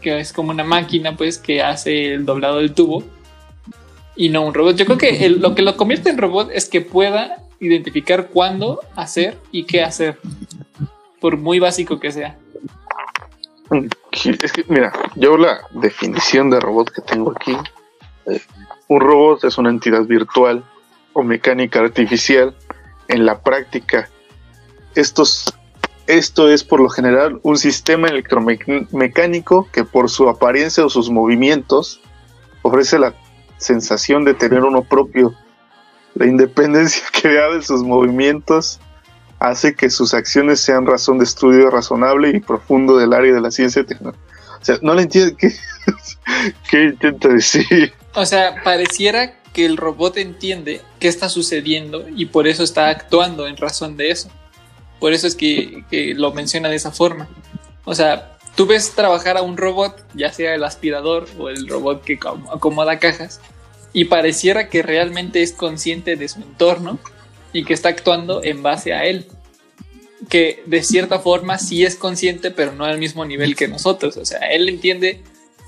que 0.00 0.20
es 0.20 0.32
como 0.32 0.50
una 0.50 0.64
máquina, 0.64 1.16
pues, 1.16 1.38
que 1.38 1.62
hace 1.62 2.14
el 2.14 2.26
doblado 2.26 2.58
del 2.58 2.72
tubo 2.72 3.04
y 4.16 4.30
no 4.30 4.42
un 4.42 4.54
robot. 4.54 4.76
Yo 4.76 4.86
creo 4.86 4.98
que 4.98 5.28
lo 5.28 5.54
que 5.54 5.62
lo 5.62 5.76
convierte 5.76 6.10
en 6.10 6.18
robot 6.18 6.50
es 6.52 6.68
que 6.68 6.80
pueda 6.80 7.42
identificar 7.60 8.28
cuándo 8.28 8.80
hacer 8.96 9.38
y 9.52 9.64
qué 9.64 9.82
hacer, 9.82 10.18
por 11.20 11.36
muy 11.36 11.58
básico 11.58 12.00
que 12.00 12.12
sea. 12.12 12.38
Es 14.12 14.52
que, 14.52 14.64
mira, 14.68 14.92
yo 15.16 15.36
la 15.36 15.60
definición 15.72 16.50
de 16.50 16.60
robot 16.60 16.90
que 16.90 17.02
tengo 17.02 17.32
aquí, 17.32 17.56
eh, 18.26 18.40
un 18.88 19.00
robot 19.00 19.44
es 19.44 19.58
una 19.58 19.70
entidad 19.70 20.04
virtual 20.04 20.64
o 21.12 21.22
mecánica 21.22 21.80
artificial. 21.80 22.54
En 23.08 23.24
la 23.24 23.40
práctica, 23.40 24.08
estos 24.94 25.55
esto 26.06 26.48
es 26.48 26.62
por 26.62 26.80
lo 26.80 26.88
general 26.88 27.40
un 27.42 27.58
sistema 27.58 28.08
electromecánico 28.08 29.68
que 29.72 29.84
por 29.84 30.08
su 30.08 30.28
apariencia 30.28 30.84
o 30.84 30.90
sus 30.90 31.10
movimientos 31.10 32.00
ofrece 32.62 32.98
la 32.98 33.14
sensación 33.58 34.24
de 34.24 34.34
tener 34.34 34.62
uno 34.62 34.82
propio. 34.82 35.34
La 36.14 36.26
independencia 36.26 37.02
creada 37.20 37.54
de 37.54 37.62
sus 37.62 37.82
movimientos 37.82 38.80
hace 39.38 39.74
que 39.74 39.90
sus 39.90 40.14
acciones 40.14 40.60
sean 40.60 40.86
razón 40.86 41.18
de 41.18 41.24
estudio 41.24 41.70
razonable 41.70 42.30
y 42.30 42.40
profundo 42.40 42.96
del 42.96 43.12
área 43.12 43.34
de 43.34 43.40
la 43.40 43.50
ciencia 43.50 43.84
y. 43.84 44.14
O 44.60 44.64
sea, 44.64 44.78
no 44.82 44.94
le 44.94 45.02
entiendo 45.02 45.36
qué, 45.36 45.52
qué 46.70 46.84
intenta 46.84 47.28
decir. 47.28 47.92
O 48.14 48.24
sea, 48.24 48.62
pareciera 48.64 49.34
que 49.52 49.66
el 49.66 49.76
robot 49.76 50.16
entiende 50.16 50.80
qué 50.98 51.08
está 51.08 51.28
sucediendo 51.28 52.06
y 52.14 52.26
por 52.26 52.46
eso 52.46 52.62
está 52.62 52.88
actuando 52.88 53.46
en 53.46 53.56
razón 53.56 53.96
de 53.96 54.10
eso. 54.10 54.30
Por 55.00 55.12
eso 55.12 55.26
es 55.26 55.34
que, 55.34 55.84
que 55.90 56.14
lo 56.14 56.32
menciona 56.32 56.68
de 56.68 56.76
esa 56.76 56.90
forma. 56.90 57.28
O 57.84 57.94
sea, 57.94 58.36
tú 58.54 58.66
ves 58.66 58.92
trabajar 58.92 59.36
a 59.36 59.42
un 59.42 59.56
robot, 59.56 60.02
ya 60.14 60.32
sea 60.32 60.54
el 60.54 60.64
aspirador 60.64 61.28
o 61.38 61.48
el 61.48 61.68
robot 61.68 62.02
que 62.02 62.18
acom- 62.18 62.48
acomoda 62.50 62.98
cajas, 62.98 63.40
y 63.92 64.06
pareciera 64.06 64.68
que 64.68 64.82
realmente 64.82 65.42
es 65.42 65.52
consciente 65.52 66.16
de 66.16 66.28
su 66.28 66.40
entorno 66.40 66.98
y 67.52 67.64
que 67.64 67.74
está 67.74 67.88
actuando 67.90 68.42
en 68.44 68.62
base 68.62 68.92
a 68.92 69.04
él. 69.06 69.26
Que 70.28 70.62
de 70.66 70.82
cierta 70.82 71.18
forma 71.18 71.58
sí 71.58 71.84
es 71.84 71.94
consciente, 71.94 72.50
pero 72.50 72.72
no 72.72 72.84
al 72.84 72.98
mismo 72.98 73.24
nivel 73.24 73.54
que 73.54 73.68
nosotros. 73.68 74.16
O 74.16 74.24
sea, 74.24 74.38
él 74.50 74.68
entiende 74.68 75.22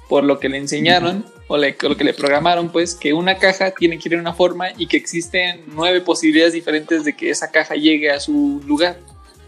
por 0.09 0.25
lo 0.25 0.41
que 0.41 0.49
le 0.49 0.57
enseñaron 0.57 1.25
o 1.49 1.57
lo 1.57 1.97
que 1.97 2.05
le 2.05 2.13
programaron, 2.13 2.71
pues, 2.71 2.95
que 2.95 3.15
una 3.15 3.39
caja 3.39 3.71
tiene 3.71 3.99
que 3.99 4.09
ir 4.09 4.15
en 4.15 4.21
una 4.21 4.35
forma 4.35 4.69
y 4.77 4.87
que 4.87 4.99
existen 4.99 5.63
nueve 5.69 6.01
posibilidades 6.03 6.53
diferentes 6.53 7.05
de 7.05 7.15
que 7.17 7.31
esa 7.31 7.51
caja 7.51 7.75
llegue 7.75 8.11
a 8.11 8.21
su 8.21 8.61
lugar. 8.67 8.99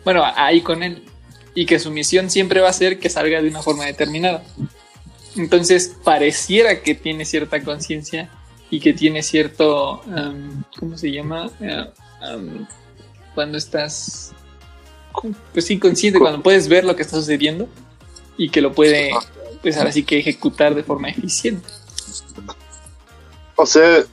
Bueno, 0.05 0.25
ahí 0.37 0.61
con 0.61 0.83
él. 0.83 1.05
Y 1.55 1.67
que 1.67 1.79
su 1.79 1.91
misión 1.91 2.31
siempre 2.31 2.61
va 2.61 2.69
a 2.69 2.73
ser 2.73 2.99
que 2.99 3.11
salga 3.11 3.43
de 3.43 3.49
una 3.49 3.63
forma 3.63 3.85
determinada. 3.85 4.45
Entonces, 5.37 5.97
pareciera 6.05 6.83
que 6.83 6.95
tiene 6.95 7.25
cierta 7.25 7.63
conciencia 7.63 8.31
y 8.71 8.81
que 8.81 8.93
tiene 8.93 9.23
cierto. 9.23 10.03
um, 10.07 10.63
¿Cómo 10.79 10.97
se 10.97 11.11
llama? 11.11 11.51
Eh, 11.61 11.85
um, 12.35 12.67
cuando 13.35 13.59
estás. 13.59 14.33
Pues 15.53 15.67
sí, 15.67 15.79
consciente, 15.79 16.21
cuando 16.21 16.43
puedes 16.43 16.69
ver 16.69 16.85
lo 16.85 16.95
que 16.95 17.03
está 17.03 17.17
sucediendo 17.17 17.69
y 18.39 18.49
que 18.49 18.61
lo 18.61 18.73
puede, 18.73 19.11
pues 19.61 19.77
ahora 19.77 19.91
sí 19.91 20.05
que 20.05 20.19
ejecutar 20.19 20.75
de 20.75 20.85
forma 20.85 21.09
eficiente. 21.09 21.69
O 23.57 23.67
sea, 23.67 24.05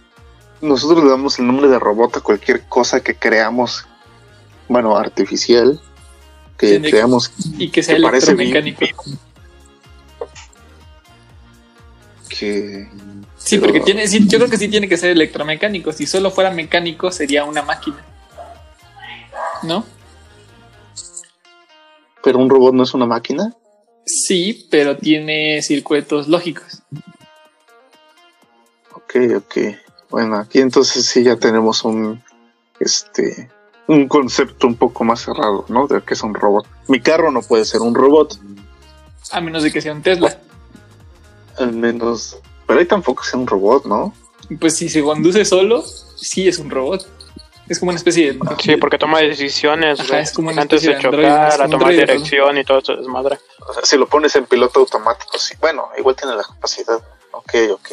nosotros 0.60 1.04
le 1.04 1.10
damos 1.12 1.38
el 1.40 1.48
nombre 1.48 1.68
de 1.68 1.80
robot 1.80 2.18
a 2.18 2.22
cualquier 2.22 2.64
cosa 2.68 3.00
que 3.02 3.16
creamos, 3.16 3.86
bueno, 4.68 4.96
artificial, 4.98 5.80
que 6.58 6.82
creamos 6.82 7.32
Y 7.58 7.70
que 7.70 7.84
sea 7.84 7.96
Que 7.96 8.02
parece 8.02 8.34
bien 8.34 8.56
electromecánico. 8.56 9.04
que... 12.30 12.90
Sí, 13.38 13.58
Pero- 13.58 13.62
porque 13.74 13.80
tiene, 13.86 14.08
sí, 14.08 14.28
yo 14.28 14.38
creo 14.40 14.50
que 14.50 14.58
sí 14.58 14.68
tiene 14.68 14.90
que 14.90 14.98
ser 14.98 15.12
electromecánico. 15.12 15.92
Si 15.94 16.06
solo 16.06 16.32
fuera 16.32 16.52
mecánico, 16.52 17.12
sería 17.12 17.46
una 17.46 17.62
máquina. 17.62 18.04
¿No? 19.64 19.86
Pero 22.24 22.40
un 22.40 22.50
robot 22.50 22.74
no 22.74 22.84
es 22.84 22.94
una 22.94 23.06
máquina. 23.06 23.54
Sí, 24.06 24.68
pero 24.70 24.98
tiene 24.98 25.62
circuitos 25.62 26.28
lógicos. 26.28 26.82
Ok, 28.94 29.16
ok. 29.38 29.58
Bueno, 30.10 30.38
aquí 30.38 30.60
entonces 30.60 31.06
sí 31.06 31.24
ya 31.24 31.38
tenemos 31.38 31.84
un, 31.86 32.22
este, 32.80 33.50
un 33.88 34.08
concepto 34.08 34.68
un 34.68 34.76
poco 34.76 35.04
más 35.04 35.22
cerrado, 35.22 35.66
¿no? 35.70 35.88
De 35.88 36.02
que 36.02 36.14
es 36.14 36.22
un 36.24 36.34
robot. 36.34 36.66
Mi 36.88 37.00
carro 37.00 37.32
no 37.32 37.42
puede 37.42 37.66
ser 37.66 37.82
un 37.82 37.96
robot, 37.96 38.38
A 39.32 39.42
menos 39.42 39.64
de 39.64 39.72
que 39.72 39.82
sea 39.82 39.94
un 39.94 40.02
Tesla. 40.02 40.38
al 41.58 41.74
menos, 41.74 42.38
pero 42.66 42.80
ahí 42.80 42.86
tampoco 42.86 43.24
sea 43.24 43.40
un 43.40 43.48
robot, 43.48 43.86
¿no? 43.86 44.14
Pues 44.60 44.76
si 44.76 44.90
se 44.90 45.02
conduce 45.04 45.44
solo, 45.46 45.84
sí 46.16 46.48
es 46.48 46.60
un 46.60 46.70
robot. 46.70 47.06
Es 47.68 47.80
como 47.80 47.90
una 47.90 47.98
especie 47.98 48.34
de. 48.34 48.40
Sí, 48.62 48.78
porque 48.78 48.98
toma 48.98 49.20
decisiones 49.20 50.00
Ajá, 50.00 50.22
es 50.22 50.32
como 50.32 50.50
una 50.50 50.62
antes 50.62 50.84
de 50.84 50.96
de 50.96 51.02
chocar, 51.02 51.62
a 51.62 51.68
tomar 51.68 51.92
dirección 51.92 52.58
y 52.58 52.64
todo 52.64 52.80
eso 52.80 52.96
desmadre. 52.96 53.40
O 53.68 53.74
sea, 53.74 53.84
si 53.84 53.98
lo 53.98 54.08
pones 54.08 54.34
en 54.38 54.46
piloto 54.46 54.80
automático, 54.80 55.38
sí. 55.38 55.56
Bueno, 55.60 55.90
igual 55.98 56.16
tiene 56.16 56.36
la 56.36 56.44
capacidad. 56.44 57.02
Ok, 57.32 57.54
ok. 57.74 57.90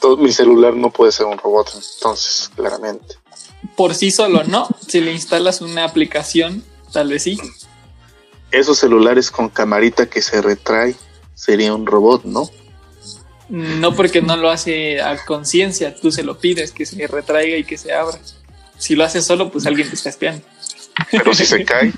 Todo, 0.00 0.16
mi 0.18 0.30
celular 0.30 0.74
no 0.74 0.90
puede 0.90 1.10
ser 1.10 1.26
un 1.26 1.36
robot, 1.36 1.70
entonces, 1.74 2.48
claramente. 2.54 3.16
Por 3.76 3.94
sí 3.94 4.10
solo, 4.10 4.44
no. 4.44 4.68
Si 4.86 5.00
le 5.00 5.12
instalas 5.12 5.60
una 5.60 5.84
aplicación, 5.84 6.64
tal 6.92 7.08
vez 7.08 7.24
sí. 7.24 7.38
Esos 8.50 8.78
celulares 8.78 9.30
con 9.30 9.48
camarita 9.48 10.06
que 10.06 10.22
se 10.22 10.40
retrae 10.40 10.94
sería 11.34 11.74
un 11.74 11.86
robot, 11.86 12.24
¿no? 12.24 12.48
No 13.48 13.94
porque 13.94 14.20
no 14.20 14.36
lo 14.36 14.50
hace 14.50 15.00
a 15.00 15.16
conciencia, 15.24 15.94
tú 15.94 16.12
se 16.12 16.22
lo 16.22 16.38
pides 16.38 16.72
que 16.72 16.84
se 16.84 17.06
retraiga 17.06 17.56
y 17.56 17.64
que 17.64 17.78
se 17.78 17.92
abra. 17.92 18.18
Si 18.76 18.94
lo 18.94 19.04
hace 19.04 19.22
solo, 19.22 19.50
pues 19.50 19.66
alguien 19.66 19.88
te 19.88 19.94
está 19.94 20.10
espiando. 20.10 20.44
Pero 21.10 21.34
si 21.34 21.46
se 21.46 21.64
cae, 21.64 21.92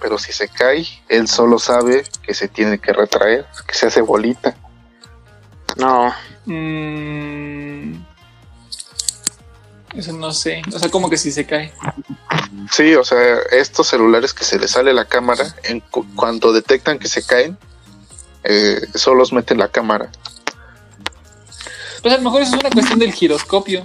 pero 0.00 0.18
si 0.18 0.32
se 0.32 0.48
cae, 0.48 0.86
él 1.08 1.26
solo 1.26 1.58
sabe 1.58 2.04
que 2.22 2.34
se 2.34 2.48
tiene 2.48 2.78
que 2.78 2.92
retraer, 2.92 3.46
que 3.66 3.74
se 3.74 3.86
hace 3.86 4.00
bolita. 4.02 4.56
No, 5.76 6.14
Mm, 6.46 8.03
eso 9.96 10.12
no 10.12 10.32
sé. 10.32 10.62
O 10.74 10.78
sea, 10.78 10.90
como 10.90 11.08
que 11.10 11.16
si 11.16 11.30
se 11.32 11.44
cae. 11.46 11.72
Sí, 12.72 12.94
o 12.94 13.04
sea, 13.04 13.38
estos 13.52 13.88
celulares 13.88 14.32
que 14.34 14.44
se 14.44 14.58
les 14.58 14.70
sale 14.72 14.92
la 14.92 15.04
cámara, 15.06 15.54
en 15.64 15.80
cu- 15.80 16.06
cuando 16.16 16.52
detectan 16.52 16.98
que 16.98 17.08
se 17.08 17.24
caen, 17.24 17.56
eh, 18.42 18.80
solos 18.94 19.32
meten 19.32 19.58
la 19.58 19.68
cámara. 19.68 20.10
Pues 22.02 22.12
a 22.14 22.18
lo 22.18 22.22
mejor 22.24 22.42
eso 22.42 22.54
es 22.56 22.60
una 22.60 22.70
cuestión 22.70 22.98
del 22.98 23.12
giroscopio. 23.12 23.84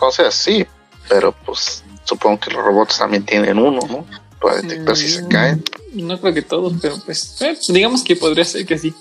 O 0.00 0.10
sea, 0.10 0.30
sí, 0.30 0.66
pero 1.08 1.32
pues 1.44 1.82
supongo 2.04 2.40
que 2.40 2.50
los 2.50 2.64
robots 2.64 2.98
también 2.98 3.24
tienen 3.24 3.58
uno, 3.58 3.80
¿no? 3.88 4.06
Para 4.40 4.56
detectar 4.56 4.96
si 4.96 5.10
se 5.10 5.22
Mm, 5.22 5.28
caen. 5.28 5.64
No 5.92 6.20
creo 6.20 6.34
que 6.34 6.42
todos, 6.42 6.72
pero 6.80 6.96
pues 7.04 7.40
eh, 7.42 7.56
digamos 7.68 8.02
que 8.02 8.16
podría 8.16 8.44
ser 8.44 8.64
que 8.66 8.78
sí. 8.78 8.94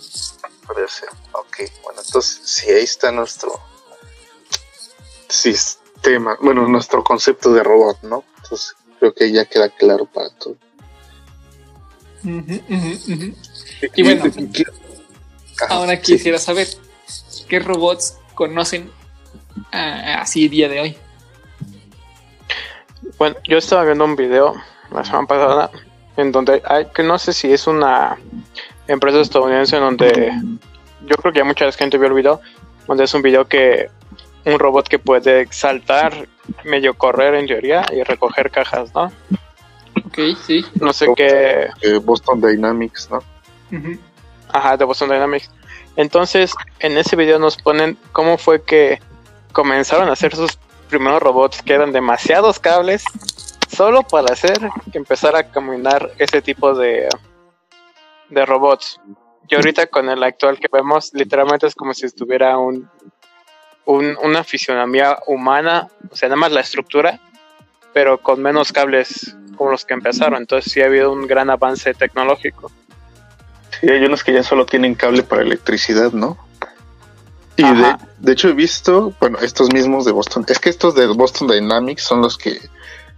Puede 0.68 0.88
ser. 0.90 1.10
Ok, 1.34 1.58
bueno, 1.84 2.02
entonces, 2.06 2.40
si 2.44 2.70
ahí 2.70 2.84
está 2.84 3.12
nuestro 3.12 3.60
sistema, 5.34 6.38
bueno, 6.42 6.68
nuestro 6.68 7.04
concepto 7.04 7.54
de 7.54 7.64
robot, 7.64 8.04
¿no? 8.04 8.24
Entonces, 8.38 8.76
creo 9.00 9.14
que 9.14 9.32
ya 9.32 9.46
queda 9.46 9.70
claro 9.70 10.06
para 10.06 10.30
todo. 10.30 10.56
Y 13.96 14.04
bueno, 14.04 14.24
ahora 15.70 15.96
sí. 15.98 16.02
quisiera 16.02 16.38
saber 16.38 16.68
qué 17.50 17.60
robots 17.60 18.18
conocen 18.34 18.90
ah, 19.72 20.20
así 20.22 20.48
día 20.48 20.70
de 20.70 20.80
hoy. 20.80 20.98
Bueno, 23.18 23.36
yo 23.48 23.58
estaba 23.58 23.84
viendo 23.84 24.06
un 24.06 24.16
video 24.16 24.56
la 24.92 25.04
semana 25.04 25.28
pasada 25.28 25.72
en 26.16 26.32
donde 26.32 26.62
hay, 26.66 26.86
que 26.94 27.04
no 27.04 27.20
sé 27.20 27.34
si 27.34 27.52
es 27.52 27.68
una 27.68 28.18
empresa 28.88 29.20
estadounidense 29.20 29.76
en 29.76 29.82
donde 29.82 30.34
yo 31.06 31.16
creo 31.18 31.34
que 31.34 31.40
ya 31.40 31.46
mucha 31.46 31.70
gente 31.74 31.98
vio 31.98 32.08
el 32.08 32.14
video, 32.14 32.40
donde 32.88 33.04
es 33.04 33.14
un 33.14 33.22
video 33.22 33.48
que 33.48 33.90
un 34.46 34.60
robot 34.60 34.88
que 34.88 35.00
puede 35.00 35.48
saltar, 35.52 36.28
medio 36.64 36.94
correr 36.96 37.36
en 37.36 37.48
teoría 37.48 37.86
y 37.92 38.04
recoger 38.04 38.52
cajas, 38.52 38.94
¿no? 38.94 39.12
Ok, 40.06 40.20
sí. 40.46 40.66
No 40.80 40.92
sé 40.94 41.08
qué, 41.16 41.68
Eh, 41.82 41.98
Boston 41.98 42.42
Dynamics, 42.42 43.10
¿no? 43.10 43.20
Ajá, 44.52 44.78
de 44.78 44.86
Boston 44.86 45.10
Dynamics. 45.10 45.50
Entonces, 45.96 46.54
en 46.80 46.98
ese 46.98 47.16
video 47.16 47.40
nos 47.40 47.58
ponen 47.58 47.98
cómo 48.12 48.38
fue 48.38 48.64
que 48.64 49.00
comenzaron 49.52 50.10
a 50.10 50.14
hacer 50.14 50.36
sus 50.36 50.58
primeros 50.90 51.22
robots 51.22 51.62
que 51.62 51.74
eran 51.74 51.92
demasiados 51.92 52.60
cables 52.60 53.04
solo 53.68 54.04
para 54.04 54.34
hacer 54.34 54.60
que 54.92 54.98
empezara 54.98 55.40
a 55.40 55.50
caminar 55.50 56.12
ese 56.20 56.42
tipo 56.42 56.76
de, 56.76 57.08
de 58.30 58.46
robots. 58.46 59.00
Y 59.50 59.56
ahorita 59.56 59.88
con 59.88 60.10
el 60.10 60.24
actual 60.24 60.60
que 60.60 60.68
vemos, 60.72 61.12
literalmente 61.14 61.68
es 61.68 61.76
como 61.76 61.94
si 61.94 62.06
estuviera 62.06 62.58
un, 62.58 62.90
un- 63.86 64.18
una 64.24 64.44
fisionomía 64.44 65.18
humana, 65.28 65.88
o 66.12 66.16
sea, 66.16 66.30
nada 66.30 66.40
más 66.40 66.52
la 66.52 66.62
estructura, 66.62 67.20
pero 67.94 68.18
con 68.20 68.42
menos 68.42 68.72
cables 68.72 69.36
como 69.56 69.72
los 69.72 69.86
que 69.86 69.94
empezaron. 69.94 70.40
Entonces 70.42 70.72
sí 70.72 70.82
ha 70.82 70.86
habido 70.86 71.12
un 71.12 71.28
gran 71.28 71.50
avance 71.50 71.94
tecnológico. 71.94 72.72
Sí, 73.80 73.90
hay 73.90 74.04
unos 74.06 74.24
que 74.24 74.34
ya 74.34 74.44
solo 74.44 74.66
tienen 74.66 74.96
cable 74.96 75.24
para 75.24 75.42
electricidad, 75.42 76.12
¿no? 76.12 76.38
Y 77.56 77.64
de, 77.64 77.96
de 78.18 78.32
hecho 78.32 78.50
he 78.50 78.54
visto, 78.54 79.14
bueno, 79.20 79.38
estos 79.40 79.72
mismos 79.72 80.06
de 80.06 80.12
Boston, 80.12 80.44
es 80.48 80.58
que 80.60 80.70
estos 80.70 80.96
de 80.96 81.06
Boston 81.06 81.48
Dynamics 81.50 82.02
son 82.04 82.22
los 82.22 82.38
que 82.38 82.60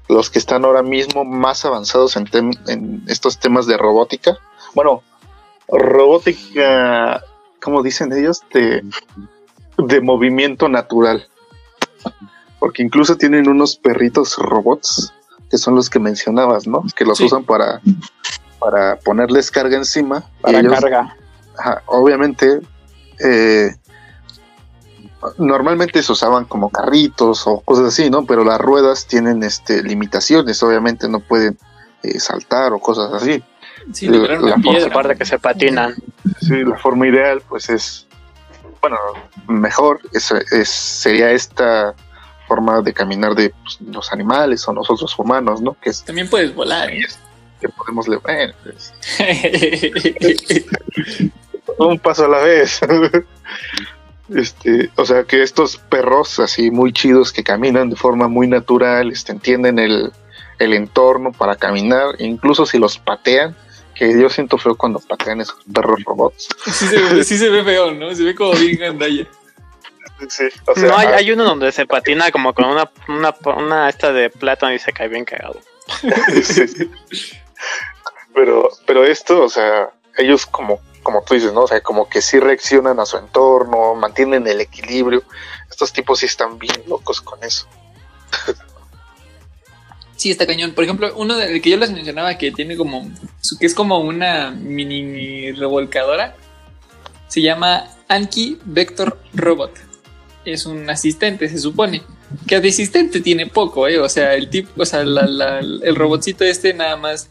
los 0.08 0.30
que 0.30 0.38
están 0.40 0.66
ahora 0.66 0.84
mismo 0.84 1.24
más 1.26 1.66
avanzados 1.66 2.16
en, 2.16 2.26
tem- 2.28 2.60
en 2.70 3.02
estos 3.08 3.40
temas 3.40 3.66
de 3.66 3.76
robótica. 3.78 4.38
Bueno, 4.76 5.02
robótica, 5.68 7.24
¿cómo 7.62 7.82
dicen 7.82 8.12
ellos? 8.14 8.42
De, 8.54 8.84
de 9.78 10.02
movimiento 10.02 10.70
natural. 10.70 11.28
Porque 12.60 12.84
incluso 12.84 13.16
tienen 13.18 13.48
unos 13.50 13.76
perritos 13.78 14.38
robots 14.38 15.14
que 15.50 15.58
son 15.58 15.76
los 15.76 15.90
que 15.90 16.00
mencionabas, 16.00 16.66
¿no? 16.68 16.84
Que 16.96 17.06
los 17.06 17.18
Sí. 17.18 17.26
usan 17.26 17.44
para, 17.44 17.82
para 18.60 18.98
ponerles 18.98 19.52
carga 19.52 19.78
encima. 19.78 20.24
Para 20.42 20.60
ellos- 20.60 20.74
carga. 20.74 21.16
Ajá, 21.58 21.84
obviamente, 21.86 22.60
eh, 23.24 23.76
normalmente 25.38 26.02
se 26.04 26.12
usaban 26.12 26.46
como 26.46 26.70
carritos 26.70 27.48
o 27.48 27.60
cosas 27.62 27.86
así, 27.88 28.10
¿no? 28.10 28.26
Pero 28.26 28.44
las 28.44 28.60
ruedas 28.60 29.08
tienen 29.08 29.44
este, 29.44 29.82
limitaciones, 29.84 30.62
obviamente 30.64 31.08
no 31.08 31.20
pueden 31.20 31.58
eh, 32.04 32.20
saltar 32.20 32.74
o 32.74 32.80
cosas 32.80 33.14
así. 33.14 33.44
Sí, 33.94 34.08
una 34.10 34.28
La 34.40 34.58
forma- 34.92 35.16
que 35.16 35.26
se 35.26 35.38
patinan. 35.40 35.96
Sí, 36.42 36.64
la 36.64 36.78
forma 36.78 37.08
ideal, 37.08 37.42
pues 37.48 37.70
es, 37.70 38.08
bueno, 38.90 38.98
mejor 39.48 40.00
es, 40.14 40.32
es- 40.52 40.70
sería 40.70 41.32
esta 41.32 41.94
forma 42.48 42.82
de 42.82 42.94
caminar 42.94 43.34
de 43.36 43.50
pues, 43.50 43.80
los 43.82 44.12
animales 44.14 44.68
o 44.68 44.74
nosotros 44.74 45.18
humanos, 45.18 45.62
¿no? 45.62 45.76
Que 45.82 45.90
es 45.90 46.04
También 46.04 46.30
puedes 46.30 46.54
volar. 46.54 46.90
¿eh? 46.92 47.06
que 47.60 47.70
podemos 47.70 48.08
le- 48.08 48.18
bueno, 48.18 48.54
pues, 48.64 48.94
un 51.80 52.00
paso 52.00 52.26
a 52.26 52.28
la 52.28 52.40
vez. 52.40 52.80
Este, 54.28 54.90
o 54.96 55.06
sea 55.06 55.24
que 55.24 55.44
estos 55.44 55.78
perros 55.78 56.40
así 56.40 56.72
muy 56.72 56.92
chidos 56.92 57.32
que 57.32 57.44
caminan 57.44 57.92
de 57.92 57.96
forma 57.96 58.28
muy 58.28 58.48
natural, 58.48 59.12
este, 59.12 59.32
entienden 59.34 59.78
el, 59.78 60.12
el 60.58 60.74
entorno 60.74 61.32
para 61.32 61.56
caminar, 61.58 62.16
incluso 62.18 62.66
si 62.66 62.80
los 62.80 62.98
patean, 62.98 63.56
que 63.96 64.20
yo 64.20 64.30
siento 64.30 64.58
feo 64.58 64.76
cuando 64.76 65.00
patean 65.00 65.42
esos 65.42 65.58
perros 65.74 66.04
robots. 66.04 66.50
sí, 66.66 66.88
se 66.88 67.00
ve, 67.00 67.24
sí 67.24 67.38
se 67.38 67.50
ve 67.50 67.64
feo, 67.66 67.92
¿no? 67.94 68.14
Se 68.14 68.24
ve 68.24 68.36
como 68.36 68.54
bien 68.54 68.78
gandalla. 68.78 69.28
Sí, 70.30 70.44
o 70.68 70.76
sea, 70.76 70.90
No, 70.90 70.98
hay, 70.98 71.08
hay 71.08 71.32
uno 71.32 71.44
donde 71.44 71.72
se 71.72 71.86
patina 71.86 72.32
como 72.32 72.54
con 72.54 72.66
una, 72.66 72.90
una, 73.08 73.36
una 73.58 73.90
esta 73.90 74.14
de 74.14 74.30
plátano 74.30 74.74
y 74.74 74.80
se 74.80 74.94
cae 74.94 75.08
bien 75.08 75.26
cagado. 75.26 75.60
sí, 76.44 76.44
sí. 76.68 76.92
Pero, 78.34 78.70
pero 78.86 79.06
esto, 79.06 79.44
o 79.44 79.50
sea, 79.50 79.90
ellos 80.18 80.46
como, 80.46 80.82
como 81.04 81.24
tú 81.24 81.34
dices, 81.34 81.54
¿no? 81.54 81.62
O 81.62 81.68
sea, 81.68 81.82
como 81.82 82.10
que 82.10 82.22
sí 82.22 82.40
reaccionan 82.40 83.00
a 83.00 83.06
su 83.06 83.18
entorno, 83.18 83.96
mantienen 83.96 84.46
el 84.48 84.62
equilibrio. 84.62 85.24
Estos 85.70 85.94
tipos 85.94 86.20
sí 86.20 86.26
están 86.26 86.60
bien 86.60 86.84
locos 86.88 87.22
con 87.22 87.44
eso. 87.44 87.68
Sí, 90.16 90.32
está 90.32 90.46
cañón. 90.46 90.72
Por 90.72 90.84
ejemplo, 90.84 91.14
uno 91.18 91.36
del 91.36 91.62
que 91.62 91.70
yo 91.70 91.78
les 91.78 91.92
mencionaba 91.92 92.38
que 92.38 92.52
tiene 92.52 92.78
como. 92.78 93.10
que 93.60 93.66
es 93.66 93.74
como 93.74 94.00
una 94.00 94.52
mini 94.52 95.52
revolcadora. 95.52 96.36
Se 97.28 97.42
llama 97.42 97.86
Anki 98.08 98.60
Vector 98.66 99.20
Robot. 99.34 99.72
Es 100.46 100.66
un 100.66 100.90
asistente, 100.90 101.50
se 101.50 101.58
supone. 101.58 102.02
Que 102.48 102.60
de 102.60 102.70
asistente 102.70 103.22
tiene 103.22 103.48
poco, 103.48 103.88
¿eh? 103.88 104.00
O 104.00 104.10
sea, 104.10 104.36
el 104.36 104.50
tipo, 104.50 104.82
o 104.82 104.86
sea, 104.86 105.02
el 105.02 105.96
robotcito 105.96 106.44
este 106.44 106.74
nada 106.74 106.96
más 106.96 107.30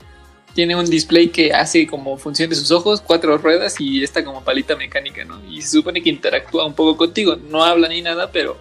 tiene 0.54 0.76
un 0.76 0.88
display 0.88 1.28
que 1.28 1.52
hace 1.52 1.86
como 1.86 2.16
función 2.16 2.48
de 2.48 2.56
sus 2.56 2.70
ojos, 2.70 3.00
cuatro 3.00 3.36
ruedas 3.38 3.80
y 3.80 4.02
esta 4.04 4.24
como 4.24 4.44
palita 4.44 4.76
mecánica, 4.76 5.24
¿no? 5.24 5.44
Y 5.50 5.62
se 5.62 5.70
supone 5.70 6.02
que 6.02 6.10
interactúa 6.10 6.64
un 6.64 6.74
poco 6.74 6.96
contigo. 6.96 7.36
No 7.36 7.64
habla 7.64 7.88
ni 7.88 8.02
nada, 8.02 8.30
pero 8.30 8.56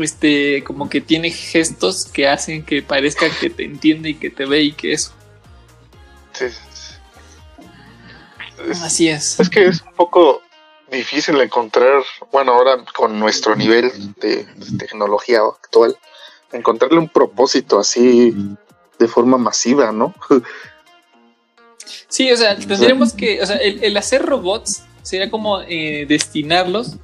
este, 0.00 0.62
como 0.64 0.88
que 0.88 1.00
tiene 1.00 1.30
gestos 1.30 2.06
que 2.06 2.28
hacen 2.28 2.64
que 2.64 2.82
parezca 2.82 3.28
que 3.30 3.50
te 3.50 3.64
entiende 3.64 4.10
y 4.10 4.14
que 4.14 4.30
te 4.30 4.44
ve 4.44 4.62
y 4.62 4.72
que 4.72 4.92
eso. 4.92 5.12
Sí. 6.32 6.46
Es, 8.68 8.82
Así 8.82 9.08
es. 9.08 9.38
es 9.38 9.48
que 9.48 9.68
es 9.68 9.82
un 9.82 9.92
poco 9.94 10.42
difícil 10.90 11.40
encontrar, 11.40 12.02
bueno, 12.32 12.54
ahora 12.54 12.84
con 12.94 13.18
nuestro 13.18 13.54
nivel 13.54 13.90
de 14.14 14.46
tecnología 14.78 15.40
actual, 15.40 15.96
encontrarle 16.52 16.98
un 16.98 17.08
propósito 17.08 17.78
así 17.78 18.34
de 18.98 19.08
forma 19.08 19.38
masiva, 19.38 19.92
¿no? 19.92 20.14
Sí, 22.08 22.30
o 22.32 22.36
sea, 22.36 22.56
tendríamos 22.56 23.12
que, 23.12 23.40
o 23.42 23.46
sea, 23.46 23.56
el, 23.56 23.82
el 23.84 23.96
hacer 23.96 24.24
robots 24.24 24.82
sería 25.02 25.30
como 25.30 25.60
eh, 25.62 26.04
destinarlos 26.06 26.96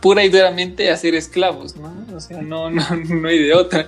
pura 0.00 0.24
y 0.24 0.28
duramente 0.28 0.90
a 0.90 0.96
ser 0.96 1.14
esclavos, 1.14 1.76
¿no? 1.76 1.92
O 2.14 2.20
sea, 2.20 2.42
no, 2.42 2.70
no, 2.70 2.84
no 2.96 3.28
hay 3.28 3.38
de 3.38 3.54
otra. 3.54 3.86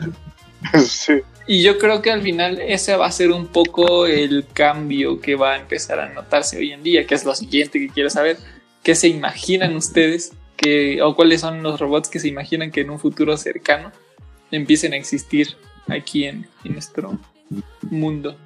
sí. 0.87 1.15
Y 1.47 1.63
yo 1.63 1.79
creo 1.79 2.03
que 2.03 2.11
al 2.11 2.23
final 2.23 2.61
ese 2.61 2.95
va 2.97 3.07
a 3.07 3.13
ser 3.13 3.31
un 3.31 3.47
poco 3.47 4.07
el 4.07 4.45
cambio 4.53 5.21
que 5.21 5.35
va 5.35 5.53
a 5.53 5.57
empezar 5.57 5.99
a 5.99 6.09
notarse 6.09 6.59
hoy 6.59 6.73
en 6.73 6.83
día, 6.83 7.07
que 7.07 7.15
es 7.15 7.25
lo 7.25 7.35
siguiente 7.35 7.79
que 7.79 7.89
quiero 7.89 8.11
saber. 8.11 8.37
¿Qué 8.83 8.95
se 8.95 9.09
imaginan 9.09 9.75
ustedes? 9.75 10.33
Que, 10.57 11.01
¿O 11.03 11.15
cuáles 11.15 11.41
son 11.41 11.63
los 11.63 11.81
robots 11.81 12.09
que 12.09 12.19
se 12.19 12.29
imaginan 12.29 12.71
que 12.71 12.83
en 12.83 12.91
un 12.91 12.99
futuro 12.99 13.37
cercano 13.37 13.93
empiecen 14.51 14.93
a 14.93 14.97
existir 14.97 15.57
aquí 15.89 16.25
en, 16.25 16.47
en 16.65 16.73
nuestro 16.73 17.19
mundo? 17.91 18.37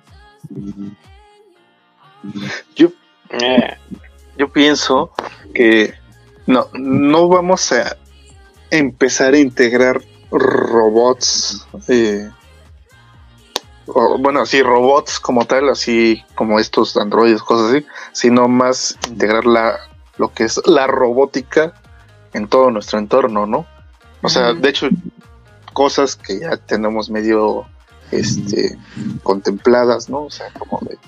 Yo, 2.77 2.93
Eh, 3.33 3.77
yo 4.37 4.53
pienso 4.53 5.11
que 5.55 5.95
no, 6.47 6.68
no 6.72 7.28
vamos 7.28 7.72
a 7.72 7.97
empezar 8.70 9.34
a 9.34 9.38
integrar 9.38 10.03
robots, 10.30 11.66
eh, 11.88 12.30
o, 13.86 14.18
bueno, 14.18 14.47
sí, 14.47 14.62
robots 14.62 15.20
como 15.20 15.45
tal, 15.45 15.68
así 15.68 16.24
como 16.34 16.59
estos 16.59 16.97
androides, 16.97 17.43
cosas 17.43 17.70
así, 17.70 17.86
sino 18.12 18.49
más 18.49 18.97
integrar 19.09 19.45
la, 19.45 19.78
lo 20.16 20.32
que 20.32 20.45
es 20.45 20.61
la 20.66 20.86
robótica 20.86 21.74
en 22.32 22.49
todo 22.49 22.70
nuestro 22.70 22.99
entorno, 22.99 23.47
¿no? 23.47 23.66
O 24.22 24.28
sea, 24.28 24.55
de 24.55 24.68
hecho, 24.68 24.88
cosas 25.72 26.16
que 26.16 26.40
ya 26.40 26.57
tenemos 26.57 27.11
medio 27.11 27.66
este, 28.13 28.79
contempladas, 29.23 30.09
¿no? 30.09 30.25
O 30.25 30.31
sea, 30.31 30.51
como 30.59 30.81
de 30.83 30.99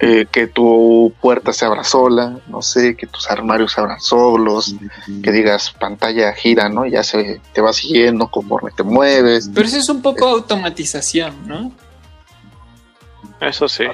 eh, 0.00 0.26
que 0.30 0.46
tu 0.46 1.12
puerta 1.20 1.52
se 1.52 1.64
abra 1.64 1.84
sola, 1.84 2.38
no 2.48 2.62
sé, 2.62 2.96
que 2.96 3.06
tus 3.06 3.30
armarios 3.30 3.72
se 3.72 3.80
abran 3.80 4.00
solos, 4.00 4.74
que 5.22 5.32
digas 5.32 5.72
pantalla 5.72 6.32
gira, 6.32 6.68
¿no? 6.68 6.86
Ya 6.86 7.02
se 7.02 7.40
te 7.52 7.60
va 7.60 7.72
siguiendo 7.72 8.28
conforme 8.28 8.70
te 8.72 8.82
mueves. 8.82 9.50
Pero 9.54 9.66
eso 9.66 9.78
es 9.78 9.88
un 9.88 10.02
poco 10.02 10.26
automatización, 10.26 11.46
¿no? 11.46 11.72
eso 13.40 13.68
sí. 13.68 13.84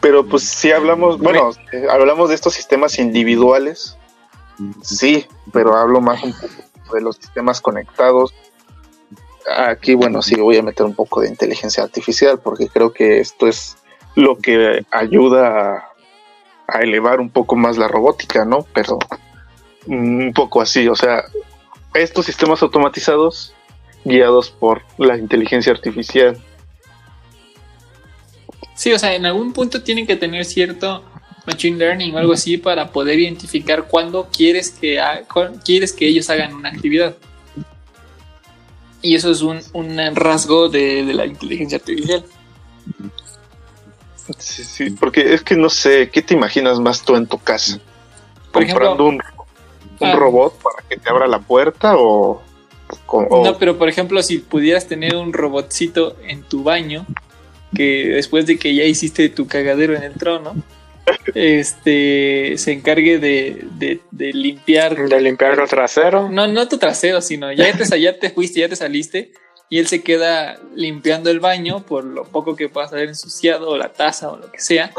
Pero 0.00 0.26
pues 0.26 0.44
si 0.44 0.72
hablamos, 0.72 1.18
bueno, 1.18 1.50
eh, 1.72 1.86
hablamos 1.90 2.28
de 2.28 2.34
estos 2.34 2.54
sistemas 2.54 2.98
individuales, 2.98 3.96
sí, 4.82 5.26
pero 5.52 5.76
hablo 5.76 6.00
más 6.00 6.22
un 6.22 6.32
poco 6.32 6.94
de 6.94 7.00
los 7.00 7.16
sistemas 7.16 7.60
conectados. 7.60 8.34
Aquí, 9.48 9.94
bueno, 9.94 10.22
sí 10.22 10.36
voy 10.36 10.56
a 10.56 10.62
meter 10.62 10.86
un 10.86 10.94
poco 10.94 11.20
de 11.20 11.28
inteligencia 11.28 11.82
artificial 11.82 12.38
porque 12.38 12.68
creo 12.68 12.92
que 12.92 13.18
esto 13.20 13.48
es 13.48 13.76
lo 14.14 14.38
que 14.38 14.84
ayuda 14.90 15.88
a, 16.68 16.80
elevar 16.80 17.20
un 17.20 17.28
poco 17.28 17.54
más 17.54 17.76
la 17.76 17.88
robótica, 17.88 18.44
¿no? 18.44 18.66
Pero 18.72 18.98
mm, 19.86 20.26
un 20.26 20.32
poco 20.32 20.62
así, 20.62 20.88
o 20.88 20.94
sea, 20.94 21.24
estos 21.92 22.24
sistemas 22.24 22.62
automatizados 22.62 23.54
guiados 24.04 24.50
por 24.50 24.82
la 24.96 25.18
inteligencia 25.18 25.72
artificial. 25.72 26.38
Sí, 28.74 28.92
o 28.92 28.98
sea, 28.98 29.14
en 29.14 29.26
algún 29.26 29.52
punto 29.52 29.82
tienen 29.82 30.06
que 30.06 30.16
tener 30.16 30.44
cierto 30.44 31.04
machine 31.46 31.76
learning 31.76 32.14
o 32.14 32.18
algo 32.18 32.32
así 32.32 32.56
para 32.56 32.90
poder 32.90 33.18
identificar 33.18 33.86
cuándo 33.88 34.28
quieres 34.34 34.70
que, 34.70 35.00
quieres 35.64 35.92
que 35.92 36.06
ellos 36.06 36.30
hagan 36.30 36.54
una 36.54 36.70
actividad. 36.70 37.16
Y 39.02 39.14
eso 39.16 39.30
es 39.30 39.42
un, 39.42 39.60
un 39.72 39.98
rasgo 40.14 40.68
de, 40.68 41.04
de 41.04 41.12
la 41.12 41.26
inteligencia 41.26 41.78
artificial. 41.78 42.24
Sí, 44.38 44.64
sí, 44.64 44.90
porque 44.90 45.34
es 45.34 45.42
que 45.42 45.56
no 45.56 45.68
sé, 45.68 46.08
¿qué 46.10 46.22
te 46.22 46.34
imaginas 46.34 46.78
más 46.78 47.02
tú 47.02 47.16
en 47.16 47.26
tu 47.26 47.38
casa? 47.38 47.80
Por 48.52 48.64
¿Comprando 48.66 49.04
un, 49.06 49.14
un 49.14 50.08
ah. 50.08 50.14
robot 50.14 50.54
para 50.62 50.86
que 50.88 50.96
te 50.96 51.10
abra 51.10 51.26
la 51.26 51.40
puerta 51.40 51.96
o...? 51.96 52.42
o- 53.06 53.44
No, 53.44 53.58
pero 53.58 53.76
por 53.78 53.88
ejemplo, 53.88 54.22
si 54.22 54.38
pudieras 54.38 54.86
tener 54.86 55.16
un 55.16 55.32
robotcito 55.32 56.16
en 56.22 56.42
tu 56.42 56.62
baño, 56.62 57.06
que 57.74 58.08
después 58.08 58.46
de 58.46 58.58
que 58.58 58.74
ya 58.74 58.84
hiciste 58.84 59.28
tu 59.30 59.46
cagadero 59.46 59.96
en 59.96 60.02
el 60.04 60.12
trono, 60.14 60.54
este 61.34 62.54
se 62.58 62.72
encargue 62.72 63.18
de, 63.18 63.64
de- 63.78 64.00
de 64.10 64.32
limpiar 64.32 64.96
De 65.08 65.20
limpiar 65.20 65.58
el 65.58 65.68
trasero. 65.68 66.28
No, 66.28 66.46
no 66.46 66.68
tu 66.68 66.78
trasero, 66.78 67.20
sino 67.20 67.52
ya 67.52 67.72
te, 67.76 68.00
ya 68.00 68.18
te 68.18 68.30
fuiste, 68.30 68.60
ya 68.60 68.68
te 68.68 68.76
saliste 68.76 69.32
y 69.70 69.78
él 69.78 69.86
se 69.86 70.02
queda 70.02 70.58
limpiando 70.74 71.30
el 71.30 71.40
baño 71.40 71.84
por 71.84 72.04
lo 72.04 72.24
poco 72.24 72.56
que 72.56 72.68
puedas 72.68 72.92
haber 72.92 73.08
ensuciado 73.08 73.70
o 73.70 73.76
la 73.76 73.88
taza 73.92 74.30
o 74.30 74.36
lo 74.36 74.52
que 74.52 74.60
sea 74.60 74.92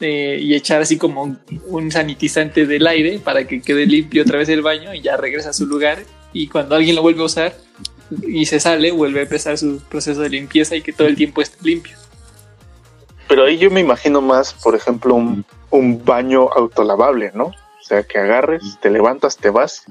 eh, 0.00 0.38
y 0.40 0.54
echar 0.54 0.80
así 0.82 0.96
como 0.98 1.36
un 1.68 1.92
sanitizante 1.92 2.66
del 2.66 2.86
aire 2.86 3.20
para 3.22 3.46
que 3.46 3.60
quede 3.62 3.86
limpio 3.86 4.22
otra 4.22 4.38
vez 4.38 4.48
el 4.48 4.62
baño 4.62 4.94
y 4.94 5.00
ya 5.02 5.16
regresa 5.16 5.50
a 5.50 5.52
su 5.52 5.66
lugar 5.66 5.98
y 6.32 6.48
cuando 6.48 6.74
alguien 6.74 6.96
lo 6.96 7.02
vuelve 7.02 7.22
a 7.22 7.26
usar 7.26 7.54
y 8.26 8.46
se 8.46 8.58
sale 8.58 8.90
vuelve 8.90 9.20
a 9.20 9.22
empezar 9.24 9.56
su 9.58 9.80
proceso 9.88 10.22
de 10.22 10.30
limpieza 10.30 10.74
y 10.74 10.82
que 10.82 10.92
todo 10.92 11.06
el 11.06 11.14
tiempo 11.16 11.40
esté 11.42 11.58
limpio. 11.62 11.96
Pero 13.30 13.44
ahí 13.44 13.56
yo 13.58 13.70
me 13.70 13.78
imagino 13.80 14.20
más, 14.20 14.52
por 14.52 14.74
ejemplo, 14.74 15.14
un, 15.14 15.44
un 15.70 16.04
baño 16.04 16.48
autolavable, 16.52 17.30
¿no? 17.32 17.44
O 17.44 17.82
sea, 17.82 18.02
que 18.02 18.18
agarres, 18.18 18.60
te 18.82 18.90
levantas, 18.90 19.36
te 19.36 19.50
vas 19.50 19.84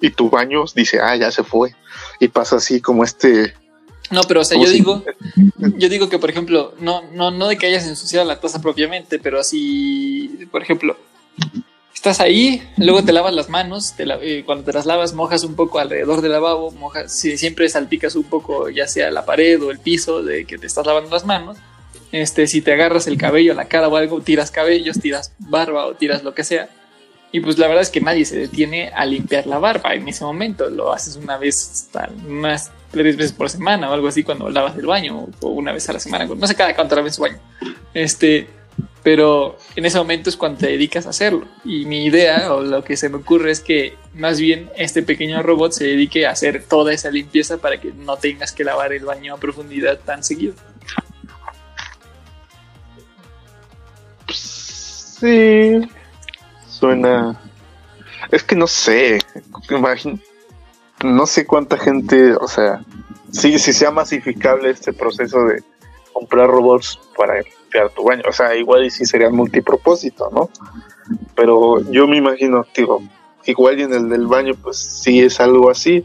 y 0.00 0.10
tu 0.10 0.30
baño 0.30 0.64
dice, 0.74 0.98
ah, 1.00 1.14
ya 1.14 1.30
se 1.30 1.44
fue. 1.44 1.74
Y 2.20 2.28
pasa 2.28 2.56
así 2.56 2.80
como 2.80 3.04
este 3.04 3.54
No, 4.10 4.22
pero 4.22 4.40
o 4.40 4.44
sea, 4.44 4.54
¿Cómo 4.56 4.64
yo 4.64 4.70
si- 4.72 4.78
digo, 4.78 5.04
yo 5.76 5.88
digo 5.90 6.08
que 6.08 6.18
por 6.18 6.30
ejemplo, 6.30 6.72
no, 6.80 7.02
no, 7.12 7.30
no 7.30 7.48
de 7.48 7.58
que 7.58 7.66
hayas 7.66 7.86
ensuciado 7.86 8.26
la 8.26 8.40
taza 8.40 8.60
propiamente, 8.62 9.18
pero 9.18 9.44
si, 9.44 10.46
por 10.50 10.62
ejemplo, 10.62 10.96
estás 11.94 12.20
ahí, 12.20 12.62
luego 12.78 13.04
te 13.04 13.12
lavas 13.12 13.34
las 13.34 13.48
manos, 13.50 13.92
te 13.94 14.06
la- 14.06 14.18
eh, 14.22 14.42
cuando 14.46 14.64
te 14.64 14.72
las 14.72 14.86
lavas 14.86 15.12
mojas 15.12 15.44
un 15.44 15.54
poco 15.54 15.78
alrededor 15.80 16.22
del 16.22 16.32
lavabo, 16.32 16.70
mojas, 16.70 17.12
si 17.12 17.36
siempre 17.36 17.68
salpicas 17.68 18.14
un 18.16 18.24
poco, 18.24 18.70
ya 18.70 18.86
sea 18.88 19.10
la 19.10 19.26
pared 19.26 19.62
o 19.62 19.70
el 19.70 19.80
piso 19.80 20.22
de 20.22 20.46
que 20.46 20.56
te 20.56 20.66
estás 20.66 20.86
lavando 20.86 21.10
las 21.10 21.26
manos. 21.26 21.58
Este, 22.16 22.46
si 22.46 22.62
te 22.62 22.72
agarras 22.72 23.06
el 23.08 23.18
cabello, 23.18 23.52
la 23.52 23.66
cara 23.66 23.88
o 23.88 23.96
algo, 23.96 24.22
tiras 24.22 24.50
cabellos, 24.50 24.98
tiras 24.98 25.34
barba 25.38 25.84
o 25.84 25.96
tiras 25.96 26.24
lo 26.24 26.32
que 26.34 26.44
sea. 26.44 26.70
Y 27.30 27.40
pues 27.40 27.58
la 27.58 27.66
verdad 27.66 27.82
es 27.82 27.90
que 27.90 28.00
nadie 28.00 28.24
se 28.24 28.38
detiene 28.38 28.88
a 28.88 29.04
limpiar 29.04 29.46
la 29.46 29.58
barba 29.58 29.92
en 29.92 30.08
ese 30.08 30.24
momento. 30.24 30.70
Lo 30.70 30.94
haces 30.94 31.16
una 31.16 31.36
vez, 31.36 31.90
unas 32.26 32.72
tres 32.90 33.18
veces 33.18 33.32
por 33.32 33.50
semana 33.50 33.90
o 33.90 33.92
algo 33.92 34.08
así 34.08 34.22
cuando 34.22 34.48
lavas 34.48 34.78
el 34.78 34.86
baño 34.86 35.28
o 35.40 35.48
una 35.48 35.72
vez 35.72 35.86
a 35.90 35.92
la 35.92 36.00
semana. 36.00 36.24
No 36.24 36.46
sé 36.46 36.54
cada 36.54 36.74
cuánto 36.74 36.96
laves 36.96 37.16
tu 37.16 37.22
baño. 37.22 37.38
Este, 37.92 38.46
pero 39.02 39.58
en 39.74 39.84
ese 39.84 39.98
momento 39.98 40.30
es 40.30 40.38
cuando 40.38 40.60
te 40.60 40.68
dedicas 40.68 41.04
a 41.04 41.10
hacerlo. 41.10 41.46
Y 41.66 41.84
mi 41.84 42.06
idea 42.06 42.54
o 42.54 42.62
lo 42.62 42.82
que 42.82 42.96
se 42.96 43.10
me 43.10 43.16
ocurre 43.16 43.50
es 43.50 43.60
que 43.60 43.94
más 44.14 44.40
bien 44.40 44.70
este 44.74 45.02
pequeño 45.02 45.42
robot 45.42 45.72
se 45.72 45.84
dedique 45.84 46.24
a 46.24 46.30
hacer 46.30 46.64
toda 46.66 46.94
esa 46.94 47.10
limpieza 47.10 47.58
para 47.58 47.78
que 47.78 47.92
no 47.92 48.16
tengas 48.16 48.52
que 48.52 48.64
lavar 48.64 48.94
el 48.94 49.04
baño 49.04 49.34
a 49.34 49.36
profundidad 49.36 49.98
tan 49.98 50.24
seguido. 50.24 50.54
Sí. 55.20 55.80
Suena. 56.68 57.40
Es 58.30 58.42
que 58.42 58.56
no 58.56 58.66
sé. 58.66 59.18
imagin- 59.68 60.20
No 61.04 61.26
sé 61.26 61.46
cuánta 61.46 61.76
gente, 61.76 62.34
o 62.34 62.48
sea, 62.48 62.82
sí, 63.30 63.58
si 63.58 63.72
sea 63.72 63.90
masificable 63.90 64.70
este 64.70 64.92
proceso 64.92 65.44
de 65.44 65.62
comprar 66.12 66.48
robots 66.48 66.98
para 67.16 67.34
limpiar 67.42 67.90
tu 67.90 68.02
baño. 68.04 68.22
O 68.28 68.32
sea, 68.32 68.54
igual 68.56 68.86
y 68.86 68.90
sí 68.90 69.04
sería 69.04 69.28
multipropósito, 69.30 70.30
¿no? 70.32 70.48
Pero 71.34 71.80
yo 71.90 72.06
me 72.08 72.16
imagino, 72.16 72.64
digo, 72.74 73.02
igual 73.44 73.78
y 73.78 73.82
en 73.82 73.92
el 73.92 74.08
del 74.08 74.26
baño, 74.26 74.54
pues 74.62 74.78
sí 74.78 75.20
es 75.20 75.38
algo 75.40 75.70
así. 75.70 76.04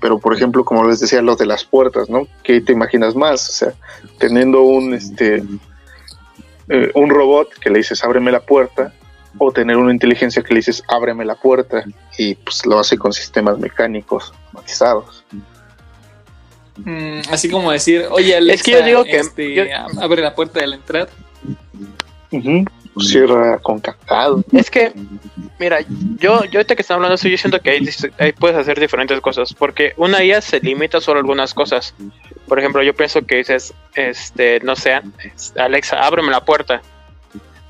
Pero 0.00 0.18
por 0.18 0.34
ejemplo, 0.34 0.64
como 0.64 0.84
les 0.88 0.98
decía, 0.98 1.22
lo 1.22 1.36
de 1.36 1.46
las 1.46 1.64
puertas, 1.64 2.08
¿no? 2.10 2.26
¿Qué 2.42 2.60
te 2.60 2.72
imaginas 2.72 3.14
más? 3.14 3.48
O 3.48 3.52
sea, 3.52 3.72
teniendo 4.18 4.62
un 4.62 4.94
este 4.94 5.44
eh, 6.68 6.90
un 6.94 7.10
robot 7.10 7.52
que 7.58 7.70
le 7.70 7.78
dices 7.78 8.02
ábreme 8.04 8.30
la 8.32 8.40
puerta 8.40 8.92
o 9.38 9.50
tener 9.50 9.76
una 9.76 9.92
inteligencia 9.92 10.42
que 10.42 10.52
le 10.54 10.58
dices 10.58 10.82
ábreme 10.88 11.24
la 11.24 11.34
puerta 11.34 11.84
y 12.18 12.34
pues 12.34 12.64
lo 12.66 12.78
hace 12.78 12.98
con 12.98 13.12
sistemas 13.12 13.58
mecánicos 13.58 14.32
automatizados. 14.46 15.24
Mm, 16.76 17.20
así 17.30 17.50
como 17.50 17.70
decir, 17.70 18.06
oye, 18.10 18.36
Alexa, 18.36 18.54
Es 18.54 18.62
que 18.62 18.70
yo 18.72 18.82
digo 18.86 19.04
que- 19.04 19.18
este, 19.18 19.54
yo- 19.54 19.64
abre 20.00 20.22
la 20.22 20.34
puerta 20.34 20.60
de 20.60 20.66
la 20.68 20.76
entrada. 20.76 21.08
Cierra 22.98 23.58
con 23.58 23.80
cacao. 23.80 24.44
Es 24.52 24.70
que, 24.70 24.92
mira, 25.58 25.80
yo, 26.18 26.44
yo 26.44 26.58
ahorita 26.58 26.74
que 26.76 26.82
estamos 26.82 27.02
hablando 27.02 27.16
yo 27.28 27.38
siento 27.38 27.60
que 27.60 27.70
ahí 28.18 28.32
puedes 28.32 28.56
hacer 28.56 28.78
diferentes 28.78 29.20
cosas, 29.20 29.54
porque 29.54 29.94
una 29.96 30.22
IA 30.22 30.40
se 30.40 30.60
limita 30.60 31.00
solo 31.00 31.18
a 31.18 31.22
algunas 31.22 31.54
cosas. 31.54 31.94
Por 32.46 32.58
ejemplo, 32.58 32.82
yo 32.82 32.94
pienso 32.94 33.22
que 33.22 33.36
dices, 33.36 33.72
este, 33.94 34.60
no 34.60 34.76
sé, 34.76 35.00
Alexa, 35.56 36.00
ábreme 36.00 36.30
la 36.30 36.44
puerta. 36.44 36.82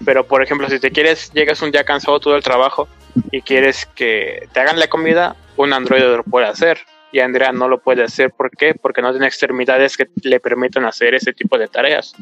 Pero, 0.04 0.26
por 0.26 0.42
ejemplo, 0.42 0.68
si 0.68 0.80
te 0.80 0.90
quieres, 0.90 1.30
llegas 1.32 1.62
un 1.62 1.70
día 1.70 1.84
cansado 1.84 2.18
todo 2.18 2.34
el 2.34 2.42
trabajo 2.42 2.88
y 3.30 3.42
quieres 3.42 3.86
que 3.94 4.48
te 4.52 4.60
hagan 4.60 4.78
la 4.78 4.88
comida, 4.88 5.36
un 5.56 5.72
androide 5.72 6.16
lo 6.16 6.24
puede 6.24 6.46
hacer. 6.46 6.78
Y 7.12 7.20
Andrea 7.20 7.52
no 7.52 7.68
lo 7.68 7.78
puede 7.78 8.02
hacer. 8.02 8.30
¿Por 8.30 8.50
qué? 8.50 8.74
Porque 8.74 9.02
no 9.02 9.10
tiene 9.10 9.26
extremidades 9.26 9.98
que 9.98 10.08
le 10.22 10.40
permitan 10.40 10.86
hacer 10.86 11.14
ese 11.14 11.34
tipo 11.34 11.58
de 11.58 11.68
tareas. 11.68 12.14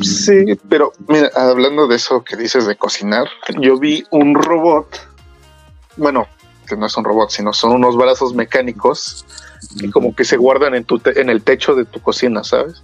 Sí, 0.00 0.58
pero 0.68 0.92
mira, 1.08 1.30
hablando 1.34 1.86
de 1.86 1.96
eso 1.96 2.24
que 2.24 2.36
dices 2.36 2.66
de 2.66 2.76
cocinar, 2.76 3.28
yo 3.60 3.78
vi 3.78 4.04
un 4.10 4.34
robot, 4.34 4.86
bueno, 5.96 6.26
que 6.66 6.76
no 6.76 6.86
es 6.86 6.96
un 6.96 7.04
robot, 7.04 7.30
sino 7.30 7.52
son 7.52 7.72
unos 7.72 7.96
brazos 7.96 8.34
mecánicos 8.34 9.26
que 9.78 9.90
como 9.90 10.14
que 10.16 10.24
se 10.24 10.36
guardan 10.38 10.74
en, 10.74 10.84
tu 10.84 10.98
te- 10.98 11.20
en 11.20 11.28
el 11.28 11.42
techo 11.42 11.74
de 11.74 11.84
tu 11.84 12.00
cocina, 12.00 12.42
¿sabes? 12.42 12.80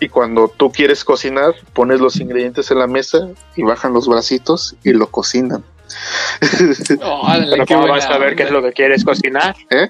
Y 0.00 0.08
cuando 0.08 0.48
tú 0.48 0.72
quieres 0.72 1.04
cocinar, 1.04 1.54
pones 1.72 2.00
los 2.00 2.16
ingredientes 2.18 2.70
en 2.70 2.78
la 2.78 2.86
mesa 2.86 3.28
y 3.54 3.62
bajan 3.62 3.92
los 3.92 4.08
bracitos 4.08 4.74
y 4.82 4.92
lo 4.92 5.08
cocinan. 5.08 5.62
Órale, 7.02 7.46
Pero 7.50 7.66
qué 7.66 7.74
¿cómo 7.74 7.86
vas 7.88 8.06
a 8.06 8.18
ver 8.18 8.34
qué 8.34 8.44
es 8.44 8.50
lo 8.50 8.62
que 8.62 8.72
quieres 8.72 9.04
cocinar? 9.04 9.54
¿Eh? 9.70 9.88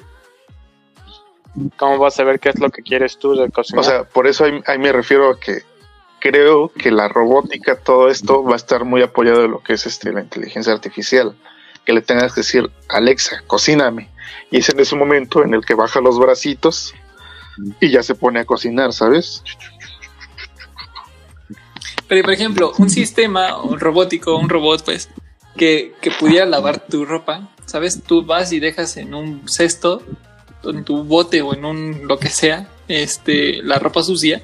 ¿Cómo 1.78 1.98
vas 1.98 2.18
a 2.18 2.24
ver 2.24 2.40
qué 2.40 2.48
es 2.50 2.58
lo 2.58 2.70
que 2.70 2.82
quieres 2.82 3.16
tú 3.18 3.34
de 3.36 3.48
cocinar? 3.50 3.80
O 3.84 3.88
sea, 3.88 4.04
por 4.04 4.26
eso 4.26 4.44
ahí, 4.44 4.60
ahí 4.66 4.78
me 4.78 4.92
refiero 4.92 5.30
a 5.30 5.38
que 5.38 5.62
creo 6.24 6.70
que 6.70 6.90
la 6.90 7.06
robótica, 7.06 7.76
todo 7.76 8.08
esto 8.08 8.42
va 8.42 8.54
a 8.54 8.56
estar 8.56 8.86
muy 8.86 9.02
apoyado 9.02 9.42
de 9.42 9.48
lo 9.48 9.62
que 9.62 9.74
es 9.74 9.84
este, 9.84 10.10
la 10.10 10.22
inteligencia 10.22 10.72
artificial. 10.72 11.36
Que 11.84 11.92
le 11.92 12.00
tengas 12.00 12.32
que 12.32 12.40
decir, 12.40 12.70
Alexa, 12.88 13.42
cocíname. 13.46 14.08
Y 14.50 14.56
es 14.56 14.70
en 14.70 14.80
ese 14.80 14.96
momento 14.96 15.44
en 15.44 15.52
el 15.52 15.66
que 15.66 15.74
baja 15.74 16.00
los 16.00 16.18
bracitos 16.18 16.94
y 17.78 17.90
ya 17.90 18.02
se 18.02 18.14
pone 18.14 18.40
a 18.40 18.46
cocinar, 18.46 18.94
¿sabes? 18.94 19.42
Pero, 22.08 22.22
por 22.22 22.32
ejemplo, 22.32 22.72
un 22.78 22.88
sistema 22.88 23.62
un 23.62 23.78
robótico, 23.78 24.38
un 24.38 24.48
robot, 24.48 24.82
pues, 24.82 25.10
que, 25.58 25.92
que 26.00 26.10
pudiera 26.10 26.46
lavar 26.46 26.86
tu 26.86 27.04
ropa, 27.04 27.50
¿sabes? 27.66 28.02
Tú 28.02 28.24
vas 28.24 28.50
y 28.52 28.60
dejas 28.60 28.96
en 28.96 29.12
un 29.12 29.46
cesto, 29.46 30.02
en 30.62 30.84
tu 30.84 31.04
bote 31.04 31.42
o 31.42 31.52
en 31.52 31.66
un 31.66 32.08
lo 32.08 32.18
que 32.18 32.30
sea, 32.30 32.66
este, 32.88 33.62
la 33.62 33.78
ropa 33.78 34.02
sucia, 34.02 34.40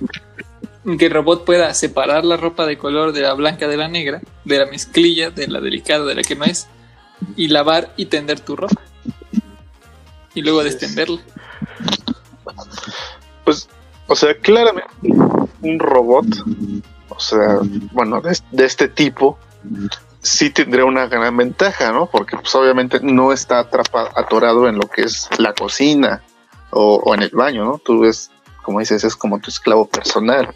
que 0.99 1.07
el 1.07 1.13
robot 1.13 1.45
pueda 1.45 1.73
separar 1.75 2.25
la 2.25 2.37
ropa 2.37 2.67
de 2.67 2.79
color 2.79 3.13
de 3.13 3.21
la 3.21 3.35
blanca 3.35 3.69
de 3.69 3.77
la 3.77 3.89
negra, 3.89 4.21
de 4.45 4.59
la 4.59 4.67
mezclilla, 4.67 5.31
de 5.31 5.49
la 5.49 5.61
delicada, 5.61 6.05
de 6.05 6.15
la 6.15 6.23
que 6.23 6.37
no 6.37 6.45
es, 6.45 6.69
y 7.37 7.49
lavar 7.49 7.93
y 7.97 8.07
tender 8.07 8.41
tu 8.41 8.57
ropa. 8.57 8.81
Y 10.35 10.43
luego 10.43 10.63
destenderla. 10.63 11.21
Pues, 13.45 13.69
o 14.07 14.17
sea, 14.17 14.35
claramente 14.39 14.91
un 15.63 15.79
robot, 15.79 16.27
o 17.09 17.21
sea, 17.21 17.59
bueno, 17.93 18.21
de, 18.21 18.39
de 18.53 18.65
este 18.65 18.89
tipo, 18.89 19.39
sí 20.23 20.51
tendría 20.51 20.85
una 20.85 21.07
gran 21.07 21.37
ventaja, 21.37 21.93
¿no? 21.93 22.07
Porque 22.07 22.37
pues 22.37 22.55
obviamente 22.55 23.01
no 23.03 23.33
está 23.33 23.61
atrapado, 23.61 24.11
atorado 24.17 24.69
en 24.69 24.77
lo 24.77 24.89
que 24.89 25.03
es 25.03 25.29
la 25.39 25.53
cocina 25.53 26.23
o, 26.71 26.97
o 26.97 27.15
en 27.15 27.23
el 27.23 27.31
baño, 27.31 27.65
¿no? 27.65 27.79
Tú 27.79 28.01
ves, 28.01 28.31
como 28.63 28.81
dices, 28.81 29.05
es 29.05 29.17
como 29.17 29.41
tu 29.41 29.51
esclavo 29.51 29.87
personal. 29.87 30.55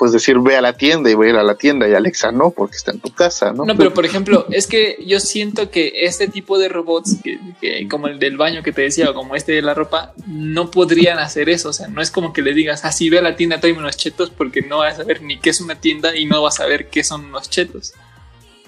Puedes 0.00 0.14
decir, 0.14 0.38
ve 0.38 0.56
a 0.56 0.62
la 0.62 0.72
tienda 0.72 1.10
y 1.10 1.14
voy 1.14 1.26
a 1.26 1.30
ir 1.30 1.36
a 1.36 1.42
la 1.42 1.56
tienda 1.56 1.86
y 1.86 1.92
Alexa 1.92 2.32
no, 2.32 2.52
porque 2.52 2.74
está 2.74 2.90
en 2.90 3.00
tu 3.00 3.12
casa, 3.12 3.52
¿no? 3.52 3.66
No, 3.66 3.76
pero 3.76 3.92
por 3.92 4.06
ejemplo, 4.06 4.46
es 4.50 4.66
que 4.66 4.96
yo 5.06 5.20
siento 5.20 5.70
que 5.70 5.92
este 5.94 6.26
tipo 6.26 6.58
de 6.58 6.70
robots, 6.70 7.18
que, 7.22 7.38
que 7.60 7.86
como 7.86 8.08
el 8.08 8.18
del 8.18 8.38
baño 8.38 8.62
que 8.62 8.72
te 8.72 8.80
decía, 8.80 9.10
o 9.10 9.14
como 9.14 9.36
este 9.36 9.52
de 9.52 9.60
la 9.60 9.74
ropa, 9.74 10.14
no 10.26 10.70
podrían 10.70 11.18
hacer 11.18 11.50
eso. 11.50 11.68
O 11.68 11.72
sea, 11.74 11.88
no 11.88 12.00
es 12.00 12.10
como 12.10 12.32
que 12.32 12.40
le 12.40 12.54
digas, 12.54 12.86
así 12.86 13.10
ve 13.10 13.18
a 13.18 13.22
la 13.22 13.36
tienda, 13.36 13.60
tráeme 13.60 13.80
unos 13.80 13.98
chetos, 13.98 14.30
porque 14.30 14.62
no 14.62 14.78
vas 14.78 14.94
a 14.94 14.96
saber 15.02 15.20
ni 15.20 15.38
qué 15.38 15.50
es 15.50 15.60
una 15.60 15.78
tienda 15.78 16.16
y 16.16 16.24
no 16.24 16.40
vas 16.40 16.54
a 16.54 16.62
saber 16.62 16.88
qué 16.88 17.04
son 17.04 17.26
unos 17.26 17.50
chetos. 17.50 17.92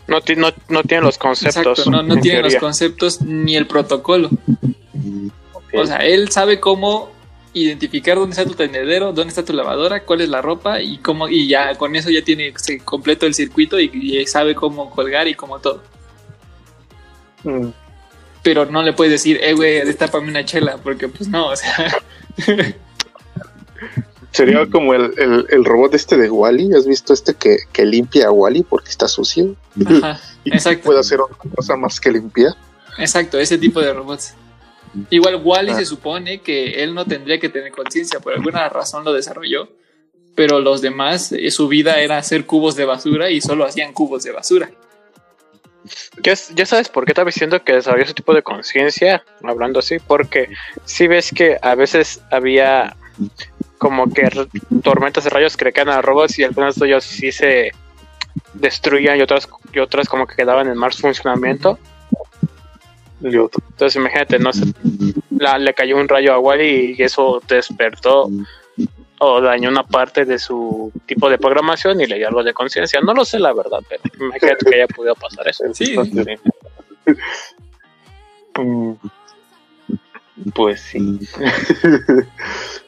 no, 0.08 0.18
no, 0.36 0.52
no 0.68 0.82
tienen 0.82 1.04
los 1.06 1.16
conceptos. 1.16 1.78
Exacto, 1.78 1.90
no, 1.90 2.02
no 2.02 2.12
en 2.12 2.20
tienen 2.20 2.42
los 2.42 2.56
conceptos 2.56 3.22
ni 3.22 3.56
el 3.56 3.66
protocolo. 3.66 4.28
O 5.72 5.86
sea, 5.86 5.96
él 6.04 6.28
sabe 6.28 6.60
cómo 6.60 7.10
identificar 7.54 8.16
dónde 8.16 8.32
está 8.32 8.44
tu 8.44 8.54
tendedero, 8.54 9.12
dónde 9.12 9.28
está 9.28 9.44
tu 9.44 9.52
lavadora, 9.52 10.04
cuál 10.04 10.22
es 10.22 10.28
la 10.28 10.42
ropa 10.42 10.80
y 10.80 10.98
cómo 10.98 11.28
y 11.28 11.48
ya 11.48 11.74
con 11.76 11.94
eso 11.94 12.10
ya 12.10 12.22
tiene 12.22 12.52
se 12.56 12.78
completo 12.78 13.26
el 13.26 13.34
circuito 13.34 13.78
y, 13.78 13.90
y 13.92 14.26
sabe 14.26 14.54
cómo 14.54 14.90
colgar 14.90 15.28
y 15.28 15.34
cómo 15.34 15.58
todo. 15.58 15.82
Mm, 17.44 17.68
pero 18.42 18.66
no 18.66 18.82
le 18.82 18.92
puedes 18.92 19.12
decir, 19.12 19.38
eh, 19.42 19.52
güey, 19.54 19.84
destápame 19.84 20.28
una 20.28 20.44
chela, 20.44 20.78
porque 20.78 21.08
pues 21.08 21.28
no, 21.28 21.48
o 21.48 21.56
sea, 21.56 21.98
Sería 24.32 24.66
como 24.70 24.94
el, 24.94 25.12
el, 25.18 25.46
el 25.50 25.64
robot 25.64 25.94
este 25.94 26.16
de 26.16 26.30
Wally. 26.30 26.74
¿Has 26.74 26.86
visto 26.86 27.12
este 27.12 27.34
que, 27.34 27.58
que 27.70 27.84
limpia 27.84 28.28
a 28.28 28.30
Wally 28.30 28.62
porque 28.62 28.88
está 28.88 29.06
sucio? 29.06 29.54
ajá, 29.86 30.18
Y 30.44 30.54
exacto. 30.54 30.84
puede 30.84 31.00
hacer 31.00 31.20
otra 31.20 31.36
cosa 31.54 31.76
más 31.76 32.00
que 32.00 32.10
limpiar. 32.10 32.54
exacto, 32.98 33.38
ese 33.38 33.58
tipo 33.58 33.80
de 33.80 33.92
robots. 33.92 34.34
Igual 35.10 35.40
Wally 35.42 35.72
Ah. 35.72 35.76
se 35.76 35.86
supone 35.86 36.40
que 36.40 36.82
él 36.82 36.94
no 36.94 37.04
tendría 37.06 37.38
que 37.38 37.48
tener 37.48 37.72
conciencia, 37.72 38.20
por 38.20 38.34
alguna 38.34 38.68
razón 38.68 39.04
lo 39.04 39.12
desarrolló, 39.12 39.68
pero 40.34 40.60
los 40.60 40.80
demás, 40.82 41.32
eh, 41.32 41.50
su 41.50 41.68
vida 41.68 42.00
era 42.00 42.18
hacer 42.18 42.46
cubos 42.46 42.76
de 42.76 42.84
basura 42.84 43.30
y 43.30 43.40
solo 43.40 43.64
hacían 43.64 43.92
cubos 43.92 44.22
de 44.22 44.32
basura. 44.32 44.70
Ya, 46.22 46.34
ya 46.54 46.66
sabes 46.66 46.88
por 46.88 47.04
qué 47.04 47.12
estaba 47.12 47.26
diciendo 47.30 47.62
que 47.64 47.72
desarrolló 47.72 48.04
ese 48.04 48.14
tipo 48.14 48.34
de 48.34 48.42
conciencia, 48.42 49.24
hablando 49.42 49.80
así, 49.80 49.98
porque 49.98 50.48
si 50.84 51.08
ves 51.08 51.32
que 51.34 51.58
a 51.60 51.74
veces 51.74 52.20
había 52.30 52.96
como 53.78 54.12
que 54.12 54.30
tormentas 54.84 55.24
de 55.24 55.30
rayos 55.30 55.56
que 55.56 55.64
le 55.64 55.72
caen 55.72 55.88
a 55.88 56.00
robots 56.00 56.38
y 56.38 56.44
algunos 56.44 56.76
de 56.76 56.86
ellos 56.86 57.02
sí 57.02 57.32
se 57.32 57.72
destruían 58.54 59.18
y 59.18 59.22
otras, 59.22 59.48
y 59.72 59.80
otras 59.80 60.08
como 60.08 60.26
que 60.26 60.36
quedaban 60.36 60.68
en 60.68 60.78
mal 60.78 60.92
funcionamiento. 60.92 61.78
Entonces 63.22 63.96
imagínate, 63.96 64.38
no 64.38 64.52
sé, 64.52 64.64
la- 65.30 65.58
le 65.58 65.74
cayó 65.74 65.96
un 65.96 66.08
rayo 66.08 66.32
a 66.32 66.38
Wally 66.38 66.96
y 66.98 67.02
eso 67.02 67.40
despertó 67.48 68.28
o 69.18 69.40
dañó 69.40 69.68
una 69.68 69.84
parte 69.86 70.24
de 70.24 70.38
su 70.38 70.90
tipo 71.06 71.30
de 71.30 71.38
programación 71.38 72.00
y 72.00 72.06
le 72.06 72.16
dio 72.16 72.28
algo 72.28 72.42
de 72.42 72.52
conciencia. 72.52 73.00
No 73.00 73.14
lo 73.14 73.24
sé 73.24 73.38
la 73.38 73.52
verdad, 73.52 73.78
pero 73.88 74.02
imagínate 74.18 74.64
que 74.68 74.74
haya 74.74 74.86
podido 74.88 75.14
pasar 75.14 75.46
eso. 75.48 75.64
Sí. 75.72 75.96
Mm, 78.58 78.92
Pues 80.54 80.80
sí. 80.80 81.20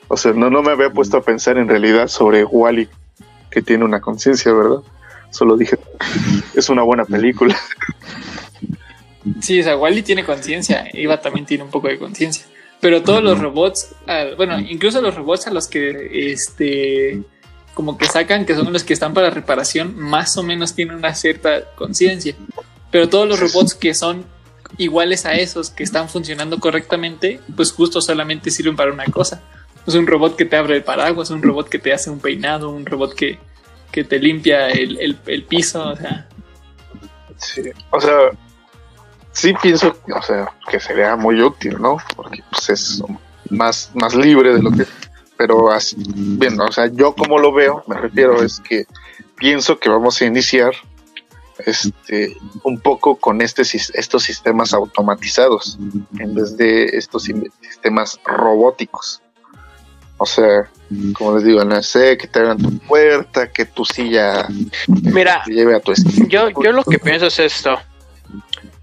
o 0.08 0.16
sea, 0.16 0.32
no, 0.32 0.50
no 0.50 0.62
me 0.62 0.72
había 0.72 0.90
puesto 0.90 1.16
a 1.18 1.22
pensar 1.22 1.56
en 1.58 1.68
realidad 1.68 2.08
sobre 2.08 2.44
Wally, 2.44 2.88
que 3.50 3.62
tiene 3.62 3.84
una 3.84 4.00
conciencia, 4.00 4.52
¿verdad? 4.52 4.78
Solo 5.30 5.56
dije, 5.56 5.78
es 6.54 6.68
una 6.68 6.82
buena 6.82 7.04
película. 7.04 7.56
Sí, 9.40 9.60
o 9.60 9.62
sea, 9.64 9.76
Wally 9.76 10.02
tiene 10.02 10.24
conciencia, 10.24 10.86
Eva 10.92 11.20
también 11.20 11.46
tiene 11.46 11.64
un 11.64 11.70
poco 11.70 11.88
de 11.88 11.98
conciencia. 11.98 12.44
Pero 12.80 13.02
todos 13.02 13.22
los 13.22 13.38
robots, 13.38 13.92
ah, 14.06 14.26
bueno, 14.36 14.58
incluso 14.60 15.00
los 15.00 15.14
robots 15.14 15.46
a 15.46 15.50
los 15.50 15.66
que 15.68 16.32
este 16.32 17.22
como 17.72 17.96
que 17.98 18.06
sacan, 18.06 18.44
que 18.44 18.54
son 18.54 18.72
los 18.72 18.84
que 18.84 18.92
están 18.92 19.14
para 19.14 19.30
reparación, 19.30 19.96
más 19.98 20.36
o 20.36 20.42
menos 20.42 20.74
tienen 20.74 20.94
una 20.96 21.14
cierta 21.14 21.64
conciencia. 21.74 22.34
Pero 22.90 23.08
todos 23.08 23.26
los 23.26 23.40
robots 23.40 23.74
que 23.74 23.94
son 23.94 24.24
iguales 24.78 25.24
a 25.26 25.34
esos 25.34 25.70
que 25.70 25.82
están 25.82 26.08
funcionando 26.08 26.60
correctamente, 26.60 27.40
pues 27.56 27.72
justo 27.72 28.00
solamente 28.00 28.50
sirven 28.50 28.76
para 28.76 28.92
una 28.92 29.06
cosa. 29.06 29.42
Es 29.86 29.94
un 29.94 30.06
robot 30.06 30.36
que 30.36 30.44
te 30.44 30.56
abre 30.56 30.76
el 30.76 30.84
paraguas, 30.84 31.30
un 31.30 31.42
robot 31.42 31.68
que 31.68 31.78
te 31.78 31.92
hace 31.92 32.10
un 32.10 32.20
peinado, 32.20 32.70
un 32.70 32.86
robot 32.86 33.14
que, 33.14 33.38
que 33.90 34.04
te 34.04 34.18
limpia 34.18 34.68
el, 34.68 34.98
el- 35.00 35.18
el 35.26 35.42
piso, 35.44 35.88
o 35.88 35.96
sea, 35.96 36.28
Sí, 37.38 37.62
o 37.90 38.00
sea, 38.00 38.30
sí 39.34 39.52
pienso, 39.60 39.94
o 40.14 40.22
sea, 40.22 40.50
que 40.70 40.80
sería 40.80 41.14
muy 41.16 41.42
útil, 41.42 41.76
¿no? 41.80 41.98
Porque 42.16 42.42
pues 42.50 42.70
es 42.70 43.02
más, 43.50 43.90
más 43.94 44.14
libre 44.14 44.54
de 44.54 44.62
lo 44.62 44.70
que... 44.70 44.86
Pero 45.36 45.70
así, 45.70 45.96
bien, 45.98 46.58
o 46.60 46.70
sea, 46.70 46.86
yo 46.86 47.12
como 47.12 47.38
lo 47.38 47.52
veo, 47.52 47.82
me 47.88 47.96
refiero 47.96 48.40
es 48.42 48.60
que 48.60 48.86
pienso 49.36 49.78
que 49.80 49.88
vamos 49.88 50.20
a 50.22 50.26
iniciar 50.26 50.72
este 51.66 52.36
un 52.62 52.80
poco 52.80 53.16
con 53.16 53.40
este 53.40 53.62
estos 53.62 54.22
sistemas 54.22 54.72
automatizados 54.72 55.78
en 56.18 56.34
vez 56.34 56.56
de 56.56 56.84
estos 56.84 57.24
sistemas 57.24 58.20
robóticos. 58.24 59.22
O 60.18 60.26
sea, 60.26 60.70
como 61.18 61.34
les 61.34 61.44
digo, 61.44 61.64
no 61.64 61.82
sé, 61.82 62.16
que 62.16 62.28
te 62.28 62.38
abran 62.38 62.58
tu 62.58 62.78
puerta, 62.78 63.50
que 63.50 63.64
tu 63.64 63.84
silla 63.84 64.46
Mira, 64.86 65.42
te 65.44 65.52
lleve 65.52 65.74
a 65.74 65.80
tu 65.80 65.90
esquina. 65.90 66.28
yo, 66.28 66.48
yo 66.62 66.70
lo 66.70 66.84
que 66.84 67.00
pienso 67.00 67.26
es 67.26 67.40
esto. 67.40 67.76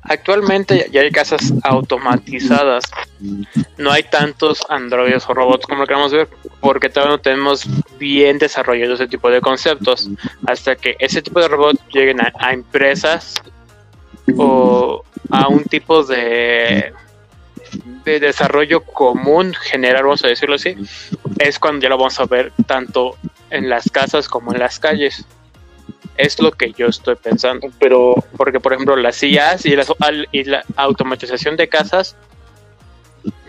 Actualmente 0.03 0.89
ya 0.91 1.01
hay 1.01 1.11
casas 1.11 1.53
automatizadas. 1.63 2.85
No 3.77 3.91
hay 3.91 4.03
tantos 4.03 4.61
androides 4.69 5.27
o 5.29 5.33
robots 5.33 5.65
como 5.67 5.81
lo 5.81 5.87
queramos 5.87 6.11
ver, 6.11 6.27
porque 6.59 6.89
todavía 6.89 7.17
no 7.17 7.21
tenemos 7.21 7.65
bien 7.99 8.39
desarrollado 8.39 8.95
ese 8.95 9.07
tipo 9.07 9.29
de 9.29 9.41
conceptos. 9.41 10.09
Hasta 10.47 10.75
que 10.75 10.95
ese 10.99 11.21
tipo 11.21 11.39
de 11.39 11.47
robots 11.47 11.79
lleguen 11.93 12.19
a, 12.21 12.33
a 12.39 12.53
empresas 12.53 13.35
o 14.37 15.03
a 15.29 15.47
un 15.47 15.63
tipo 15.65 16.03
de, 16.03 16.93
de 18.03 18.19
desarrollo 18.19 18.81
común 18.81 19.53
general, 19.53 20.03
vamos 20.03 20.23
a 20.23 20.27
decirlo 20.27 20.55
así, 20.55 20.75
es 21.39 21.59
cuando 21.59 21.83
ya 21.83 21.89
lo 21.89 21.97
vamos 21.97 22.19
a 22.19 22.25
ver 22.25 22.51
tanto 22.65 23.17
en 23.49 23.69
las 23.69 23.89
casas 23.91 24.27
como 24.27 24.53
en 24.53 24.59
las 24.59 24.79
calles. 24.79 25.25
Es 26.17 26.39
lo 26.39 26.51
que 26.51 26.71
yo 26.73 26.87
estoy 26.87 27.15
pensando. 27.15 27.67
Pero 27.79 28.15
Porque, 28.37 28.59
por 28.59 28.73
ejemplo, 28.73 28.95
las 28.95 29.15
sillas 29.15 29.65
y, 29.65 29.75
las- 29.75 29.91
y 30.31 30.43
la 30.45 30.63
automatización 30.75 31.55
de 31.57 31.67
casas 31.69 32.15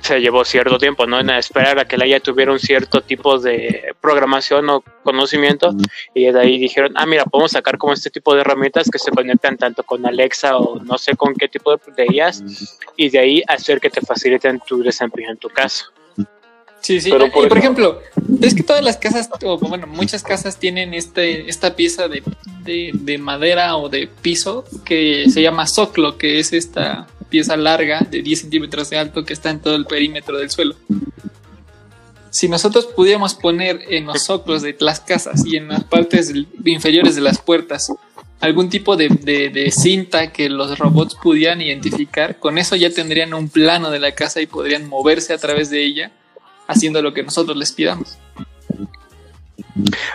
se 0.03 0.21
llevó 0.21 0.45
cierto 0.45 0.79
tiempo, 0.79 1.07
¿no? 1.07 1.21
En 1.21 1.31
esperar 1.31 1.79
a 1.79 1.85
que 1.87 1.97
la 1.97 2.07
IA 2.07 2.21
tuviera 2.21 2.51
un 2.53 2.59
cierto 2.59 3.01
tipo 3.01 3.39
de 3.39 3.95
programación 4.01 4.69
o 4.69 4.83
conocimiento. 5.05 5.73
Y 6.13 6.31
de 6.31 6.41
ahí 6.41 6.59
dijeron, 6.59 6.93
ah, 6.97 7.07
mira, 7.07 7.25
podemos 7.25 7.53
sacar 7.53 7.79
como 7.79 7.93
este 7.93 8.11
tipo 8.11 8.35
de 8.35 8.41
herramientas 8.43 8.91
que 8.91 8.99
se 8.99 9.11
conectan 9.13 9.57
tanto 9.57 9.83
con 9.85 10.05
Alexa 10.05 10.59
o 10.59 10.79
no 10.81 10.99
sé 10.99 11.17
con 11.17 11.35
qué 11.35 11.49
tipo 11.49 11.75
de, 11.77 11.81
de 11.97 12.07
IAs. 12.15 12.43
Y 12.97 13.09
de 13.11 13.19
ahí 13.19 13.43
hacer 13.47 13.81
que 13.81 13.89
te 13.91 14.01
faciliten 14.03 14.61
tu 14.67 14.83
desempeño 14.83 15.31
en 15.31 15.37
tu 15.39 15.49
casa. 15.49 15.87
Sí, 16.83 17.01
sí. 17.01 17.11
Pero, 17.11 17.27
y 17.27 17.31
por 17.31 17.49
por 17.49 17.59
ejemplo, 17.59 18.01
es 18.41 18.55
que 18.55 18.63
todas 18.63 18.83
las 18.85 18.97
casas, 18.97 19.31
o 19.45 19.57
bueno, 19.59 19.87
muchas 19.87 20.23
casas 20.23 20.59
tienen 20.59 20.95
este, 20.95 21.49
esta 21.49 21.77
pieza 21.77 22.09
de, 22.09 22.23
de- 22.65 22.91
de 22.93 23.19
madera 23.19 23.77
o 23.77 23.89
de 23.89 24.09
piso 24.09 24.65
que 24.85 25.31
se 25.31 25.43
llama 25.43 25.67
soclo, 25.67 26.19
que 26.19 26.41
es 26.41 26.53
esta 26.53 27.07
pieza 27.31 27.57
larga 27.57 28.01
de 28.11 28.21
10 28.23 28.41
centímetros 28.41 28.91
de 28.91 28.99
alto 28.99 29.25
que 29.25 29.33
está 29.33 29.51
en 29.51 29.61
todo 29.61 29.77
el 29.77 29.87
perímetro 29.87 30.37
del 30.39 30.51
suelo. 30.51 30.75
Si 32.31 32.49
nosotros 32.49 32.87
pudiéramos 32.87 33.35
poner 33.35 33.81
en 33.91 34.07
los 34.07 34.23
soclos 34.23 34.63
de 34.63 34.75
las 34.81 35.01
casas 35.01 35.45
y 35.47 35.57
en 35.57 35.69
las 35.69 35.85
partes 35.85 36.33
inferiores 36.65 37.15
de 37.15 37.21
las 37.21 37.39
puertas 37.41 37.93
algún 38.41 38.71
tipo 38.71 38.97
de, 38.97 39.09
de- 39.09 39.51
de 39.51 39.71
cinta 39.71 40.33
que 40.33 40.49
los 40.49 40.77
robots 40.79 41.15
pudieran 41.15 41.61
identificar, 41.61 42.39
con 42.41 42.59
eso 42.59 42.75
ya 42.75 42.91
tendrían 42.91 43.35
un 43.35 43.49
plano 43.49 43.91
de 43.91 44.01
la 44.01 44.13
casa 44.17 44.41
y 44.41 44.47
podrían 44.47 44.89
moverse 44.89 45.33
a 45.33 45.39
través 45.39 45.71
de 45.71 45.85
ella 45.85 46.11
haciendo 46.67 47.03
lo 47.03 47.13
que 47.13 47.23
nosotros 47.23 47.57
les 47.57 47.73
pidamos. 47.73 48.19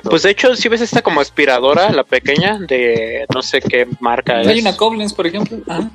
Pues 0.03 0.23
de 0.23 0.31
hecho, 0.31 0.55
si 0.55 0.69
ves 0.69 0.81
esta 0.81 1.01
como 1.01 1.19
aspiradora, 1.19 1.91
la 1.91 2.03
pequeña, 2.03 2.59
de 2.59 3.25
no 3.33 3.41
sé 3.41 3.59
qué 3.61 3.87
marca 3.99 4.41
es. 4.41 4.47
Hay 4.47 4.59
una 4.59 4.75
Koblenz, 4.77 5.13
por 5.13 5.25
ejemplo. 5.25 5.57
Ajá. 5.67 5.89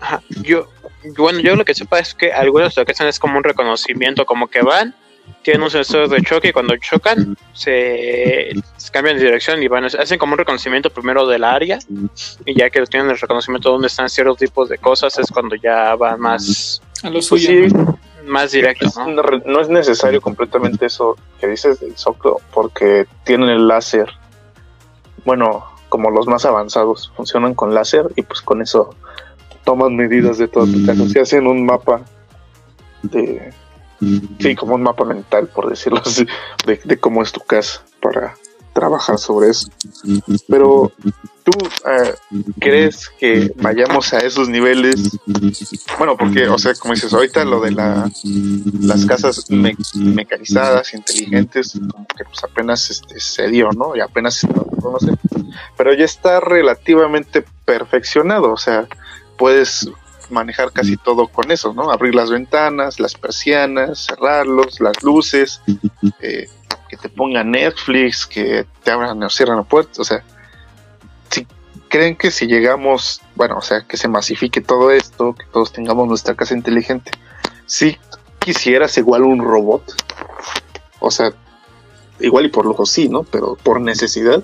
Ajá, 0.00 0.22
Yo, 0.42 0.68
bueno, 1.16 1.40
yo 1.40 1.56
lo 1.56 1.64
que 1.64 1.74
sepa 1.74 1.98
es 1.98 2.14
que 2.14 2.32
algunos 2.32 2.76
lo 2.76 2.84
que 2.84 2.92
hacen 2.92 3.06
es 3.06 3.18
como 3.18 3.38
un 3.38 3.44
reconocimiento, 3.44 4.26
como 4.26 4.48
que 4.48 4.60
van, 4.62 4.94
tienen 5.42 5.62
un 5.62 5.70
sensor 5.70 6.08
de 6.08 6.20
choque 6.22 6.48
y 6.48 6.52
cuando 6.52 6.76
chocan 6.76 7.36
se, 7.54 8.52
se 8.76 8.90
cambian 8.90 9.16
de 9.16 9.24
dirección 9.24 9.62
y 9.62 9.68
van, 9.68 9.84
hacen 9.86 10.18
como 10.18 10.32
un 10.34 10.38
reconocimiento 10.38 10.90
primero 10.90 11.26
del 11.26 11.44
área 11.44 11.78
y 12.44 12.58
ya 12.58 12.68
que 12.68 12.82
tienen 12.86 13.10
el 13.10 13.18
reconocimiento 13.18 13.70
de 13.70 13.72
dónde 13.72 13.86
están 13.88 14.10
ciertos 14.10 14.38
tipos 14.38 14.68
de 14.68 14.76
cosas 14.78 15.18
es 15.18 15.30
cuando 15.30 15.54
ya 15.56 15.94
van 15.94 16.20
más, 16.20 16.82
A 17.02 17.06
lo 17.06 17.14
pues 17.14 17.26
suyo. 17.26 17.48
sí, 17.48 17.74
más 18.26 18.52
directo, 18.52 18.86
es- 18.86 18.96
¿no? 18.96 19.06
no, 19.06 19.60
es 19.60 19.68
necesario 19.68 20.20
completamente 20.20 20.86
eso 20.86 21.16
que 21.40 21.46
dices 21.48 21.80
del 21.80 21.96
Soclo, 21.96 22.40
porque 22.52 23.06
tienen 23.24 23.48
el 23.50 23.66
láser. 23.68 24.08
Bueno, 25.24 25.64
como 25.88 26.10
los 26.10 26.26
más 26.26 26.44
avanzados, 26.44 27.12
funcionan 27.16 27.54
con 27.54 27.74
láser 27.74 28.06
y 28.16 28.22
pues 28.22 28.40
con 28.42 28.60
eso 28.62 28.94
toman 29.64 29.96
medidas 29.96 30.38
de 30.38 30.48
toda 30.48 30.66
tu 30.66 30.84
casa. 30.84 31.08
Se 31.08 31.20
hacen 31.20 31.46
un 31.46 31.64
mapa 31.64 32.02
de. 33.02 33.52
Sí, 34.40 34.54
como 34.54 34.74
un 34.74 34.82
mapa 34.82 35.04
mental, 35.04 35.46
por 35.48 35.70
decirlo 35.70 36.00
así, 36.04 36.26
de, 36.66 36.80
de 36.84 36.98
cómo 37.00 37.22
es 37.22 37.32
tu 37.32 37.40
casa 37.40 37.82
para 38.02 38.34
trabajar 38.74 39.18
sobre 39.18 39.50
eso. 39.50 39.68
Pero, 40.48 40.92
¿tú 41.44 41.52
eh, 41.86 42.14
crees 42.60 43.08
que 43.18 43.52
vayamos 43.56 44.12
a 44.12 44.18
esos 44.18 44.48
niveles? 44.48 45.16
Bueno, 45.96 46.16
porque, 46.16 46.48
o 46.48 46.58
sea, 46.58 46.74
como 46.74 46.92
dices, 46.94 47.12
ahorita 47.14 47.44
lo 47.44 47.60
de 47.60 47.70
la, 47.70 48.10
las 48.80 49.06
casas 49.06 49.50
me- 49.50 49.76
mecanizadas, 49.94 50.92
inteligentes, 50.92 51.78
como 51.90 52.06
que 52.08 52.24
pues 52.24 52.44
apenas 52.44 52.90
este, 52.90 53.18
se 53.20 53.48
dio, 53.48 53.70
¿no? 53.70 53.96
Y 53.96 54.00
apenas 54.00 54.34
se 54.34 54.48
conoce. 54.48 55.12
Pero 55.76 55.94
ya 55.94 56.04
está 56.04 56.40
relativamente 56.40 57.44
perfeccionado, 57.64 58.52
o 58.52 58.58
sea, 58.58 58.86
puedes 59.38 59.88
manejar 60.30 60.72
casi 60.72 60.96
todo 60.96 61.28
con 61.28 61.50
eso, 61.50 61.74
¿no? 61.74 61.90
Abrir 61.90 62.14
las 62.14 62.30
ventanas, 62.30 62.98
las 62.98 63.14
persianas, 63.14 64.06
cerrarlos, 64.06 64.80
las 64.80 65.02
luces, 65.02 65.60
eh, 66.20 66.48
que 66.94 67.08
te 67.08 67.08
pongan 67.08 67.50
Netflix, 67.50 68.26
que 68.26 68.66
te 68.82 68.90
abran 68.90 69.22
o 69.22 69.30
cierran 69.30 69.56
la 69.56 69.62
puerta, 69.64 70.00
o 70.00 70.04
sea, 70.04 70.22
si 71.30 71.46
creen 71.88 72.16
que 72.16 72.30
si 72.30 72.46
llegamos, 72.46 73.20
bueno, 73.34 73.58
o 73.58 73.62
sea, 73.62 73.82
que 73.82 73.96
se 73.96 74.08
masifique 74.08 74.60
todo 74.60 74.90
esto, 74.90 75.34
que 75.34 75.44
todos 75.52 75.72
tengamos 75.72 76.06
nuestra 76.06 76.34
casa 76.34 76.54
inteligente, 76.54 77.10
si 77.66 77.96
quisieras 78.38 78.96
igual 78.98 79.22
un 79.22 79.40
robot, 79.40 79.82
o 81.00 81.10
sea, 81.10 81.32
igual 82.20 82.46
y 82.46 82.48
por 82.48 82.66
lo 82.66 82.86
sí, 82.86 83.08
¿no? 83.08 83.24
Pero 83.24 83.56
por 83.62 83.80
necesidad, 83.80 84.42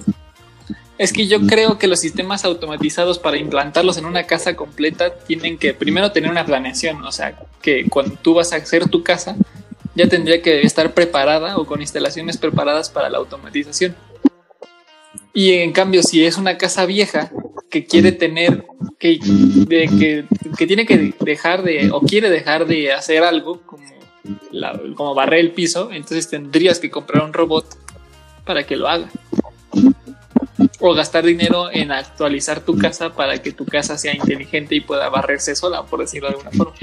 Es 0.98 1.14
que 1.14 1.26
yo 1.26 1.46
creo 1.46 1.78
que 1.78 1.86
los 1.86 2.00
sistemas 2.00 2.44
automatizados 2.44 3.18
para 3.18 3.38
implantarlos 3.38 3.96
en 3.96 4.04
una 4.04 4.24
casa 4.24 4.54
completa 4.54 5.14
tienen 5.14 5.56
que 5.56 5.72
primero 5.72 6.12
tener 6.12 6.30
una 6.30 6.44
planeación, 6.44 7.02
o 7.04 7.12
sea, 7.12 7.38
que 7.62 7.88
cuando 7.88 8.16
tú 8.20 8.34
vas 8.34 8.52
a 8.52 8.56
hacer 8.56 8.88
tu 8.88 9.02
casa 9.02 9.36
ya 10.00 10.08
tendría 10.08 10.42
que 10.42 10.62
estar 10.62 10.92
preparada 10.94 11.56
o 11.58 11.64
con 11.66 11.80
instalaciones 11.80 12.36
preparadas 12.36 12.90
para 12.90 13.08
la 13.08 13.18
automatización. 13.18 13.94
Y 15.32 15.52
en 15.52 15.72
cambio, 15.72 16.02
si 16.02 16.24
es 16.24 16.36
una 16.36 16.58
casa 16.58 16.86
vieja 16.86 17.30
que 17.70 17.84
quiere 17.84 18.10
tener, 18.12 18.64
que, 18.98 19.18
de- 19.22 19.88
que, 19.98 20.24
que 20.56 20.66
tiene 20.66 20.86
que 20.86 21.14
dejar 21.20 21.62
de, 21.62 21.90
o 21.92 22.00
quiere 22.00 22.30
dejar 22.30 22.66
de 22.66 22.92
hacer 22.92 23.22
algo 23.22 23.60
como, 23.62 23.84
como 24.96 25.14
barrer 25.14 25.40
el 25.40 25.52
piso, 25.52 25.90
entonces 25.92 26.28
tendrías 26.28 26.78
que 26.80 26.90
comprar 26.90 27.24
un 27.24 27.32
robot 27.32 27.66
para 28.44 28.64
que 28.66 28.76
lo 28.76 28.88
haga 28.88 29.08
o 30.80 30.94
gastar 30.94 31.24
dinero 31.24 31.70
en 31.70 31.92
actualizar 31.92 32.60
tu 32.60 32.76
casa 32.76 33.12
para 33.14 33.40
que 33.40 33.52
tu 33.52 33.64
casa 33.66 33.96
sea 33.98 34.14
inteligente 34.14 34.74
y 34.74 34.80
pueda 34.80 35.08
barrerse 35.08 35.54
sola, 35.54 35.84
por 35.84 36.00
decirlo 36.00 36.28
de 36.28 36.34
alguna 36.34 36.50
forma. 36.50 36.74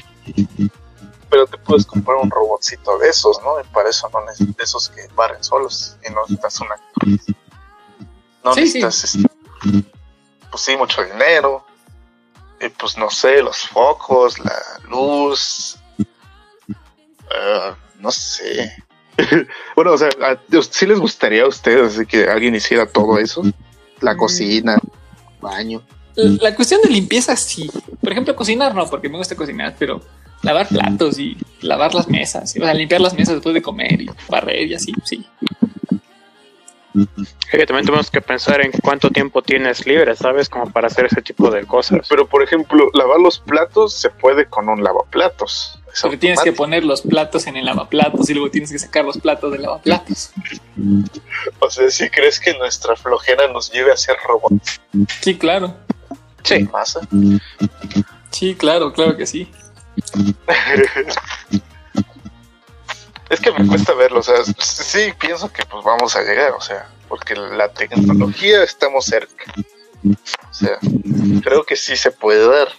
Pero 1.30 1.46
te 1.48 1.58
puedes 1.58 1.86
comprar 1.86 2.18
un 2.18 2.30
robotcito 2.30 2.98
de 2.98 3.10
esos, 3.10 3.42
¿no? 3.44 3.60
Y 3.60 3.64
para 3.74 3.90
eso 3.90 4.10
no 4.14 4.24
necesitas 4.26 4.70
esos 4.70 4.90
que 4.90 5.08
barren 5.16 5.44
solos 5.44 5.98
y 6.08 6.12
no 6.12 6.22
necesitas 6.22 6.60
una. 6.62 6.76
No 8.44 8.54
Sí, 8.54 8.68
sí. 8.68 8.82
necesitas, 8.82 9.04
este, 9.04 9.30
pues 10.50 10.64
sí, 10.64 10.76
mucho 10.78 11.04
dinero. 11.04 11.66
Y 12.60 12.70
pues 12.70 12.98
no 12.98 13.10
sé, 13.10 13.42
los 13.44 13.68
focos, 13.68 14.40
la 14.40 14.56
luz. 14.90 15.78
ah, 17.32 17.76
no 18.00 18.12
sé. 18.12 18.76
bueno, 19.76 19.94
o 19.94 19.98
sea, 19.98 20.10
¿a- 20.22 20.38
¿sí 20.70 20.86
les 20.86 21.00
gustaría 21.00 21.44
a 21.44 21.48
ustedes 21.48 22.06
que 22.08 22.28
alguien 22.30 22.56
hiciera 22.56 22.86
todo 22.88 23.18
eso? 23.18 23.44
La 24.02 24.14
Mm. 24.14 24.18
cocina, 24.18 24.78
baño. 25.42 25.82
La 26.16 26.56
cuestión 26.56 26.82
de 26.82 26.90
limpieza 26.90 27.36
sí. 27.36 27.70
Por 28.02 28.12
ejemplo, 28.12 28.36
cocinar 28.36 28.74
no, 28.74 28.90
porque 28.90 29.08
me 29.10 29.18
gusta 29.18 29.36
cocinar, 29.36 29.76
pero 29.78 30.02
lavar 30.42 30.68
platos 30.68 31.20
y 31.20 31.38
lavar 31.62 31.94
las 31.94 32.08
mesas, 32.08 32.56
o 32.58 32.64
sea, 32.64 32.74
limpiar 32.74 33.02
las 33.02 33.14
mesas 33.14 33.36
después 33.36 33.54
de 33.54 33.62
comer 33.62 34.02
y 34.02 34.10
barrer 34.30 34.68
y 34.68 34.74
así, 34.76 34.94
sí. 35.04 35.26
Es 36.98 37.52
que 37.52 37.66
también 37.66 37.86
tenemos 37.86 38.10
que 38.10 38.22
pensar 38.22 38.62
en 38.62 38.72
cuánto 38.72 39.10
tiempo 39.12 39.42
tienes 39.42 39.86
libre, 39.86 40.16
¿sabes? 40.16 40.50
Como 40.50 40.72
para 40.72 40.88
hacer 40.88 41.06
ese 41.06 41.22
tipo 41.22 41.52
de 41.52 41.64
cosas. 41.66 42.08
Pero, 42.10 42.28
por 42.28 42.42
ejemplo, 42.42 42.90
lavar 42.94 43.20
los 43.20 43.40
platos 43.40 43.94
se 43.94 44.10
puede 44.10 44.48
con 44.48 44.68
un 44.68 44.84
lavaplatos. 44.84 45.80
Es 45.94 46.02
Porque 46.02 46.18
tienes 46.18 46.42
que 46.42 46.54
poner 46.54 46.84
los 46.84 47.02
platos 47.02 47.46
en 47.48 47.56
el 47.56 47.66
lavaplatos 47.66 48.30
y 48.30 48.34
luego 48.34 48.50
tienes 48.50 48.72
que 48.72 48.80
sacar 48.80 49.06
los 49.06 49.18
platos 49.18 49.52
del 49.52 49.62
lavaplatos. 49.62 50.32
O 51.60 51.70
sea, 51.70 51.90
si 51.90 52.10
crees 52.10 52.40
que 52.40 52.58
nuestra 52.58 52.96
flojera 52.96 53.48
nos 53.48 53.72
lleve 53.72 53.92
a 53.92 53.98
ser 53.98 54.16
robots 54.28 54.82
Sí, 55.22 55.38
claro. 55.38 55.76
Sí. 56.44 56.68
masa. 56.72 57.02
Sí, 58.32 58.56
claro, 58.56 58.94
claro 58.94 59.18
que 59.18 59.26
sí. 59.26 59.50
Es 63.30 63.42
que 63.42 63.52
me 63.52 63.68
cuesta 63.68 63.94
verlo, 63.94 64.20
o 64.20 64.24
sea, 64.24 64.36
sí 64.58 65.14
pienso 65.20 65.52
que 65.52 65.66
pues 65.66 65.84
vamos 65.84 66.16
a 66.16 66.22
llegar, 66.22 66.54
o 66.54 66.62
sea, 66.62 66.90
porque 67.10 67.36
la 67.36 67.68
tecnología 67.74 68.64
estamos 68.64 69.04
cerca. 69.04 69.54
O 70.06 70.54
sea, 70.54 70.78
creo 71.44 71.66
que 71.66 71.76
sí 71.76 71.98
se 71.98 72.12
puede 72.12 72.48
dar, 72.48 72.70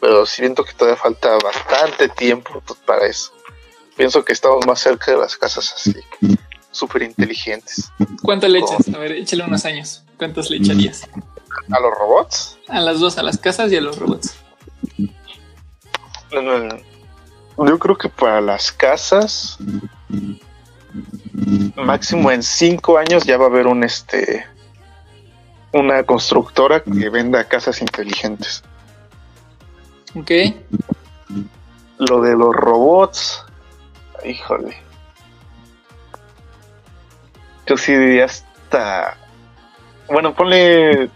pero 0.00 0.26
siento 0.26 0.62
que 0.62 0.74
todavía 0.74 1.00
falta 1.00 1.38
bastante 1.42 2.10
tiempo 2.10 2.62
pues, 2.66 2.78
para 2.80 3.06
eso. 3.06 3.32
Pienso 3.96 4.22
que 4.24 4.34
estamos 4.34 4.66
más 4.66 4.80
cerca 4.80 5.12
de 5.12 5.16
las 5.16 5.36
casas 5.36 5.72
así, 5.74 5.94
súper 6.70 7.02
inteligentes. 7.02 7.90
¿Cuánto 8.22 8.46
le 8.46 8.58
echas? 8.58 8.86
A 8.94 8.98
ver, 8.98 9.12
échale 9.12 9.44
unos 9.44 9.64
años. 9.64 10.02
¿Cuántos 10.18 10.50
le 10.50 10.58
echarías? 10.58 11.08
¿A 11.70 11.80
los 11.80 11.94
robots? 11.98 12.58
A 12.68 12.80
las 12.80 13.00
dos, 13.00 13.16
a 13.16 13.22
las 13.22 13.38
casas 13.38 13.72
y 13.72 13.76
a 13.76 13.80
los 13.80 13.96
robots. 13.98 14.34
Yo 17.56 17.78
creo 17.78 17.96
que 17.96 18.08
para 18.08 18.40
las 18.40 18.72
casas, 18.72 19.58
máximo 21.76 22.30
en 22.30 22.42
cinco 22.42 22.98
años 22.98 23.24
ya 23.24 23.36
va 23.36 23.44
a 23.44 23.48
haber 23.48 23.66
un 23.66 23.84
este 23.84 24.46
una 25.72 26.04
constructora 26.04 26.82
que 26.82 27.08
venda 27.10 27.44
casas 27.44 27.80
inteligentes. 27.80 28.62
Ok. 30.14 30.30
Lo 31.98 32.20
de 32.22 32.36
los 32.36 32.54
robots, 32.54 33.44
híjole. 34.24 34.76
Yo 37.66 37.76
sí 37.76 37.92
diría 37.92 38.26
hasta, 38.26 39.16
bueno, 40.08 40.34
ponle 40.34 41.10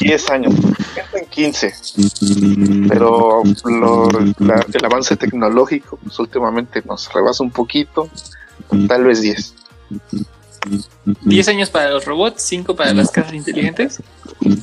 10 0.00 0.30
años, 0.30 0.54
en 1.14 1.26
15. 1.26 1.74
Pero 2.88 3.42
lo- 3.64 4.08
la- 4.38 4.66
el 4.72 4.84
avance 4.84 5.16
tecnológico 5.16 5.98
pues, 6.02 6.18
últimamente 6.18 6.82
nos 6.84 7.12
rebasa 7.12 7.42
un 7.42 7.50
poquito, 7.50 8.08
tal 8.88 9.04
vez 9.04 9.20
10. 9.20 9.54
10 11.22 11.48
años 11.48 11.70
para 11.70 11.90
los 11.90 12.04
robots, 12.04 12.42
5 12.42 12.74
para 12.74 12.92
las 12.92 13.10
casas 13.10 13.34
inteligentes. 13.34 14.00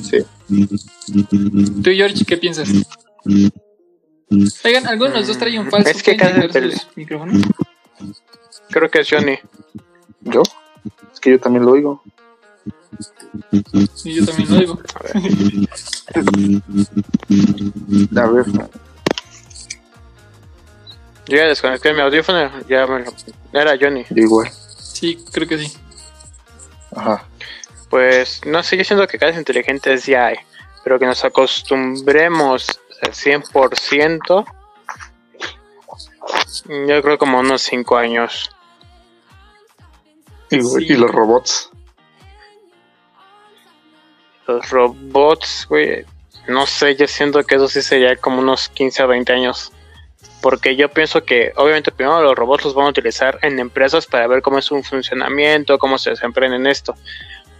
Sí. 0.02 0.18
Tú, 1.82 1.90
George, 1.90 2.24
¿qué 2.26 2.36
piensas? 2.36 2.68
Oigan, 4.64 4.86
algunos 4.86 5.12
de 5.14 5.18
los 5.20 5.28
dos 5.28 5.38
traen 5.38 5.60
un 5.60 5.70
falso. 5.70 5.90
Es 5.90 6.02
que 6.02 6.14
¿Pueden 6.14 6.50
cada 6.50 6.82
micrófonos? 6.96 7.42
Creo 8.70 8.90
que 8.90 9.00
es 9.00 9.08
Johnny. 9.10 9.38
¿Yo? 10.22 10.42
Es 11.12 11.20
que 11.20 11.30
yo 11.30 11.40
también 11.40 11.64
lo 11.64 11.72
oigo. 11.72 12.02
Sí, 13.94 14.14
yo 14.14 14.26
también 14.26 14.50
lo 14.50 14.56
digo. 14.58 14.78
A 18.16 18.26
ver, 18.26 18.44
Yo 21.26 21.36
ya 21.36 21.44
desconecté 21.46 21.92
mi 21.92 22.00
audífono, 22.00 22.50
ya 22.68 22.86
me 22.86 23.00
lo... 23.04 23.12
Era 23.52 23.76
Johnny. 23.80 24.04
igual. 24.10 24.50
Sí, 24.78 25.24
creo 25.32 25.48
que 25.48 25.58
sí. 25.58 25.72
Ajá. 26.94 27.24
Pues 27.90 28.40
no 28.46 28.62
sé, 28.62 28.76
yo 28.76 28.84
siento 28.84 29.06
que 29.06 29.18
casas 29.18 29.38
inteligentes 29.38 30.06
ya 30.06 30.26
hay, 30.26 30.36
pero 30.82 30.98
que 30.98 31.06
nos 31.06 31.24
acostumbremos 31.24 32.80
al 33.02 33.12
100%, 33.12 34.44
yo 36.88 37.02
creo 37.02 37.18
como 37.18 37.38
unos 37.40 37.62
5 37.62 37.96
años. 37.96 38.50
Y, 40.50 40.60
Sí. 40.62 40.84
y 40.88 40.92
los 40.94 41.10
robots. 41.10 41.70
Los 44.46 44.70
robots, 44.70 45.66
güey, 45.68 46.04
no 46.46 46.66
sé, 46.66 46.94
yo 46.96 47.06
siento 47.06 47.42
que 47.42 47.54
eso 47.54 47.68
sí 47.68 47.80
sería 47.82 48.16
como 48.16 48.40
unos 48.40 48.68
15 48.68 49.02
a 49.02 49.06
20 49.06 49.32
años. 49.32 49.72
Porque 50.42 50.76
yo 50.76 50.90
pienso 50.90 51.24
que, 51.24 51.52
obviamente, 51.56 51.90
primero 51.90 52.20
los 52.20 52.34
robots 52.34 52.64
los 52.64 52.74
van 52.74 52.86
a 52.86 52.90
utilizar 52.90 53.38
en 53.40 53.58
empresas 53.58 54.06
para 54.06 54.26
ver 54.26 54.42
cómo 54.42 54.58
es 54.58 54.66
su 54.66 54.82
funcionamiento, 54.82 55.78
cómo 55.78 55.96
se 55.96 56.10
desempeñan 56.10 56.54
en 56.54 56.66
esto. 56.66 56.94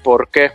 ¿Por 0.02 0.28
qué? 0.28 0.52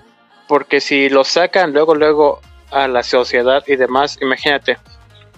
Porque 0.47 0.79
si 0.79 1.09
los 1.09 1.27
sacan 1.27 1.73
luego, 1.73 1.95
luego 1.95 2.39
a 2.69 2.87
la 2.87 3.01
sociedad 3.01 3.63
y 3.65 3.75
demás, 3.77 4.19
imagínate, 4.21 4.77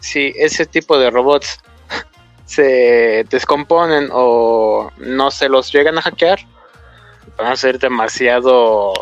si 0.01 0.33
ese 0.35 0.65
tipo 0.65 0.99
de 0.99 1.09
robots 1.09 1.61
se 2.45 3.25
descomponen 3.29 4.09
o 4.11 4.91
no 4.97 5.31
se 5.31 5.47
los 5.47 5.71
llegan 5.71 5.97
a 5.97 6.01
hackear, 6.01 6.39
van 7.37 7.53
a 7.53 7.55
ser 7.55 7.79
demasiado 7.79 8.93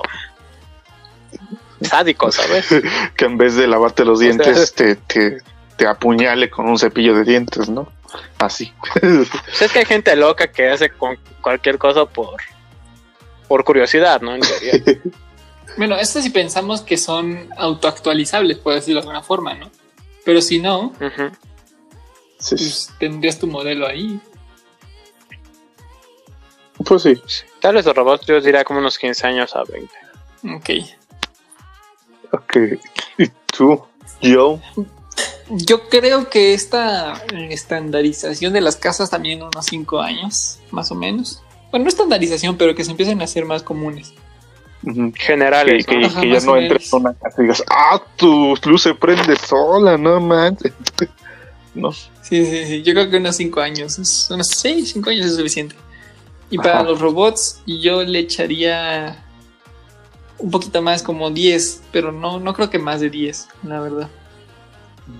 sádicos, 1.81 2.35
¿sabes? 2.35 2.67
Que 3.15 3.25
en 3.25 3.37
vez 3.37 3.55
de 3.55 3.67
lavarte 3.67 4.05
los 4.05 4.19
sea, 4.19 4.29
dientes, 4.29 4.73
te, 4.75 4.95
te, 4.95 5.37
te 5.77 5.87
apuñale 5.87 6.49
con 6.49 6.67
un 6.67 6.77
cepillo 6.77 7.15
de 7.15 7.23
dientes, 7.23 7.69
¿no? 7.69 7.91
Así. 8.37 8.73
Pues 9.01 9.61
es 9.61 9.71
que 9.71 9.79
hay 9.79 9.85
gente 9.85 10.15
loca 10.15 10.51
que 10.51 10.69
hace 10.69 10.89
con 10.89 11.17
cualquier 11.41 11.77
cosa 11.77 12.05
por, 12.05 12.41
por 13.47 13.63
curiosidad, 13.63 14.21
¿no? 14.21 14.35
En 14.35 14.41
teoría. 14.41 14.73
Bueno, 15.77 15.95
esto 15.95 16.19
si 16.19 16.31
pensamos 16.31 16.81
que 16.81 16.97
son 16.97 17.47
autoactualizables, 17.55 18.57
por 18.57 18.73
decirlo 18.73 18.99
de 18.99 19.07
alguna 19.07 19.21
forma, 19.21 19.53
¿no? 19.53 19.69
Pero 20.25 20.41
si 20.41 20.59
no. 20.59 20.93
Sí, 22.39 22.57
sí. 22.57 22.65
pues 22.65 22.89
tendrías 22.99 23.39
tu 23.39 23.47
modelo 23.47 23.87
ahí. 23.87 24.19
Pues 26.83 27.03
sí. 27.03 27.21
Tal 27.61 27.75
vez 27.75 27.85
los 27.85 27.95
robots 27.95 28.25
yo 28.25 28.41
diría 28.41 28.63
como 28.63 28.79
unos 28.79 28.97
15 28.97 29.27
años 29.27 29.55
a 29.55 29.63
20. 29.63 29.93
Ok. 30.55 30.69
Ok. 32.31 32.55
¿Y 33.17 33.27
tú, 33.55 33.81
yo? 34.21 34.59
Yo 35.49 35.89
creo 35.89 36.29
que 36.29 36.53
esta 36.53 37.21
estandarización 37.49 38.53
de 38.53 38.61
las 38.61 38.75
casas 38.75 39.09
también 39.09 39.41
unos 39.41 39.65
5 39.65 39.99
años, 39.99 40.59
más 40.71 40.91
o 40.91 40.95
menos. 40.95 41.41
Bueno, 41.71 41.83
no 41.85 41.89
estandarización, 41.89 42.57
pero 42.57 42.75
que 42.75 42.83
se 42.83 42.91
empiecen 42.91 43.21
a 43.21 43.23
hacer 43.25 43.45
más 43.45 43.63
comunes. 43.63 44.13
Generales, 45.15 45.85
Que, 45.85 45.95
¿no? 45.95 46.01
que- 46.01 46.05
Ajá, 46.07 46.21
que 46.21 46.29
ya 46.31 46.39
no 46.41 46.55
entres 46.57 46.93
a 46.93 46.97
una 46.97 47.13
casa 47.13 47.35
y 47.39 47.41
digas, 47.43 47.63
ah, 47.69 48.01
tu 48.15 48.55
luz 48.65 48.83
se 48.83 48.93
prende 48.93 49.35
sola, 49.35 49.97
no 49.97 50.19
manches. 50.19 50.73
No. 51.75 51.91
Sí, 51.93 52.09
sí, 52.45 52.65
sí. 52.65 52.81
Yo 52.81 52.93
creo 52.93 53.09
que 53.11 53.17
unos 53.17 53.35
5 53.35 53.61
años. 53.61 53.99
es- 53.99 54.27
Unos 54.31 54.47
6, 54.47 54.91
5 54.91 55.11
años 55.11 55.27
es 55.27 55.35
suficiente. 55.35 55.75
Y 56.49 56.57
para 56.57 56.81
los 56.81 56.99
robots, 56.99 57.61
yo 57.67 58.01
le 58.03 58.19
echaría 58.19 59.23
un 60.39 60.51
poquito 60.51 60.81
más, 60.81 61.03
como 61.03 61.29
10, 61.29 61.83
pero 61.91 62.11
no, 62.11 62.39
no 62.39 62.53
creo 62.53 62.69
que 62.69 62.79
más 62.79 63.01
de 63.01 63.09
10, 63.09 63.47
la 63.63 63.79
verdad. 63.79 64.09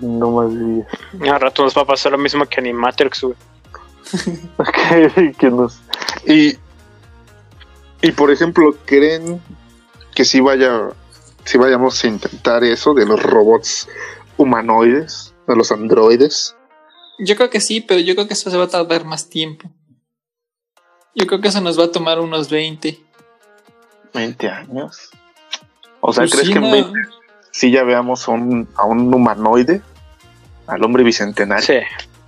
No 0.01 0.32
más 0.32 0.51
diría. 0.51 0.88
Al 1.34 1.41
rato 1.41 1.63
nos 1.63 1.78
va 1.78 1.82
a 1.82 1.86
pasar 1.86 2.11
lo 2.11 2.17
mismo 2.17 2.45
que 2.45 2.59
Animatrix, 2.59 3.22
güey. 3.22 3.36
Ok, 4.57 5.38
que 5.38 5.49
nos... 5.51 5.80
Y, 6.26 6.57
y 8.01 8.11
por 8.11 8.32
ejemplo, 8.32 8.76
¿creen 8.86 9.41
que 10.15 10.26
si 10.26 10.39
vaya, 10.39 10.89
si 11.45 11.57
vayamos 11.57 12.03
a 12.03 12.07
intentar 12.07 12.63
eso 12.63 12.93
de 12.93 13.05
los 13.05 13.22
robots 13.22 13.88
humanoides, 14.38 15.34
de 15.47 15.55
los 15.55 15.72
androides? 15.72 16.55
Yo 17.20 17.36
creo 17.36 17.49
que 17.49 17.59
sí, 17.59 17.82
pero 17.82 17.99
yo 17.99 18.15
creo 18.15 18.28
que 18.28 18.34
eso 18.34 18.49
se 18.49 18.57
va 18.57 18.65
a 18.65 18.70
tardar 18.70 19.05
más 19.05 19.30
tiempo. 19.30 19.70
Yo 21.15 21.28
creo 21.28 21.41
que 21.41 21.49
eso 21.49 21.61
nos 21.61 21.78
va 21.78 21.86
a 21.86 21.91
tomar 21.91 22.20
unos 22.20 22.49
20. 22.49 23.09
20 24.14 24.49
años. 24.49 25.10
O 26.01 26.14
sea, 26.14 26.22
Pues 26.24 26.32
¿crees 26.32 26.47
sí, 26.47 26.53
que 26.53 26.60
en 26.60 26.66
no, 26.66 26.72
20 26.72 26.99
sí 27.51 27.72
ya 27.72 27.84
veamos 27.84 28.28
a 28.28 28.32
un, 28.32 28.68
a 28.76 28.86
un 28.86 29.14
humanoide? 29.14 29.82
Al 30.68 30.84
hombre 30.84 31.03
bicentenario. 31.03 31.66
Sí. 31.66 31.80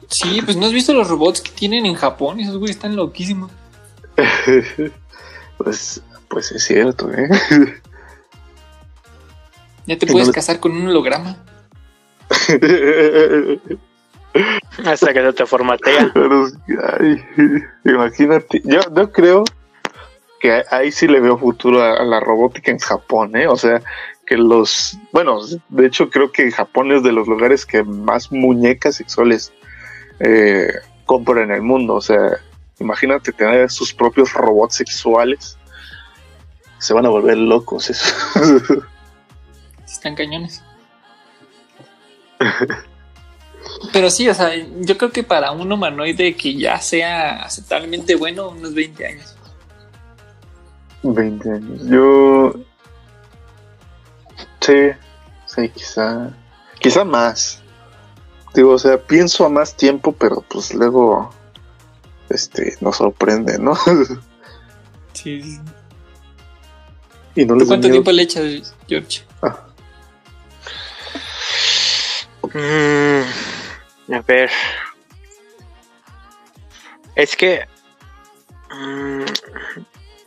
Sí, 0.09 0.41
pues 0.41 0.57
no 0.57 0.65
has 0.65 0.73
visto 0.73 0.93
los 0.93 1.07
robots 1.07 1.39
que 1.41 1.51
tienen 1.51 1.85
en 1.85 1.95
Japón, 1.95 2.39
esos 2.41 2.57
güeyes 2.57 2.75
están 2.75 2.95
loquísimos. 2.95 3.51
Pues, 5.57 6.01
pues 6.27 6.51
es 6.53 6.63
cierto, 6.63 7.11
¿eh? 7.13 7.29
Ya 9.85 9.97
te 9.97 10.07
puedes 10.07 10.27
no- 10.27 10.33
casar 10.33 10.59
con 10.59 10.71
un 10.71 10.87
holograma. 10.87 11.37
Hasta 14.85 15.13
que 15.13 15.21
se 15.21 15.33
te 15.33 15.45
formatea. 15.45 16.11
Pero, 16.13 16.47
ay, 16.99 17.23
imagínate, 17.85 18.61
yo, 18.63 18.79
yo 18.95 19.11
creo 19.11 19.43
que 20.41 20.63
ahí 20.71 20.91
sí 20.91 21.07
le 21.07 21.19
veo 21.19 21.37
futuro 21.37 21.83
a, 21.83 22.03
la 22.03 22.19
robótica 22.19 22.71
en 22.71 22.79
Japón, 22.79 23.35
¿eh? 23.35 23.47
O 23.47 23.55
sea, 23.55 23.81
que 24.25 24.37
los, 24.37 24.97
bueno, 25.11 25.39
de 25.69 25.85
hecho 25.85 26.09
creo 26.09 26.31
que 26.31 26.51
Japón 26.51 26.91
es 26.91 27.03
de 27.03 27.11
los 27.11 27.27
lugares 27.27 27.65
que 27.65 27.83
más 27.83 28.31
muñecas 28.31 28.95
sexuales 28.95 29.53
eh, 30.19 30.73
compran 31.05 31.43
en 31.43 31.51
el 31.51 31.61
mundo, 31.61 31.95
o 31.95 32.01
sea, 32.01 32.39
imagínate 32.79 33.31
tener 33.31 33.69
sus 33.69 33.93
propios 33.93 34.33
robots 34.33 34.75
sexuales, 34.75 35.57
se 36.79 36.93
van 36.93 37.05
a 37.05 37.09
volver 37.09 37.37
locos 37.37 37.89
eso. 37.91 38.15
Están 39.85 40.15
cañones. 40.15 40.63
Pero 43.93 44.09
sí, 44.09 44.27
o 44.27 44.33
sea, 44.33 44.51
yo 44.79 44.97
creo 44.97 45.11
que 45.11 45.21
para 45.21 45.51
un 45.51 45.71
humanoide 45.71 46.35
que 46.35 46.55
ya 46.55 46.79
sea 46.79 47.43
aceptablemente 47.43 48.15
bueno, 48.15 48.49
unos 48.49 48.73
20 48.73 49.05
años. 49.05 49.35
20 51.03 51.51
años. 51.51 51.81
Yo. 51.85 52.53
Sí, 54.59 54.91
sí, 55.47 55.69
quizá. 55.69 56.31
Quizá 56.79 57.03
más. 57.03 57.61
Digo, 58.53 58.71
o 58.73 58.79
sea, 58.79 58.97
pienso 58.97 59.45
a 59.45 59.49
más 59.49 59.75
tiempo, 59.75 60.11
pero 60.13 60.41
pues 60.41 60.73
luego. 60.73 61.31
Este, 62.29 62.77
nos 62.79 62.97
sorprende, 62.97 63.59
¿no? 63.59 63.73
Sí. 65.13 65.59
y 67.35 67.45
no 67.45 67.55
les 67.55 67.67
¿Cuánto 67.67 67.87
miedo. 67.89 67.95
tiempo 68.01 68.11
le 68.13 68.23
echas, 68.23 68.73
George? 68.87 69.23
Mm, 72.53 74.13
a 74.13 74.21
ver. 74.21 74.49
Es 77.15 77.35
que. 77.35 77.67
mm, 78.71 79.25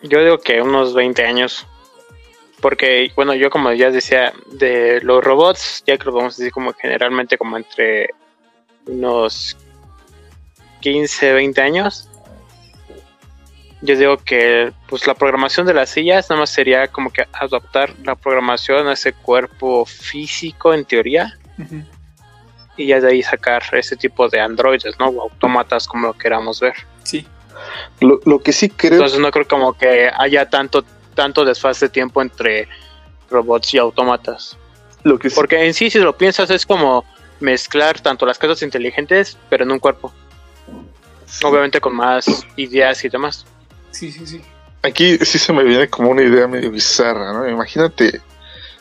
yo 0.05 0.23
digo 0.23 0.39
que 0.39 0.61
unos 0.61 0.95
20 0.95 1.25
años. 1.25 1.67
Porque, 2.61 3.11
bueno, 3.15 3.35
yo 3.35 3.51
como 3.51 3.73
ya 3.73 3.91
decía, 3.91 4.33
de 4.53 5.01
los 5.03 5.23
robots, 5.23 5.83
ya 5.87 5.99
que 5.99 6.05
lo 6.05 6.13
vamos 6.13 6.35
a 6.35 6.39
decir 6.39 6.53
como 6.53 6.73
generalmente 6.73 7.37
como 7.37 7.57
entre 7.57 8.11
unos 8.87 9.57
15, 10.81 11.33
20 11.33 11.61
años. 11.61 12.09
Yo 13.83 13.97
digo 13.97 14.17
que 14.17 14.73
pues 14.89 15.07
la 15.07 15.15
programación 15.15 15.67
de 15.67 15.75
las 15.75 15.91
sillas 15.91 16.31
nada 16.31 16.41
más 16.41 16.51
sería 16.51 16.89
como 16.89 17.13
que 17.13 17.27
adaptar 17.33 17.93
la 18.03 18.15
programación 18.15 18.89
a 18.89 18.95
ese 18.95 19.13
cuerpo 19.13 19.85
físico 19.85 20.73
en 20.73 20.87
teoría 20.87 21.39
y 22.79 22.87
ya 22.87 23.01
de 23.01 23.09
ahí 23.09 23.23
sacar 23.23 23.63
ese 23.73 23.97
tipo 23.97 24.29
de 24.29 24.41
androides, 24.41 24.99
¿no? 24.99 25.09
O 25.09 25.23
autómatas 25.23 25.87
como 25.87 26.07
lo 26.07 26.15
queramos 26.15 26.61
ver. 26.61 26.75
Lo, 28.01 28.21
lo 28.25 28.41
que 28.41 28.53
sí 28.53 28.69
creo. 28.69 28.95
Entonces 28.95 29.19
no 29.19 29.31
creo 29.31 29.47
como 29.47 29.73
que 29.75 30.11
haya 30.17 30.49
tanto 30.49 30.85
tanto 31.15 31.45
desfase 31.45 31.87
de 31.87 31.91
tiempo 31.91 32.21
entre 32.21 32.69
robots 33.31 33.75
y 33.75 33.79
autómatas. 33.79 34.57
lo 35.03 35.19
que 35.19 35.31
sí, 35.31 35.37
Porque 35.37 35.65
en 35.65 35.75
sí, 35.75 35.91
si 35.91 35.99
lo 35.99 36.17
piensas, 36.17 36.51
es 36.51 36.67
como 36.67 37.05
mezclar 37.41 38.01
tanto 38.01 38.27
las 38.27 38.39
casas 38.39 38.63
inteligentes, 38.63 39.39
pero 39.49 39.65
en 39.65 39.73
un 39.73 39.79
cuerpo. 39.79 40.13
Obviamente 41.43 41.81
con 41.81 41.97
más 41.97 42.27
ideas 42.57 43.05
y 43.05 43.09
demás. 43.09 43.47
Sí, 43.91 44.11
sí, 44.13 44.27
sí. 44.27 44.41
aquí 44.83 45.19
sí 45.19 45.39
se 45.39 45.53
me 45.53 45.65
viene 45.65 45.89
como 45.89 46.11
una 46.11 46.23
idea 46.23 46.47
medio 46.47 46.71
bizarra, 46.71 47.33
¿no? 47.33 47.49
Imagínate. 47.49 48.21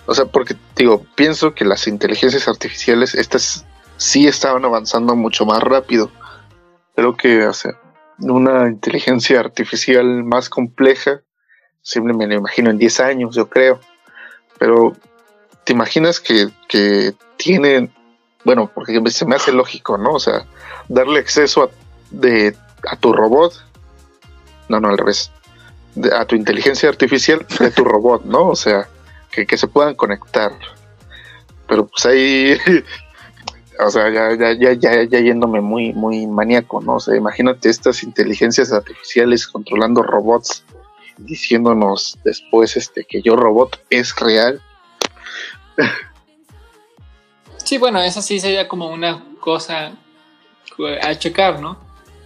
O 0.06 0.14
sea, 0.14 0.26
porque 0.26 0.56
digo, 0.76 1.06
pienso 1.16 1.54
que 1.54 1.66
las 1.66 1.88
inteligencias 1.88 2.48
artificiales, 2.48 3.16
estas 3.16 3.66
sí 3.98 4.28
estaban 4.28 4.66
avanzando 4.66 5.16
mucho 5.16 5.46
más 5.46 5.62
rápido. 5.64 6.12
Creo 6.96 7.16
que, 7.16 7.46
o 7.48 7.54
sea, 7.54 7.72
una 8.20 8.68
inteligencia 8.68 9.40
artificial 9.40 10.24
más 10.24 10.50
compleja, 10.50 11.22
siempre 11.82 12.14
me 12.14 12.28
lo 12.28 12.36
imagino 12.36 12.70
en 12.70 12.78
10 12.78 13.00
años, 13.02 13.36
yo 13.36 13.50
creo. 13.50 13.80
Pero, 14.60 14.96
¿te 15.66 15.74
imaginas 15.74 16.20
que, 16.20 16.50
que 16.68 17.14
tienen, 17.38 17.94
bueno, 18.46 18.72
porque 18.74 19.02
se 19.10 19.26
me 19.26 19.36
hace 19.36 19.52
lógico, 19.52 19.98
¿no? 19.98 20.14
O 20.14 20.20
sea, 20.20 20.46
darle 20.88 21.20
acceso 21.20 21.64
a, 21.64 21.70
de, 22.12 22.56
a 22.90 22.96
tu 22.98 23.14
robot, 23.14 23.54
no, 24.70 24.80
no, 24.80 24.90
al 24.90 24.98
revés, 24.98 25.32
de- 25.96 26.16
a 26.16 26.26
tu 26.26 26.36
inteligencia 26.36 26.90
artificial 26.90 27.46
de 27.60 27.72
tu 27.72 27.84
robot, 27.84 28.24
¿no? 28.26 28.48
O 28.50 28.56
sea, 28.56 28.88
que, 29.32 29.46
que 29.46 29.58
se 29.58 29.68
puedan 29.68 29.96
conectar. 29.96 30.52
Pero 31.68 31.88
pues 31.88 32.06
ahí, 32.06 32.58
o 33.80 33.90
sea, 33.90 34.10
ya, 34.10 34.36
ya, 34.36 34.54
ya, 34.54 34.74
ya, 34.74 35.04
ya 35.04 35.20
yéndome 35.20 35.62
muy, 35.62 35.94
muy 35.94 36.28
maníaco, 36.28 36.82
¿no? 36.82 36.96
O 36.96 37.00
sea, 37.00 37.16
imagínate 37.16 37.70
estas 37.70 38.04
inteligencias 38.04 38.72
artificiales 38.72 39.48
controlando 39.48 40.04
robots, 40.04 40.64
diciéndonos 41.18 42.18
después 42.24 42.76
este 42.78 43.06
que 43.06 43.22
yo 43.22 43.36
robot 43.36 43.80
es 43.90 44.16
real. 44.16 44.62
Sí, 47.58 47.78
bueno, 47.78 48.02
eso 48.02 48.22
sí 48.22 48.40
sería 48.40 48.68
como 48.68 48.90
una 48.92 49.24
cosa 49.40 49.94
a 51.02 51.16
checar, 51.16 51.62
¿no? 51.62 51.78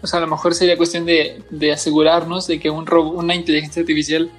O 0.02 0.08
sea, 0.08 0.20
a 0.20 0.22
lo 0.22 0.28
mejor 0.28 0.54
sería 0.54 0.78
cuestión 0.78 1.06
de, 1.06 1.44
de 1.50 1.74
asegurarnos 1.74 2.48
de 2.48 2.60
que 2.60 2.70
un 2.70 2.86
robo, 2.86 3.12
una 3.12 3.36
inteligencia 3.36 3.82
artificial 3.82 4.32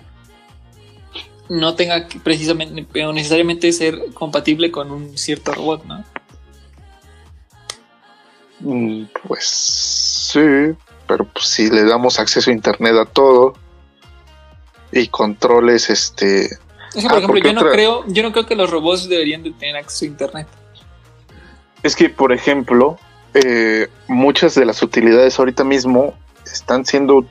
no 1.49 1.75
tenga 1.75 2.07
que 2.09 2.19
precisamente 2.21 2.87
necesariamente 3.13 3.73
ser 3.73 4.13
compatible 4.15 4.71
con 4.71 4.91
un 4.91 5.17
cierto 5.17 5.53
robot, 5.53 5.85
¿no? 5.85 6.05
Mm, 8.61 9.05
Pues 9.27 9.45
sí, 9.47 10.41
pero 11.07 11.25
pues 11.25 11.47
si 11.47 11.71
le 11.71 11.85
damos 11.85 12.19
acceso 12.19 12.51
a 12.51 12.53
internet 12.53 12.95
a 12.97 13.05
todo 13.05 13.55
y 14.93 15.09
controles, 15.09 15.91
este, 15.91 16.47
Es 16.95 17.03
que, 17.03 17.03
por 17.03 17.13
Ah, 17.13 17.19
ejemplo, 17.19 17.39
yo 17.41 17.53
no 17.53 17.61
otra- 17.61 17.73
creo, 17.73 18.05
yo 18.09 18.23
no 18.23 18.33
creo 18.33 18.47
que 18.47 18.57
los 18.57 18.71
robots 18.71 19.09
deberían 19.09 19.43
de 19.43 19.53
tener 19.53 19.77
acceso 19.77 20.05
a 20.07 20.09
internet. 20.09 20.47
Es 21.83 21.95
que, 21.95 22.09
por 22.09 22.33
ejemplo, 22.33 22.99
eh, 23.35 23.89
muchas 24.09 24.55
de 24.55 24.65
las 24.65 24.83
utilidades 24.83 25.39
ahorita 25.39 25.65
mismo 25.65 26.15
están 26.51 26.85
siendo 26.87 27.25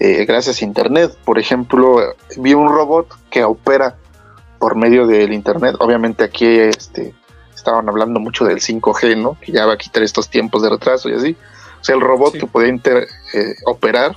eh, 0.00 0.24
gracias 0.26 0.60
a 0.60 0.64
Internet. 0.64 1.16
Por 1.24 1.38
ejemplo, 1.38 2.14
vi 2.36 2.52
un 2.52 2.68
robot 2.68 3.08
que 3.30 3.42
opera 3.44 3.96
por 4.58 4.76
medio 4.76 5.06
del 5.06 5.32
Internet. 5.32 5.76
Obviamente 5.78 6.24
aquí 6.24 6.46
este, 6.46 7.14
estaban 7.64 7.88
hablando 7.88 8.20
mucho 8.20 8.44
del 8.44 8.60
5G, 8.60 9.16
¿no? 9.16 9.38
Que 9.40 9.52
ya 9.52 9.64
va 9.64 9.72
a 9.72 9.78
quitar 9.78 10.02
estos 10.02 10.28
tiempos 10.28 10.62
de 10.62 10.68
retraso 10.68 11.08
y 11.08 11.14
así. 11.14 11.36
O 11.80 11.84
sea, 11.84 11.94
el 11.94 12.00
robot 12.02 12.34
Sí. 12.34 12.40
que 12.40 12.46
puede 12.46 12.68
inter- 12.68 13.08
eh, 13.32 13.54
operar, 13.66 14.14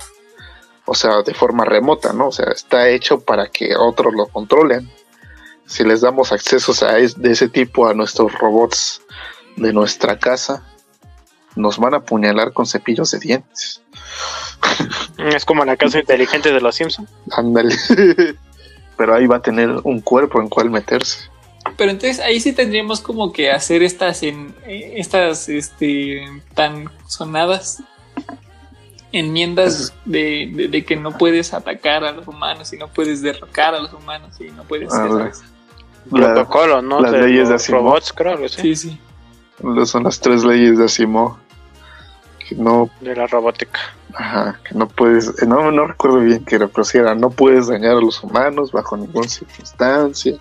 o 0.84 0.94
sea, 0.94 1.22
de 1.22 1.32
forma 1.34 1.64
remota, 1.64 2.12
¿no? 2.12 2.28
O 2.28 2.32
sea, 2.32 2.46
está 2.52 2.88
hecho 2.88 3.20
para 3.20 3.46
que 3.48 3.74
otros 3.76 4.12
lo 4.14 4.26
controlen. 4.26 4.90
Si 5.66 5.82
les 5.84 6.00
damos 6.02 6.30
accesos 6.32 6.82
a 6.82 6.98
es- 6.98 7.20
de 7.20 7.32
ese 7.32 7.48
tipo 7.48 7.88
a 7.88 7.94
nuestros 7.94 8.32
robots 8.38 9.00
de 9.56 9.72
nuestra 9.72 10.18
casa, 10.18 10.62
nos 11.56 11.78
van 11.78 11.94
a 11.94 11.98
apuñalar 11.98 12.52
con 12.52 12.66
cepillos 12.66 13.10
de 13.10 13.18
dientes. 13.18 13.82
Es 15.18 15.44
como 15.44 15.64
la 15.64 15.76
casa 15.76 15.98
inteligente 15.98 16.52
de 16.52 16.60
los 16.60 16.74
Simpsons. 16.76 17.08
Ándale. 17.32 17.74
Pero 18.96 19.14
ahí 19.14 19.26
va 19.26 19.36
a 19.36 19.42
tener 19.42 19.70
un 19.84 20.00
cuerpo 20.00 20.40
en 20.40 20.48
cual 20.48 20.70
meterse. 20.70 21.28
Pero 21.78 21.92
entonces 21.92 22.18
ahí 22.20 22.40
sí 22.40 22.52
tendríamos 22.52 23.00
como 23.00 23.32
que 23.32 23.50
hacer 23.50 23.82
estas 23.82 24.22
en 24.24 24.54
estas 24.66 25.48
este 25.48 26.20
tan 26.54 26.90
sonadas 27.06 27.82
enmiendas 29.12 29.94
de, 30.04 30.50
de- 30.54 30.68
de 30.68 30.84
que 30.84 30.96
no 30.96 31.12
puedes 31.16 31.54
atacar 31.54 32.04
a 32.04 32.12
los 32.12 32.26
humanos 32.28 32.72
y 32.72 32.76
no 32.76 32.88
puedes 32.88 33.22
derrocar 33.22 33.74
a 33.74 33.80
los 33.80 33.92
humanos 33.92 34.36
y 34.40 34.50
no 34.50 34.64
puedes 34.64 34.92
Ah, 34.92 35.06
sabes. 35.08 35.42
La- 36.10 36.34
Protocolo, 36.34 36.82
¿no? 36.82 37.00
las 37.00 37.12
leyes 37.12 37.48
de 37.48 37.54
los 37.54 37.62
Asimov. 37.62 37.82
robots, 37.84 38.12
creo, 38.12 38.48
Sí, 38.48 38.74
sí. 38.76 38.98
son 39.86 40.04
las 40.04 40.20
tres 40.20 40.44
leyes 40.44 40.76
de 40.78 40.84
Asimov. 40.84 41.36
Que 42.46 42.54
no, 42.54 42.90
de 43.00 43.14
la 43.14 43.26
robótica. 43.26 43.78
ajá, 44.14 44.58
que 44.66 44.74
no 44.74 44.88
puedes, 44.88 45.28
eh, 45.42 45.46
no, 45.46 45.70
no 45.70 45.86
recuerdo 45.86 46.20
bien 46.20 46.44
qué 46.44 46.56
era, 46.56 46.66
pero 46.66 46.82
sí 46.84 46.96
era, 46.98 47.14
no 47.14 47.30
puedes 47.30 47.68
dañar 47.68 47.92
a 47.92 48.00
los 48.00 48.22
humanos 48.22 48.72
bajo 48.72 48.96
ninguna 48.96 49.28
circunstancia. 49.28 50.34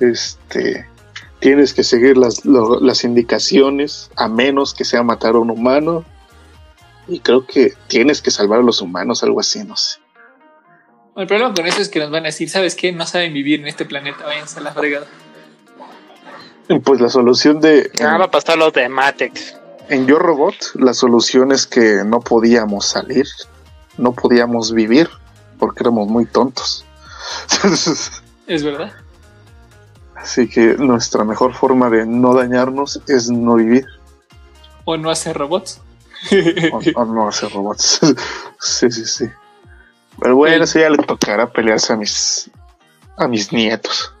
Este, 0.00 0.86
tienes 1.40 1.72
que 1.74 1.82
seguir 1.84 2.16
las, 2.16 2.44
lo- 2.44 2.80
las 2.80 3.04
indicaciones 3.04 4.10
a 4.16 4.28
menos 4.28 4.74
que 4.74 4.84
sea 4.84 5.02
matar 5.02 5.34
a 5.34 5.38
un 5.38 5.50
humano. 5.50 6.04
Y 7.08 7.20
creo 7.20 7.46
que 7.46 7.72
tienes 7.86 8.20
que 8.20 8.30
salvar 8.30 8.60
a 8.60 8.62
los 8.62 8.80
humanos, 8.82 9.22
algo 9.22 9.38
así, 9.40 9.62
no 9.62 9.76
sé. 9.76 9.98
El 11.16 11.26
problema 11.26 11.54
con 11.54 11.66
eso 11.66 11.80
es 11.80 11.88
que 11.88 11.98
nos 12.00 12.10
van 12.10 12.24
a 12.24 12.26
decir, 12.26 12.50
¿sabes 12.50 12.74
qué? 12.74 12.92
No 12.92 13.06
saben 13.06 13.32
vivir 13.32 13.60
en 13.60 13.68
este 13.68 13.84
planeta, 13.86 14.24
váyanse 14.26 14.58
a 14.58 14.62
la 14.62 14.72
fregada. 14.72 15.06
Pues 16.84 17.00
la 17.00 17.08
solución 17.08 17.60
de... 17.60 17.90
Ah, 18.00 18.18
va 18.18 18.24
a 18.24 18.30
pasar 18.30 18.58
lo 18.58 18.70
de 18.72 18.88
Matex. 18.88 19.56
en 19.88 20.06
Yo 20.08 20.18
Robot 20.18 20.56
la 20.74 20.92
solución 20.94 21.52
es 21.52 21.66
que 21.66 22.02
no 22.04 22.20
podíamos 22.20 22.86
salir, 22.86 23.24
no 23.96 24.12
podíamos 24.12 24.72
vivir, 24.72 25.08
porque 25.60 25.84
éramos 25.84 26.08
muy 26.08 26.26
tontos. 26.26 26.84
Es 28.48 28.62
verdad. 28.62 28.92
Así 30.26 30.48
que 30.48 30.74
nuestra 30.76 31.22
mejor 31.22 31.54
forma 31.54 31.88
de 31.88 32.04
no 32.04 32.34
dañarnos 32.34 33.00
es 33.06 33.30
no 33.30 33.54
vivir 33.54 33.86
O 34.84 34.96
no 34.96 35.08
hacer 35.08 35.38
robots. 35.38 35.80
o, 36.72 36.80
o 37.00 37.04
no 37.04 37.28
hacer 37.28 37.52
robots. 37.52 38.00
sí, 38.58 38.90
sí, 38.90 39.04
sí. 39.04 39.26
Pero 40.20 40.34
bueno, 40.34 40.64
eso 40.64 40.80
ya 40.80 40.90
le 40.90 40.98
tocará 40.98 41.48
pelearse 41.48 41.92
a 41.92 41.96
mis 41.96 42.50
a 43.16 43.28
mis 43.28 43.52
nietos. 43.52 44.12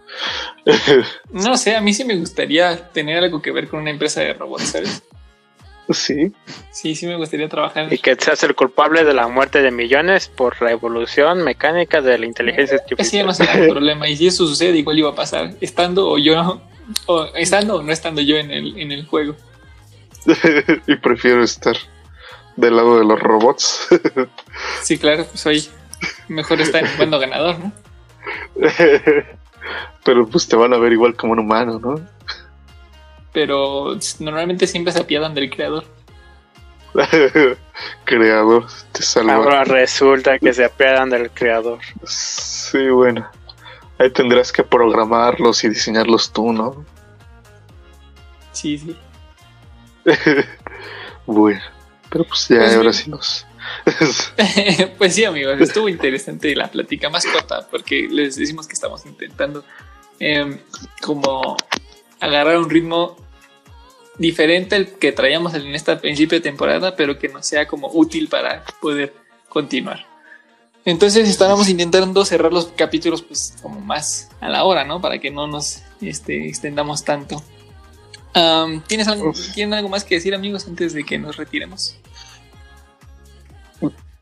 No 1.32 1.56
sé, 1.56 1.74
a 1.74 1.80
mí 1.80 1.92
sí 1.92 2.04
me 2.04 2.16
gustaría 2.16 2.88
tener 2.92 3.24
algo 3.24 3.42
que 3.42 3.50
ver 3.50 3.68
con 3.68 3.80
una 3.80 3.90
empresa 3.90 4.20
de 4.20 4.32
robots, 4.32 4.68
¿sabes? 4.68 5.02
Sí. 5.90 6.32
Sí, 6.70 6.94
sí 6.94 7.06
me 7.06 7.16
gustaría 7.16 7.48
trabajar. 7.48 7.92
Y 7.92 7.98
que 7.98 8.14
seas 8.16 8.42
el 8.44 8.54
culpable 8.54 9.04
de 9.04 9.14
la 9.14 9.28
muerte 9.28 9.62
de 9.62 9.70
millones 9.70 10.28
por 10.28 10.60
la 10.62 10.72
evolución 10.72 11.42
mecánica 11.42 12.00
de 12.00 12.18
la 12.18 12.26
inteligencia 12.26 12.76
Ese 12.76 12.76
ya 12.76 12.82
artificial. 12.82 13.26
no 13.26 13.32
será 13.34 13.54
el 13.54 13.70
problema. 13.70 14.08
Y 14.08 14.16
si 14.16 14.26
eso 14.26 14.46
sucede, 14.46 14.76
igual 14.78 14.98
iba 14.98 15.10
a 15.10 15.14
pasar, 15.14 15.54
estando 15.60 16.08
o 16.08 16.18
yo, 16.18 16.60
o 17.06 17.24
estando 17.34 17.76
o 17.76 17.82
no 17.82 17.92
estando 17.92 18.20
yo 18.20 18.36
en 18.36 18.50
el, 18.50 18.78
en 18.78 18.92
el 18.92 19.06
juego. 19.06 19.36
y 20.86 20.96
prefiero 20.96 21.42
estar 21.42 21.76
del 22.56 22.76
lado 22.76 22.98
de 22.98 23.04
los 23.04 23.20
robots. 23.20 23.88
Sí, 24.82 24.96
claro, 24.96 25.26
pues 25.26 25.44
hoy 25.44 25.68
mejor 26.28 26.60
estar 26.62 26.82
en 26.82 26.98
bando 26.98 27.18
ganador, 27.18 27.58
¿no? 27.58 27.72
Pero 30.04 30.26
pues 30.26 30.48
te 30.48 30.56
van 30.56 30.72
a 30.72 30.78
ver 30.78 30.92
igual 30.92 31.14
como 31.14 31.32
un 31.32 31.40
humano, 31.40 31.78
¿no? 31.78 32.15
Pero 33.36 33.98
normalmente 34.20 34.66
siempre 34.66 34.94
se 34.94 35.00
apiadan 35.00 35.34
del 35.34 35.50
creador. 35.50 35.84
Creador, 38.06 38.66
te 38.92 39.02
salva. 39.02 39.34
Ahora 39.34 39.62
resulta 39.64 40.38
que 40.38 40.54
se 40.54 40.64
apiadan 40.64 41.10
del 41.10 41.30
creador. 41.30 41.78
Sí, 42.06 42.88
bueno. 42.88 43.30
Ahí 43.98 44.10
tendrás 44.10 44.50
que 44.50 44.62
programarlos 44.62 45.64
y 45.64 45.68
diseñarlos 45.68 46.32
tú, 46.32 46.50
¿no? 46.50 46.86
Sí, 48.52 48.78
sí. 48.78 48.96
Bueno, 51.26 51.60
pero 52.08 52.24
pues 52.24 52.48
ya 52.48 52.56
Pues 52.56 52.70
ahora 52.70 52.80
bien. 52.84 52.94
sí 52.94 53.10
nos. 53.10 53.46
pues 54.96 55.14
sí, 55.14 55.26
amigos, 55.26 55.60
estuvo 55.60 55.90
interesante 55.90 56.56
la 56.56 56.70
plática 56.70 57.10
más 57.10 57.26
corta 57.26 57.68
porque 57.70 58.08
les 58.10 58.36
decimos 58.36 58.66
que 58.66 58.72
estamos 58.72 59.04
intentando 59.04 59.62
em, 60.20 60.58
como 61.02 61.58
agarrar 62.18 62.56
un 62.56 62.70
ritmo 62.70 63.25
diferente 64.18 64.76
al 64.76 64.86
que 64.86 65.12
traíamos 65.12 65.54
en 65.54 65.74
este 65.74 65.96
principio 65.96 66.38
de 66.38 66.42
temporada, 66.42 66.96
pero 66.96 67.18
que 67.18 67.28
nos 67.28 67.46
sea 67.46 67.66
como 67.66 67.90
útil 67.92 68.28
para 68.28 68.64
poder 68.80 69.14
continuar. 69.48 70.06
Entonces 70.84 71.28
estábamos 71.28 71.68
intentando 71.68 72.24
cerrar 72.24 72.52
los 72.52 72.68
capítulos 72.68 73.20
pues 73.20 73.56
como 73.60 73.80
más 73.80 74.30
a 74.40 74.48
la 74.48 74.64
hora, 74.64 74.84
¿no? 74.84 75.00
Para 75.00 75.18
que 75.18 75.32
no 75.32 75.48
nos 75.48 75.82
este, 76.00 76.48
extendamos 76.48 77.04
tanto. 77.04 77.42
Am, 78.34 78.82
¿tienes 78.82 79.08
algo, 79.08 79.32
¿Tienen 79.54 79.74
algo 79.74 79.88
más 79.88 80.04
que 80.04 80.14
decir 80.14 80.34
amigos 80.34 80.66
antes 80.68 80.92
de 80.92 81.04
que 81.04 81.18
nos 81.18 81.36
retiremos? 81.36 81.98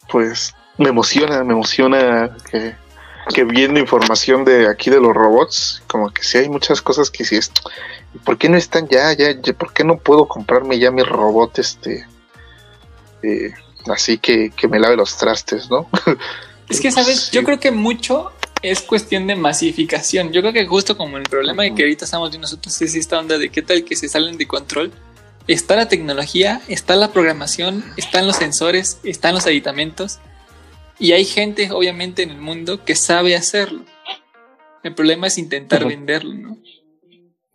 Pues 0.08 0.54
me 0.78 0.88
emociona, 0.88 1.44
me 1.44 1.52
emociona 1.52 2.34
que, 2.50 2.74
que 3.34 3.44
viendo 3.44 3.78
información 3.78 4.44
de 4.44 4.68
aquí 4.68 4.88
de 4.88 5.00
los 5.00 5.12
robots, 5.12 5.82
como 5.86 6.10
que 6.10 6.22
sí 6.22 6.38
hay 6.38 6.48
muchas 6.48 6.80
cosas 6.80 7.10
que 7.10 7.24
sí 7.24 7.36
es. 7.36 7.52
¿Por 8.24 8.38
qué 8.38 8.48
no 8.48 8.56
están 8.56 8.86
ya, 8.88 9.12
ya, 9.12 9.32
ya? 9.32 9.52
¿Por 9.54 9.72
qué 9.72 9.84
no 9.84 9.98
puedo 9.98 10.28
comprarme 10.28 10.78
ya 10.78 10.90
mi 10.90 11.02
robot 11.02 11.58
este? 11.58 12.06
eh, 13.24 13.52
así 13.86 14.18
que, 14.18 14.50
que 14.50 14.68
me 14.68 14.78
lave 14.78 14.96
los 14.96 15.16
trastes, 15.16 15.70
¿no? 15.70 15.88
Es 16.66 16.80
que, 16.80 16.90
¿sabes? 16.90 17.24
Sí. 17.24 17.30
Yo 17.32 17.44
creo 17.44 17.60
que 17.60 17.70
mucho 17.70 18.32
es 18.62 18.80
cuestión 18.80 19.26
de 19.26 19.36
masificación. 19.36 20.32
Yo 20.32 20.40
creo 20.40 20.54
que 20.54 20.66
justo 20.66 20.96
como 20.96 21.18
el 21.18 21.24
problema 21.24 21.62
que 21.74 21.82
ahorita 21.82 22.06
estamos 22.06 22.30
viendo 22.30 22.46
nosotros 22.46 22.80
es 22.80 22.94
esta 22.94 23.18
onda 23.18 23.36
de 23.36 23.50
qué 23.50 23.60
tal 23.60 23.84
que 23.84 23.94
se 23.96 24.08
salen 24.08 24.38
de 24.38 24.48
control. 24.48 24.90
Está 25.46 25.76
la 25.76 25.88
tecnología, 25.88 26.62
está 26.68 26.96
la 26.96 27.12
programación, 27.12 27.84
están 27.98 28.26
los 28.26 28.36
sensores, 28.36 28.98
están 29.04 29.34
los 29.34 29.44
aditamentos. 29.44 30.20
Y 30.98 31.12
hay 31.12 31.26
gente, 31.26 31.70
obviamente, 31.70 32.22
en 32.22 32.30
el 32.30 32.40
mundo 32.40 32.82
que 32.82 32.94
sabe 32.94 33.36
hacerlo. 33.36 33.84
El 34.82 34.94
problema 34.94 35.26
es 35.26 35.36
intentar 35.36 35.84
venderlo, 35.86 36.32
¿no? 36.32 36.58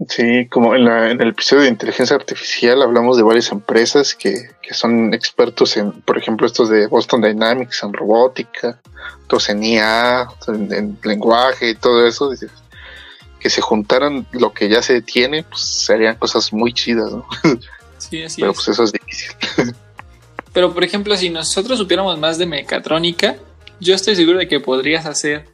Sí, 0.08 0.48
como 0.48 0.76
en, 0.76 0.86
la- 0.86 1.12
en 1.12 1.22
el 1.22 1.30
episodio 1.30 1.64
de 1.64 1.70
inteligencia 1.70 2.16
artificial 2.16 2.82
hablamos 2.82 3.18
de 3.18 3.24
varias 3.24 3.52
empresas 3.52 4.16
que, 4.16 4.50
que 4.62 4.74
son 4.74 5.14
expertos 5.14 5.76
en, 5.76 5.92
por 5.92 6.18
ejemplo, 6.18 6.48
estos 6.48 6.70
de 6.70 6.88
Boston 6.88 7.22
Dynamics 7.22 7.84
en 7.84 7.92
robótica, 7.94 8.80
otros 9.26 9.50
en 9.50 9.62
IA, 9.62 10.28
en, 10.48 10.74
en 10.74 10.98
lenguaje 11.04 11.72
y 11.72 11.76
todo 11.76 12.08
eso. 12.08 12.32
Que 13.42 13.50
se 13.50 13.62
juntaran 13.62 14.26
lo 14.32 14.54
que 14.54 14.70
ya 14.70 14.82
se 14.82 15.02
tiene, 15.02 15.44
pues 15.44 15.62
serían 15.62 16.16
cosas 16.16 16.52
muy 16.54 16.74
chidas, 16.74 17.12
¿no? 17.12 17.26
Sí, 17.98 18.24
así 18.24 18.40
Pero 18.40 18.52
es. 18.52 18.58
pues 18.58 18.68
eso 18.70 18.84
es 18.86 18.94
difícil. 18.94 19.32
Pero 20.54 20.74
por 20.74 20.86
ejemplo, 20.86 21.16
si 21.18 21.30
nosotros 21.30 21.78
supiéramos 21.78 22.18
más 22.18 22.38
de 22.38 22.46
mecatrónica, 22.46 23.36
yo 23.82 23.94
estoy 23.94 24.16
seguro 24.16 24.40
de 24.40 24.48
que 24.48 24.62
podrías 24.62 25.06
hacer 25.06 25.46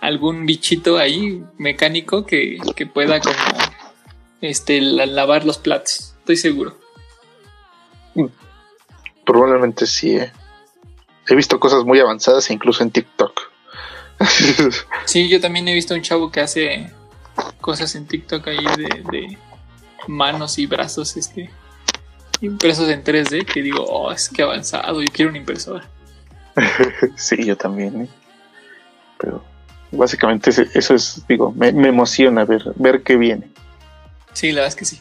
algún 0.00 0.46
bichito 0.46 0.96
ahí 0.98 1.42
mecánico 1.58 2.24
que, 2.24 2.58
que 2.76 2.86
pueda 2.86 3.18
como 3.20 3.34
este 4.40 4.80
la- 4.80 5.06
lavar 5.06 5.44
los 5.44 5.58
platos. 5.58 6.14
Estoy 6.20 6.36
seguro. 6.36 6.78
Probablemente 9.24 9.86
sí, 9.86 10.16
¿eh? 10.16 10.32
He 11.28 11.34
visto 11.36 11.60
cosas 11.60 11.84
muy 11.84 12.00
avanzadas 12.00 12.50
incluso 12.50 12.82
en 12.82 12.90
TikTok. 12.90 13.40
Sí, 15.06 15.28
yo 15.28 15.40
también 15.40 15.66
he 15.68 15.74
visto 15.74 15.94
un 15.94 16.02
chavo 16.02 16.30
que 16.30 16.40
hace 16.40 16.90
cosas 17.60 17.94
en 17.94 18.06
TikTok 18.06 18.46
ahí 18.48 18.64
de, 18.76 19.02
de 19.10 19.38
manos 20.06 20.58
y 20.58 20.66
brazos 20.66 21.16
este 21.16 21.50
impresos 22.40 22.88
en 22.88 23.02
3D 23.04 23.44
que 23.44 23.62
digo, 23.62 23.84
oh, 23.84 24.12
es 24.12 24.28
que 24.28 24.42
avanzado, 24.42 25.02
yo 25.02 25.08
quiero 25.12 25.30
una 25.30 25.38
impresora. 25.38 25.88
sí, 27.16 27.44
yo 27.44 27.56
también. 27.56 28.02
¿eh? 28.02 28.08
Pero 29.18 29.42
básicamente 29.90 30.50
eso 30.74 30.94
es, 30.94 31.22
digo, 31.28 31.52
me, 31.52 31.72
me 31.72 31.88
emociona 31.88 32.44
ver, 32.44 32.62
ver 32.76 33.02
qué 33.02 33.16
viene. 33.16 33.49
Sí, 34.32 34.52
la 34.52 34.62
verdad 34.62 34.68
es 34.68 34.76
que 34.76 34.84
sí. 34.84 35.00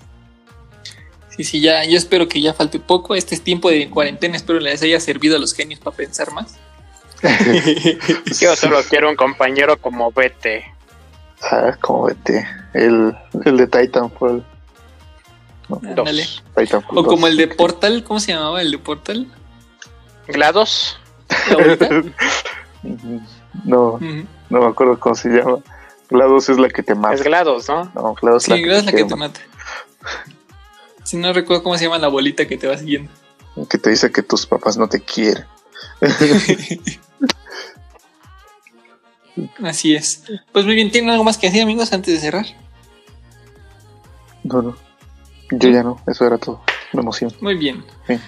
Sí, 1.30 1.44
sí, 1.44 1.62
ya, 1.62 1.86
yo 1.86 1.98
espero 1.98 2.28
que 2.28 2.42
ya 2.42 2.54
falte 2.54 2.80
poco. 2.80 3.16
Este 3.16 3.38
tiempo 3.38 3.70
de 3.70 3.90
cuarentena 3.90 4.36
espero 4.36 4.60
les 4.60 4.82
haya 4.84 5.00
servido 5.00 5.38
a 5.38 5.40
los 5.40 5.54
genios 5.54 5.80
para 5.80 5.96
pensar 5.96 6.32
más. 6.34 6.58
Yo 8.40 8.56
solo 8.56 8.80
quiero 8.90 9.10
un 9.10 9.16
compañero 9.16 9.78
como 9.80 10.12
Vete. 10.12 10.66
Ah, 11.42 11.78
como 11.80 12.04
vete. 12.04 12.46
El, 12.74 13.16
el 13.46 13.58
de 13.58 13.68
Titanfall. 13.68 14.44
Ándale. 15.70 16.26
Titanfall 16.58 16.98
O 16.98 17.04
como 17.06 17.22
2. 17.28 17.30
el 17.30 17.38
de 17.38 17.48
Portal, 17.48 18.04
¿cómo 18.04 18.20
se 18.20 18.34
llamaba 18.34 18.62
el 18.62 18.72
de 18.72 18.78
Portal? 18.78 19.28
GLaDOS. 20.28 20.98
No, 23.66 24.00
no 24.50 24.60
me 24.62 24.66
acuerdo 24.68 24.98
cómo 25.00 25.14
se 25.16 25.30
llama. 25.30 25.58
GLaDOS 26.10 26.50
es 26.50 26.58
la 26.58 26.70
que 26.70 26.84
te 26.84 26.96
mata. 26.96 27.16
Es 27.16 27.24
GLaDOS, 27.24 27.70
¿no? 27.70 27.92
No, 27.96 28.16
GLaDOS 28.16 28.44
Sí, 28.44 28.54
es 28.54 28.86
la 28.86 28.92
que 28.92 29.04
te 29.04 29.16
mata. 29.16 29.40
Si 31.04 31.18
no 31.18 31.34
recuerdo 31.34 31.64
cómo 31.64 31.78
se 31.78 31.86
llama 31.86 31.98
la 31.98 32.08
bolita 32.08 32.48
que 32.48 32.58
te 32.58 32.68
va 32.68 32.78
siguiendo. 32.78 33.12
que 33.70 33.78
te 33.78 33.90
dice 33.90 34.12
que 34.12 34.24
tus 34.24 34.46
papás 34.46 34.78
no 34.78 34.88
te 34.88 35.02
quieren. 35.02 35.46
Así 39.64 39.96
es. 39.96 40.24
Pues 40.52 40.66
muy 40.66 40.76
bien, 40.76 40.92
¿tienen 40.92 41.10
algo 41.12 41.24
más 41.24 41.38
que 41.38 41.48
decir, 41.48 41.62
amigos, 41.62 41.94
antes 41.94 42.14
de 42.14 42.20
cerrar? 42.20 42.46
No, 44.44 44.62
no. 44.62 44.76
Yo 45.52 45.70
ya 45.70 45.84
no, 45.84 46.02
eso 46.08 46.26
era 46.26 46.38
todo. 46.38 46.62
Me 46.94 47.02
emociono. 47.02 47.36
Muy 47.42 47.56
bien. 47.56 47.84
Sí. 48.08 48.20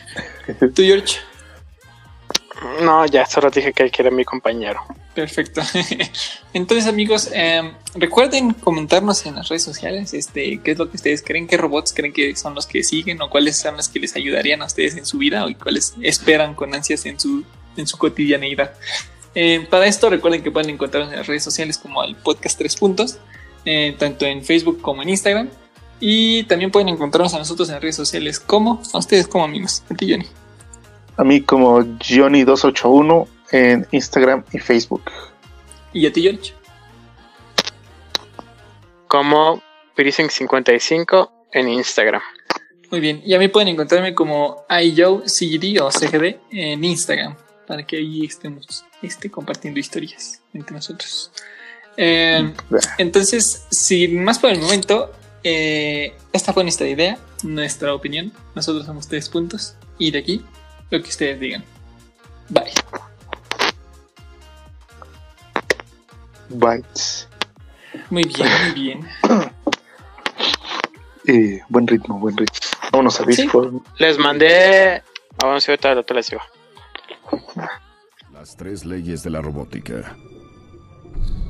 ¿Tú, 0.73 0.81
George? 0.83 1.17
No, 2.81 3.05
ya 3.07 3.25
solo 3.25 3.49
dije 3.49 3.73
que 3.73 3.83
él 3.83 3.91
quiere 3.91 4.11
mi 4.11 4.23
compañero. 4.23 4.81
Perfecto. 5.15 5.61
Entonces, 6.53 6.87
amigos, 6.87 7.29
eh, 7.33 7.73
recuerden 7.95 8.53
comentarnos 8.53 9.25
en 9.25 9.35
las 9.35 9.49
redes 9.49 9.63
sociales 9.63 10.13
este, 10.13 10.59
qué 10.63 10.71
es 10.71 10.77
lo 10.77 10.89
que 10.89 10.97
ustedes 10.97 11.23
creen, 11.23 11.47
qué 11.47 11.57
robots 11.57 11.91
creen 11.93 12.13
que 12.13 12.35
son 12.35 12.53
los 12.53 12.67
que 12.67 12.83
siguen 12.83 13.21
o 13.21 13.29
cuáles 13.29 13.57
son 13.57 13.77
los 13.77 13.89
que 13.89 13.99
les 13.99 14.15
ayudarían 14.15 14.61
a 14.61 14.65
ustedes 14.65 14.95
en 14.95 15.05
su 15.05 15.17
vida 15.17 15.45
o 15.45 15.49
cuáles 15.57 15.95
esperan 16.01 16.53
con 16.53 16.73
ansias 16.75 17.05
en 17.05 17.19
su, 17.19 17.43
en 17.77 17.87
su 17.87 17.97
cotidianeidad. 17.97 18.73
Eh, 19.33 19.65
para 19.69 19.87
esto, 19.87 20.09
recuerden 20.09 20.43
que 20.43 20.51
pueden 20.51 20.69
encontrarnos 20.69 21.11
en 21.11 21.17
las 21.17 21.27
redes 21.27 21.43
sociales 21.43 21.77
como 21.77 22.03
el 22.03 22.15
podcast 22.15 22.57
3 22.59 22.75
puntos, 22.75 23.17
eh, 23.65 23.95
tanto 23.97 24.25
en 24.25 24.43
Facebook 24.43 24.81
como 24.81 25.01
en 25.01 25.09
Instagram. 25.09 25.49
Y 25.99 26.43
también 26.43 26.71
pueden 26.71 26.89
encontrarnos 26.89 27.33
a 27.33 27.37
nosotros 27.37 27.69
en 27.69 27.75
las 27.75 27.81
redes 27.81 27.95
sociales 27.95 28.39
como 28.39 28.81
a 28.93 28.97
ustedes 28.97 29.27
como 29.27 29.45
amigos. 29.45 29.83
A. 29.89 30.40
A 31.17 31.23
mí 31.23 31.41
como 31.41 31.79
Johnny281 31.79 33.27
en 33.51 33.87
Instagram 33.91 34.43
y 34.51 34.59
Facebook. 34.59 35.03
Y 35.93 36.05
a 36.07 36.13
ti, 36.13 36.23
George. 36.23 36.53
Como 39.07 39.61
Pirising55 39.95 41.29
en 41.51 41.69
Instagram. 41.69 42.21
Muy 42.89 42.99
bien. 42.99 43.21
Y 43.25 43.33
a 43.33 43.39
mí 43.39 43.47
pueden 43.47 43.69
encontrarme 43.69 44.13
como 44.13 44.65
iJoeCGD 44.69 45.81
o 45.81 45.91
CGD 45.91 46.37
en 46.51 46.83
Instagram 46.83 47.35
para 47.67 47.85
que 47.85 47.97
ahí 47.97 48.25
estemos 48.25 48.85
este, 49.01 49.31
compartiendo 49.31 49.79
historias 49.79 50.41
entre 50.53 50.75
nosotros. 50.75 51.31
Eh, 51.95 52.53
entonces, 52.97 53.65
sin 53.69 54.23
más 54.23 54.39
por 54.39 54.51
el 54.51 54.59
momento, 54.59 55.11
eh, 55.43 56.13
esta 56.33 56.51
fue 56.51 56.63
nuestra 56.63 56.87
idea, 56.87 57.17
nuestra 57.43 57.93
opinión. 57.93 58.33
Nosotros 58.55 58.85
somos 58.85 59.07
tres 59.07 59.29
puntos. 59.29 59.75
Y 59.97 60.11
de 60.11 60.19
aquí, 60.19 60.43
lo 60.91 61.01
que 61.01 61.09
ustedes 61.09 61.39
digan. 61.39 61.63
Bye. 62.49 62.71
Bytes. 66.49 67.27
Muy 68.09 68.23
bien, 68.23 68.49
muy 68.63 68.71
bien. 68.73 69.07
Eh, 71.27 71.61
buen 71.69 71.87
ritmo, 71.87 72.19
buen 72.19 72.35
ritmo. 72.35 72.57
Vámonos 72.91 73.19
a 73.21 73.25
Sí. 73.25 73.43
Discord. 73.43 73.75
Les 73.99 74.17
mandé. 74.17 75.01
Vamos 75.41 75.67
a 75.67 75.71
ver, 75.71 76.05
les 76.15 76.29
digo. 76.29 76.41
Las 78.33 78.55
tres 78.57 78.85
leyes 78.85 79.23
de 79.23 79.29
la 79.29 79.41
robótica. 79.41 80.15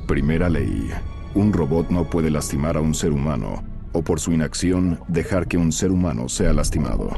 Primera 0.06 0.48
ley. 0.48 0.90
Un 1.34 1.52
robot 1.52 1.88
no 1.90 2.08
puede 2.08 2.30
lastimar 2.30 2.76
a 2.76 2.80
un 2.80 2.94
ser 2.94 3.12
humano 3.12 3.64
o 3.92 4.02
por 4.02 4.20
su 4.20 4.32
inacción 4.32 5.00
dejar 5.08 5.48
que 5.48 5.56
un 5.56 5.72
ser 5.72 5.90
humano 5.90 6.28
sea 6.28 6.52
lastimado. 6.52 7.10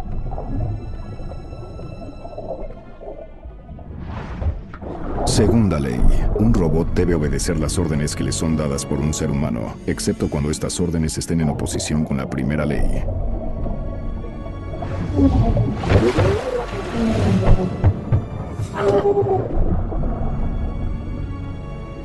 Segunda 5.27 5.81
ley. 5.81 6.01
Un 6.39 6.53
robot 6.53 6.95
debe 6.95 7.15
obedecer 7.15 7.59
las 7.59 7.79
órdenes 7.79 8.15
que 8.15 8.25
le 8.25 8.33
son 8.33 8.57
dadas 8.57 8.85
por 8.85 9.01
un 9.01 9.15
ser 9.15 9.31
humano, 9.31 9.75
excepto 9.87 10.29
cuando 10.29 10.51
estas 10.51 10.79
órdenes 10.81 11.17
estén 11.19 11.41
en 11.41 11.49
oposición 11.49 12.05
con 12.05 12.19
la 12.19 12.29
primera 12.29 12.67
ley. 12.67 13.03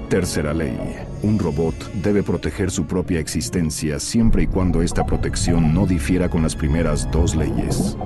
Tercera 0.10 0.54
ley. 0.54 0.78
Un 1.22 1.38
robot 1.38 1.76
debe 2.02 2.24
proteger 2.24 2.72
su 2.72 2.86
propia 2.86 3.20
existencia 3.20 4.00
siempre 4.00 4.44
y 4.44 4.48
cuando 4.48 4.82
esta 4.82 5.06
protección 5.06 5.74
no 5.74 5.86
difiera 5.86 6.30
con 6.30 6.42
las 6.42 6.56
primeras 6.56 7.12
dos 7.12 7.36
leyes. 7.36 7.98